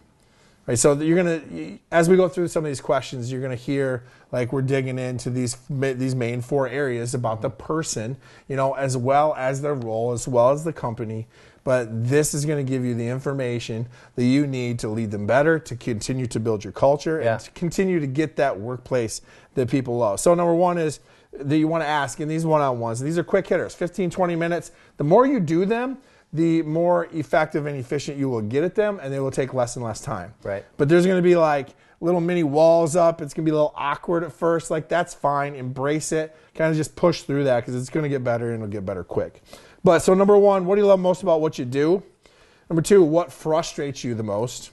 Right, 0.68 0.80
so 0.80 0.94
you're 0.94 1.16
gonna, 1.16 1.78
as 1.92 2.10
we 2.10 2.16
go 2.16 2.28
through 2.28 2.48
some 2.48 2.66
of 2.66 2.70
these 2.72 2.82
questions, 2.82 3.32
you're 3.32 3.42
gonna 3.42 3.54
hear 3.56 4.04
like 4.32 4.52
we're 4.52 4.64
digging 4.64 4.98
into 4.98 5.30
these 5.30 5.58
these 5.70 6.16
main 6.16 6.42
four 6.42 6.68
areas 6.68 7.14
about 7.14 7.44
the 7.44 7.52
person, 7.52 8.18
you 8.48 8.56
know, 8.56 8.74
as 8.74 8.98
well 8.98 9.36
as 9.38 9.62
their 9.62 9.76
role, 9.76 10.12
as 10.12 10.28
well 10.28 10.50
as 10.50 10.64
the 10.64 10.74
company. 10.74 11.28
But 11.64 12.08
this 12.10 12.34
is 12.34 12.46
gonna 12.46 12.64
give 12.64 12.84
you 12.84 12.96
the 12.96 13.08
information 13.08 13.88
that 14.16 14.26
you 14.26 14.48
need 14.48 14.80
to 14.80 14.90
lead 14.90 15.12
them 15.12 15.28
better, 15.28 15.60
to 15.60 15.76
continue 15.76 16.26
to 16.28 16.40
build 16.40 16.64
your 16.64 16.74
culture, 16.74 17.22
Yeah. 17.22 17.34
and 17.34 17.42
to 17.42 17.52
continue 17.52 18.00
to 18.00 18.08
get 18.08 18.36
that 18.38 18.60
workplace 18.60 19.22
that 19.54 19.70
people 19.70 19.98
love. 19.98 20.20
So 20.20 20.34
number 20.34 20.56
one 20.56 20.80
is 20.80 21.00
that 21.32 21.58
you 21.58 21.68
want 21.68 21.84
to 21.84 21.88
ask 21.88 22.20
in 22.20 22.28
these 22.28 22.46
one-on-ones. 22.46 23.02
These 23.02 23.20
are 23.20 23.24
quick 23.24 23.46
hitters, 23.46 23.76
15, 23.76 24.10
20 24.10 24.36
minutes. 24.36 24.72
The 24.98 25.04
more 25.04 25.28
you 25.28 25.40
do 25.40 25.66
them, 25.66 26.00
the 26.34 26.62
more 26.64 27.06
effective 27.14 27.66
and 27.66 27.78
efficient 27.78 28.18
you 28.18 28.30
will 28.30 28.42
get 28.42 28.64
at 28.64 28.76
them, 28.76 29.00
and 29.02 29.14
they 29.14 29.20
will 29.20 29.32
take 29.32 29.54
less 29.54 29.76
and 29.76 29.86
less 29.86 30.02
time. 30.02 30.34
Right. 30.44 30.66
But 30.78 30.90
there's 30.90 31.06
going 31.06 31.18
to 31.18 31.28
be 31.28 31.36
like 31.36 31.70
little 32.02 32.22
mini 32.22 32.44
walls 32.44 32.96
up. 32.96 33.22
It's 33.22 33.34
going 33.34 33.46
to 33.46 33.50
be 33.50 33.54
a 33.54 33.56
little 33.56 33.74
awkward 33.76 34.24
at 34.24 34.34
first. 34.34 34.70
Like 34.70 34.90
that's 34.90 35.14
fine. 35.14 35.56
Embrace 35.56 36.12
it. 36.12 36.36
Kind 36.54 36.72
of 36.72 36.78
just 36.78 36.96
push 36.96 37.22
through 37.22 37.46
that 37.46 37.62
because 37.62 37.76
it's 37.76 37.90
going 37.90 38.04
to 38.04 38.10
get 38.10 38.24
better 38.24 38.52
and 38.52 38.62
it'll 38.62 38.72
get 38.72 38.86
better 38.86 39.04
quick. 39.04 39.42
But 39.84 40.00
so 40.00 40.14
number 40.14 40.38
one, 40.38 40.66
what 40.66 40.76
do 40.76 40.82
you 40.82 40.88
love 40.88 41.00
most 41.00 41.24
about 41.24 41.42
what 41.42 41.58
you 41.58 41.66
do? 41.66 42.04
Number 42.70 42.82
two, 42.82 43.04
what 43.04 43.32
frustrates 43.32 44.04
you 44.04 44.16
the 44.16 44.24
most? 44.24 44.72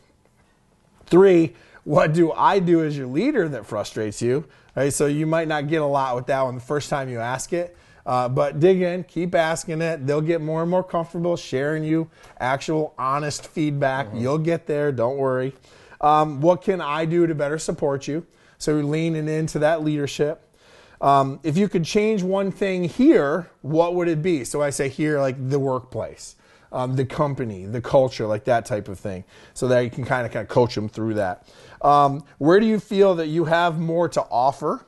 Three, 1.07 1.55
what 1.84 2.14
do 2.14 2.32
I 2.32 2.59
do 2.59 2.82
as 2.84 2.96
your 2.96 3.07
leader 3.07 3.48
that 3.50 3.66
frustrates 3.66 4.22
you? 4.22 4.46
Right, 4.74 4.92
so 4.92 5.05
you 5.05 5.26
might 5.26 5.48
not 5.48 5.68
get 5.68 5.82
a 5.82 5.86
lot 5.86 6.16
with 6.16 6.26
that 6.26 6.40
one 6.40 6.55
the 6.55 6.61
first 6.62 6.88
time 6.88 7.11
you 7.11 7.18
ask 7.18 7.53
it, 7.53 7.76
Uh, 8.05 8.28
but 8.28 8.59
dig 8.59 8.82
in, 8.82 9.05
keep 9.05 9.34
asking 9.34 9.80
it. 9.80 10.07
They'll 10.07 10.20
get 10.20 10.40
more 10.40 10.62
and 10.62 10.70
more 10.70 10.82
comfortable 10.82 11.36
sharing 11.36 11.84
you 11.84 12.11
actual, 12.40 12.94
honest 12.98 13.46
feedback. 13.46 14.09
You'll 14.14 14.38
get 14.38 14.66
there. 14.66 14.90
Don't 14.90 15.16
worry. 15.16 15.55
Um, 16.00 16.40
what 16.40 16.62
can 16.62 16.80
I 16.80 17.05
do 17.05 17.26
to 17.26 17.34
better 17.34 17.59
support 17.59 18.09
you? 18.09 18.26
So 18.59 18.74
leaning 18.74 19.28
into 19.28 19.61
that 19.61 19.84
leadership. 19.84 20.48
Um, 21.00 21.40
if 21.42 21.57
you 21.57 21.68
could 21.68 21.84
change 21.84 22.22
one 22.22 22.53
thing 22.53 22.84
here, 22.84 23.50
what 23.62 23.96
would 23.96 24.09
it 24.09 24.22
be? 24.22 24.44
So 24.44 24.62
I 24.62 24.70
say 24.70 24.88
here, 24.88 25.18
like 25.18 25.48
the 25.50 25.59
workplace, 25.59 26.36
um, 26.70 26.94
the 26.94 27.05
company, 27.05 27.66
the 27.66 27.80
culture, 27.80 28.24
like 28.26 28.44
that 28.44 28.66
type 28.66 28.88
of 28.88 29.00
thing, 29.00 29.24
so 29.53 29.66
that 29.66 29.80
you 29.80 29.90
can 29.90 30.05
kind 30.05 30.24
of 30.24 30.32
kind 30.32 30.44
of 30.44 30.48
coach 30.48 30.76
them 30.76 30.88
through 30.88 31.14
that. 31.14 31.48
Um, 31.82 32.24
where 32.38 32.61
do 32.61 32.66
you 32.66 32.78
feel 32.78 33.16
that 33.16 33.26
you 33.26 33.46
have 33.46 33.80
more 33.80 34.09
to 34.11 34.22
offer? 34.22 34.86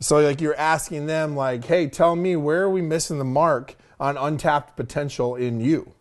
So 0.00 0.20
like 0.20 0.40
you're 0.40 0.56
asking 0.56 1.06
them 1.06 1.36
like, 1.36 1.64
hey, 1.64 1.86
tell 1.86 2.16
me 2.16 2.36
where 2.36 2.62
are 2.62 2.70
we 2.70 2.80
missing 2.82 3.18
the 3.18 3.24
mark 3.24 3.76
on 3.98 4.16
untapped 4.16 4.76
potential 4.76 5.36
in 5.36 5.60
you? 5.60 5.92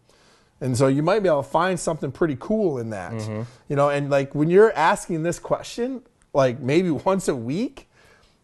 And 0.62 0.78
so 0.78 0.88
you 0.88 1.04
might 1.04 1.22
be 1.22 1.30
able 1.30 1.43
to 1.43 1.50
find 1.50 1.80
something 1.80 2.12
pretty 2.12 2.38
cool 2.39 2.78
in 2.80 2.89
that. 2.89 3.12
Mm-hmm. 3.14 3.41
You 3.70 3.76
know, 3.76 3.89
and 3.89 4.10
like 4.10 4.34
when 4.36 4.50
you're 4.50 4.74
asking 4.74 5.24
this 5.24 5.39
question, 5.39 6.02
like 6.34 6.60
maybe 6.60 6.89
once 7.12 7.28
a 7.28 7.36
week, 7.36 7.89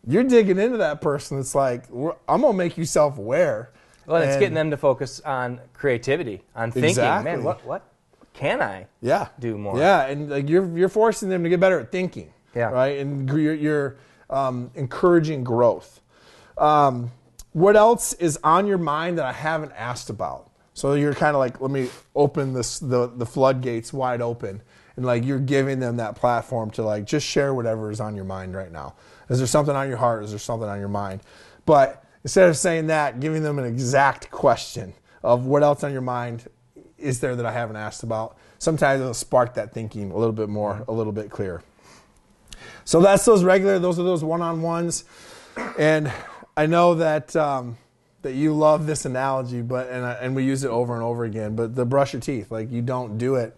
you're 0.08 0.24
digging 0.24 0.60
into 0.60 0.78
that 0.78 1.02
person. 1.02 1.40
It's 1.40 1.56
like, 1.56 1.86
I'm 1.90 2.42
going 2.42 2.54
to 2.54 2.54
make 2.54 2.78
you 2.78 2.86
self 2.86 3.18
aware. 3.18 3.72
Well, 4.06 4.22
it's 4.22 4.38
getting 4.38 4.54
them 4.54 4.70
to 4.70 4.78
focus 4.78 5.20
on 5.22 5.60
creativity, 5.74 6.44
on 6.56 6.72
thinking. 6.72 6.90
Exactly. 6.92 7.32
Man, 7.32 7.44
what 7.44 7.66
what 7.66 7.82
can 8.34 8.62
I? 8.62 8.86
yeah 9.02 9.30
do 9.40 9.58
more. 9.58 9.80
yeah 9.80 10.06
and 10.08 10.30
like 10.30 10.48
you're 10.50 10.78
you're 10.78 10.90
forcing 10.90 11.30
them 11.30 11.42
to 11.44 11.50
get 11.50 11.60
better 11.60 11.80
at 11.80 11.90
thinking 11.92 12.32
Yeah. 12.54 12.66
right 12.66 13.00
and 13.00 13.28
you're, 13.30 13.54
you're 13.54 13.96
um, 14.30 14.72
encouraging 14.76 15.44
growth 15.44 16.02
um, 16.58 17.12
what 17.54 17.76
else 17.76 18.14
is 18.14 18.40
on 18.44 18.68
your 18.68 18.78
mind 18.78 19.18
that 19.18 19.26
i 19.26 19.32
haven't 19.32 19.72
asked 19.74 20.10
about 20.10 20.50
so 20.74 20.94
you're 20.94 21.14
kind 21.14 21.36
of 21.36 21.40
like 21.40 21.60
let 21.62 21.72
me 21.72 21.90
open 22.16 22.54
this 22.54 22.80
the, 22.80 23.08
the 23.16 23.26
floodgates 23.26 23.94
wide 23.94 24.22
open 24.22 24.62
and 24.96 25.06
like 25.06 25.26
you're 25.26 25.40
giving 25.40 25.80
them 25.80 25.98
that 25.98 26.16
platform 26.16 26.70
to 26.72 26.82
like 26.84 27.06
just 27.06 27.26
share 27.26 27.54
whatever 27.54 27.92
is 27.92 28.00
on 28.00 28.16
your 28.16 28.26
mind 28.26 28.56
right 28.56 28.72
now 28.72 28.94
is 29.30 29.38
there 29.38 29.48
something 29.48 29.76
on 29.76 29.88
your 29.88 29.98
heart 29.98 30.24
is 30.24 30.32
there 30.32 30.40
something 30.40 30.70
on 30.70 30.80
your 30.80 30.90
mind 30.90 31.22
but 31.66 32.04
instead 32.24 32.50
of 32.50 32.58
saying 32.58 32.88
that 32.88 33.20
giving 33.20 33.44
them 33.44 33.60
an 33.60 33.66
exact 33.66 34.32
question 34.32 34.94
of 35.24 35.46
what 35.46 35.64
else 35.64 35.84
on 35.84 35.92
your 35.92 36.02
mind 36.02 36.48
is 36.98 37.20
there 37.20 37.36
that 37.36 37.46
I 37.46 37.52
haven't 37.52 37.76
asked 37.76 38.04
about. 38.04 38.38
Sometimes 38.60 39.02
it'll 39.02 39.14
spark 39.14 39.54
that 39.56 39.74
thinking 39.74 40.12
a 40.12 40.18
little 40.18 40.34
bit 40.34 40.50
more, 40.50 40.84
a 40.88 40.92
little 40.92 41.14
bit 41.14 41.30
clearer. 41.30 41.64
So 42.84 43.02
that's 43.02 43.26
those 43.26 43.44
regular, 43.44 43.80
those 43.80 44.00
are 44.00 44.04
those 44.04 44.24
one-on-ones, 44.24 45.06
and 45.78 46.12
I 46.58 46.66
know 46.66 46.96
that 46.96 47.36
um, 47.36 47.78
that 48.22 48.34
you 48.34 48.54
love 48.54 48.88
this 48.88 49.06
analogy, 49.06 49.62
but 49.62 49.90
and 49.90 50.06
I, 50.06 50.14
and 50.14 50.36
we 50.36 50.44
use 50.44 50.64
it 50.64 50.70
over 50.70 50.94
and 50.96 51.04
over 51.04 51.26
again. 51.26 51.56
But 51.56 51.76
the 51.76 51.86
brush 51.86 52.14
your 52.14 52.22
teeth, 52.22 52.52
like 52.52 52.72
you 52.72 52.82
don't 52.82 53.18
do 53.18 53.36
it 53.36 53.56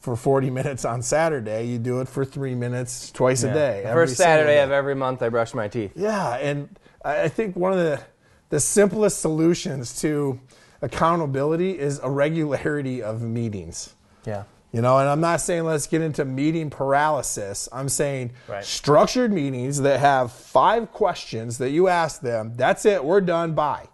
for 0.00 0.16
40 0.16 0.50
minutes 0.60 0.84
on 0.84 1.02
Saturday, 1.02 1.66
you 1.66 1.78
do 1.78 2.00
it 2.00 2.08
for 2.08 2.24
three 2.24 2.54
minutes 2.54 3.10
twice 3.10 3.42
a 3.42 3.52
day. 3.52 3.82
First 3.84 4.16
single 4.16 4.32
Saturday 4.32 4.60
of 4.60 4.70
every 4.70 4.94
month, 4.94 5.22
I 5.22 5.28
brush 5.28 5.54
my 5.54 5.68
teeth. 5.68 5.92
Yeah, 5.94 6.36
and 6.36 6.68
I 7.04 7.22
I 7.22 7.28
think 7.28 7.56
one 7.56 7.72
of 7.72 7.78
the 7.78 8.00
the 8.48 8.60
simplest 8.60 9.20
solutions 9.20 10.00
to 10.00 10.40
accountability 10.82 11.78
is 11.78 12.00
a 12.02 12.10
regularity 12.24 13.02
of 13.02 13.22
meetings. 13.22 13.94
Yeah. 14.26 14.44
You 14.72 14.80
know, 14.82 14.98
and 14.98 15.08
I'm 15.08 15.20
not 15.20 15.40
saying 15.40 15.64
let's 15.64 15.88
get 15.88 16.00
into 16.00 16.24
meeting 16.24 16.70
paralysis. 16.70 17.68
I'm 17.72 17.88
saying 17.88 18.30
Right. 18.48 18.64
structured 18.64 19.32
meetings 19.32 19.80
that 19.80 19.98
have 19.98 20.30
five 20.30 20.92
questions 20.92 21.58
that 21.58 21.70
you 21.70 21.88
ask 21.88 22.20
them. 22.20 22.52
That's 22.56 22.84
it. 22.86 23.04
We're 23.04 23.20
done. 23.20 23.54
Bye. 23.54 23.88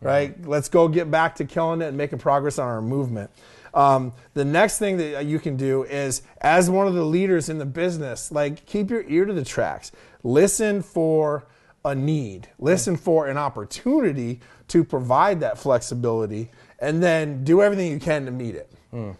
Right? 0.00 0.36
Let's 0.46 0.68
go 0.68 0.88
get 0.88 1.10
back 1.10 1.36
to 1.36 1.44
killing 1.44 1.80
it 1.80 1.86
and 1.86 1.96
making 1.96 2.18
progress 2.18 2.58
on 2.58 2.66
our 2.68 2.82
movement. 2.82 3.30
Um, 3.74 4.12
the 4.34 4.44
next 4.44 4.78
thing 4.78 4.96
that 4.98 5.24
you 5.24 5.38
can 5.38 5.56
do 5.56 5.84
is, 5.84 6.22
as 6.40 6.68
one 6.68 6.86
of 6.86 6.94
the 6.94 7.04
leaders 7.04 7.48
in 7.48 7.58
the 7.58 7.64
business, 7.66 8.30
like 8.30 8.66
keep 8.66 8.90
your 8.90 9.04
ear 9.08 9.24
to 9.24 9.32
the 9.32 9.44
tracks. 9.44 9.92
Listen 10.22 10.82
for 10.82 11.44
a 11.84 11.94
need. 11.94 12.48
Listen 12.58 12.96
for 12.96 13.26
an 13.28 13.38
opportunity 13.38 14.40
to 14.68 14.84
provide 14.84 15.40
that 15.40 15.58
flexibility, 15.58 16.50
and 16.78 17.02
then 17.02 17.44
do 17.44 17.62
everything 17.62 17.90
you 17.90 17.98
can 17.98 18.24
to 18.24 18.30
meet 18.30 18.54
it. 18.54 18.70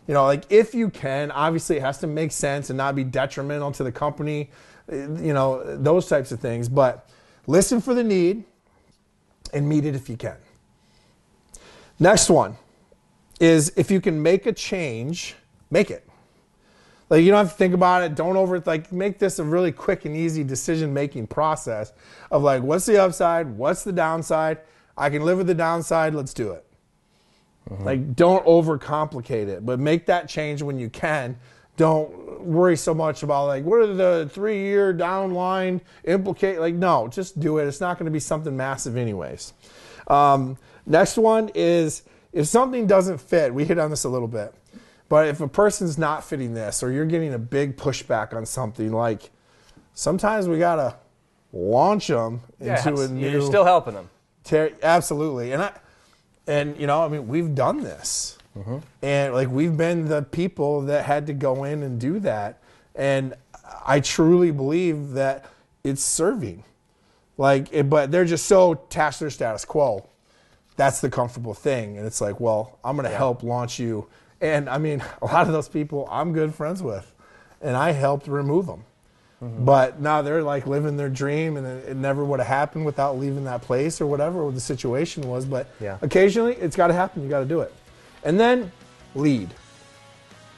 You 0.09 0.15
know, 0.15 0.25
like 0.25 0.45
if 0.51 0.75
you 0.75 0.91
can, 0.91 1.31
obviously 1.31 1.77
it 1.77 1.83
has 1.83 1.99
to 1.99 2.07
make 2.07 2.33
sense 2.33 2.71
and 2.71 2.77
not 2.77 2.95
be 2.95 3.05
detrimental 3.05 3.73
to 3.73 3.85
the 3.85 3.93
company, 3.93 4.51
uh, 4.91 4.97
you 4.97 5.33
know, 5.33 5.77
those 5.77 6.09
types 6.09 6.31
of 6.31 6.41
things. 6.41 6.69
But 6.69 7.09
listen 7.47 7.81
for 7.81 7.95
the 7.95 8.05
need 8.05 8.45
and 9.53 9.69
meet 9.69 9.85
it 9.85 9.95
if 9.95 10.09
you 10.09 10.17
can. 10.17 10.37
Next 11.99 12.29
one 12.29 12.57
is 13.41 13.73
if 13.77 13.91
you 13.91 14.01
can 14.01 14.23
make 14.23 14.47
a 14.47 14.53
change, 14.53 15.37
make 15.71 15.91
it. 15.91 16.07
Like 17.09 17.23
you 17.25 17.31
don't 17.31 17.45
have 17.45 17.53
to 17.53 17.59
think 17.59 17.75
about 17.75 18.03
it. 18.03 18.15
Don't 18.15 18.37
over 18.37 18.61
like 18.61 18.91
make 18.93 19.19
this 19.19 19.39
a 19.39 19.45
really 19.45 19.73
quick 19.73 20.05
and 20.05 20.17
easy 20.17 20.45
decision 20.45 20.95
making 20.95 21.27
process 21.27 21.93
of 22.31 22.43
like 22.43 22.63
what's 22.63 22.87
the 22.87 23.03
upside, 23.03 23.49
what's 23.49 23.85
the 23.85 23.93
downside. 23.93 24.59
I 24.97 25.11
can 25.11 25.23
live 25.23 25.39
with 25.39 25.47
the 25.47 25.55
downside. 25.55 26.15
Let's 26.15 26.35
do 26.35 26.53
it. 26.53 26.67
Like, 27.71 28.15
don't 28.15 28.45
overcomplicate 28.45 29.49
it, 29.49 29.65
but 29.65 29.79
make 29.81 30.07
that 30.07 30.29
change 30.29 30.61
when 30.63 30.79
you 30.79 30.91
can. 30.91 31.39
Don't 31.79 32.43
worry 32.43 32.77
so 32.77 32.93
much 32.93 33.23
about 33.23 33.47
like 33.47 33.65
what 33.65 33.81
are 33.81 33.95
the 33.95 34.29
three 34.31 34.61
year 34.61 34.93
downline 34.93 35.81
implicate. 36.05 36.61
Like, 36.61 36.75
no, 36.75 37.09
just 37.09 37.41
do 37.41 37.59
it. 37.59 37.67
It's 37.67 37.81
not 37.81 37.99
going 37.99 38.05
to 38.05 38.11
be 38.11 38.21
something 38.21 38.55
massive, 38.57 38.97
anyways. 38.97 39.55
Um, 40.09 40.59
next 40.87 41.17
one 41.17 41.51
is 41.55 42.03
if 42.33 42.47
something 42.47 42.87
doesn't 42.87 43.19
fit. 43.19 43.55
We 43.55 43.65
hit 43.65 43.79
on 43.79 43.89
this 43.91 44.05
a 44.05 44.09
little 44.11 44.29
bit, 44.29 44.55
but 45.09 45.29
if 45.29 45.41
a 45.41 45.49
person's 45.49 45.97
not 45.97 46.25
fitting 46.25 46.53
this, 46.53 46.83
or 46.83 46.91
you're 46.93 47.07
getting 47.07 47.33
a 47.33 47.39
big 47.39 47.77
pushback 47.79 48.35
on 48.35 48.45
something, 48.45 48.93
like 48.93 49.31
sometimes 49.95 50.49
we 50.49 50.59
gotta 50.59 50.97
launch 51.55 52.09
them 52.09 52.41
into 52.61 52.73
Yeah, 52.73 53.05
a 53.05 53.09
new. 53.09 53.31
you're 53.31 53.41
still 53.43 53.65
helping 53.65 53.95
them. 53.95 54.11
Ter- 54.45 54.73
absolutely, 54.83 55.53
and 55.53 55.63
I, 55.63 55.73
and 56.47 56.79
you 56.79 56.87
know, 56.87 57.05
I 57.05 57.09
mean, 57.09 57.29
we've 57.29 57.55
done 57.55 57.83
this, 57.83 58.39
mm-hmm. 58.57 58.79
and 59.03 59.35
like 59.35 59.49
we've 59.49 59.77
been 59.77 60.09
the 60.09 60.23
people 60.23 60.83
that 60.83 61.05
had 61.05 61.27
to 61.29 61.33
go 61.33 61.65
in 61.65 61.83
and 61.83 62.01
do 62.01 62.19
that, 62.21 62.63
and 62.95 63.35
I 63.85 64.01
truly 64.01 64.51
believe 64.51 65.13
that 65.13 65.47
it's 65.85 66.03
serving, 66.03 66.65
like, 67.37 67.73
it, 67.73 67.89
but 67.89 68.11
they're 68.11 68.25
just 68.25 68.47
so 68.47 68.73
attached 68.73 69.19
to 69.19 69.25
their 69.25 69.31
status 69.31 69.65
quo. 69.65 70.09
That's 70.77 71.01
the 71.01 71.11
comfortable 71.11 71.55
thing, 71.55 71.99
and 71.99 72.07
it's 72.07 72.21
like, 72.21 72.41
well, 72.41 72.79
I'm 72.85 72.97
going 72.97 73.09
to 73.09 73.17
help 73.17 73.43
launch 73.43 73.79
you, 73.79 74.09
and 74.41 74.69
I 74.69 74.79
mean, 74.79 75.03
a 75.23 75.27
lot 75.27 75.47
of 75.47 75.53
those 75.53 75.69
people 75.69 76.09
I'm 76.11 76.33
good 76.33 76.55
friends 76.55 76.83
with, 76.83 77.15
and 77.61 77.77
I 77.77 77.93
helped 77.93 78.27
remove 78.27 78.67
them. 78.67 78.85
Mm-hmm. 79.43 79.65
But 79.65 80.01
now 80.01 80.23
they're 80.23 80.43
like 80.43 80.67
living 80.67 80.97
their 80.97 81.09
dream, 81.09 81.57
and 81.57 81.67
it, 81.67 81.89
it 81.91 81.97
never 81.97 82.25
would 82.25 82.39
have 82.39 82.47
happened 82.47 82.85
without 82.87 83.19
leaving 83.19 83.45
that 83.45 83.63
place 83.63 84.01
or 84.01 84.07
whatever 84.07 84.49
the 84.53 84.61
situation 84.61 85.29
was. 85.29 85.45
But 85.45 85.67
Yeah. 85.81 85.99
occasionally, 86.01 86.55
it's 86.55 86.77
got 86.77 86.87
to 86.89 86.95
happen. 86.95 87.23
You 87.25 87.29
got 87.29 87.41
to 87.41 87.47
do 87.47 87.61
it, 87.61 87.73
and 88.23 88.39
then 88.39 88.71
lead. 89.15 89.53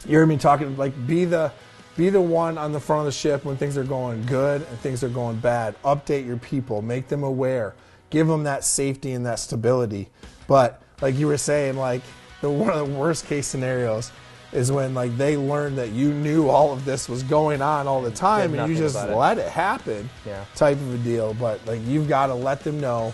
You 0.04 0.10
hear 0.18 0.26
me 0.26 0.36
talking 0.36 0.76
like 0.76 1.06
be 1.06 1.24
the 1.24 1.50
be 1.96 2.10
the 2.10 2.20
one 2.20 2.58
on 2.58 2.72
the 2.72 2.80
front 2.80 3.00
of 3.00 3.06
the 3.06 3.12
ship 3.12 3.44
when 3.44 3.56
things 3.56 3.78
are 3.78 3.84
going 3.84 4.26
good 4.26 4.66
and 4.68 4.78
things 4.80 5.02
are 5.02 5.08
going 5.08 5.36
bad. 5.38 5.80
Update 5.82 6.26
your 6.26 6.36
people, 6.36 6.82
make 6.82 7.08
them 7.08 7.22
aware, 7.22 7.74
give 8.10 8.26
them 8.26 8.44
that 8.44 8.64
safety 8.64 9.12
and 9.12 9.24
that 9.24 9.38
stability. 9.38 10.10
But 10.46 10.82
like 11.00 11.14
you 11.14 11.26
were 11.26 11.38
saying, 11.38 11.76
like 11.76 12.02
the 12.42 12.50
one 12.64 12.68
of 12.70 12.86
the 12.86 12.94
worst 12.94 13.26
case 13.26 13.46
scenarios 13.46 14.12
is 14.54 14.70
when 14.72 14.94
like 14.94 15.16
they 15.18 15.36
learn 15.36 15.76
that 15.76 15.90
you 15.90 16.12
knew 16.12 16.48
all 16.48 16.72
of 16.72 16.84
this 16.84 17.08
was 17.08 17.22
going 17.24 17.60
on 17.60 17.86
all 17.88 18.00
the 18.00 18.10
time 18.10 18.54
and 18.54 18.70
you 18.70 18.76
just 18.78 18.94
about 18.96 19.10
it. 19.10 19.16
let 19.16 19.38
it 19.38 19.48
happen 19.48 20.08
Yeah. 20.24 20.44
type 20.54 20.76
of 20.78 20.94
a 20.94 20.98
deal. 20.98 21.34
But 21.34 21.60
like 21.66 21.80
you've 21.84 22.08
got 22.08 22.28
to 22.28 22.34
let 22.34 22.60
them 22.60 22.80
know 22.80 23.12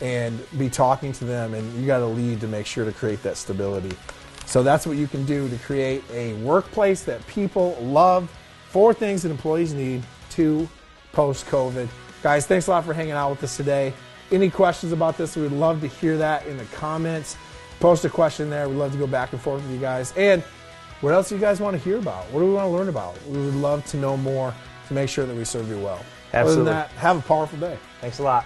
and 0.00 0.42
be 0.58 0.68
talking 0.68 1.12
to 1.12 1.24
them 1.24 1.54
and 1.54 1.80
you 1.80 1.86
got 1.86 1.98
to 2.00 2.06
lead 2.06 2.40
to 2.40 2.48
make 2.48 2.66
sure 2.66 2.84
to 2.84 2.92
create 2.92 3.22
that 3.22 3.36
stability. 3.36 3.96
So 4.46 4.62
that's 4.64 4.84
what 4.86 4.96
you 4.96 5.06
can 5.06 5.24
do 5.26 5.48
to 5.48 5.56
create 5.58 6.02
a 6.12 6.32
workplace 6.42 7.02
that 7.04 7.24
people 7.28 7.76
love. 7.80 8.28
Four 8.70 8.92
things 8.92 9.22
that 9.22 9.30
employees 9.30 9.72
need 9.72 10.02
to 10.30 10.68
post 11.12 11.46
COVID. 11.46 11.88
Guys, 12.22 12.46
thanks 12.46 12.66
a 12.66 12.70
lot 12.70 12.84
for 12.84 12.92
hanging 12.94 13.12
out 13.12 13.30
with 13.30 13.44
us 13.44 13.56
today. 13.56 13.92
Any 14.32 14.50
questions 14.50 14.92
about 14.92 15.16
this? 15.16 15.36
We'd 15.36 15.52
love 15.52 15.80
to 15.82 15.86
hear 15.86 16.16
that 16.18 16.46
in 16.46 16.56
the 16.56 16.64
comments. 16.66 17.36
Post 17.78 18.04
a 18.04 18.10
question 18.10 18.50
there. 18.50 18.68
We'd 18.68 18.76
love 18.76 18.92
to 18.92 18.98
go 18.98 19.06
back 19.06 19.32
and 19.32 19.40
forth 19.40 19.62
with 19.62 19.70
you 19.72 19.78
guys. 19.78 20.12
And 20.16 20.42
what 21.00 21.14
else 21.14 21.30
do 21.30 21.34
you 21.34 21.40
guys 21.40 21.60
want 21.60 21.76
to 21.76 21.82
hear 21.82 21.98
about? 21.98 22.24
What 22.30 22.40
do 22.40 22.46
we 22.46 22.52
want 22.52 22.66
to 22.66 22.70
learn 22.70 22.88
about? 22.88 23.16
We 23.26 23.38
would 23.38 23.54
love 23.54 23.84
to 23.86 23.96
know 23.96 24.16
more 24.16 24.54
to 24.88 24.94
make 24.94 25.08
sure 25.08 25.24
that 25.24 25.34
we 25.34 25.44
serve 25.44 25.68
you 25.68 25.78
well. 25.78 25.94
Other 26.32 26.38
Absolutely. 26.38 26.64
than 26.64 26.74
that, 26.74 26.90
have 26.92 27.18
a 27.18 27.22
powerful 27.22 27.58
day. 27.58 27.78
Thanks 28.00 28.18
a 28.18 28.22
lot. 28.22 28.44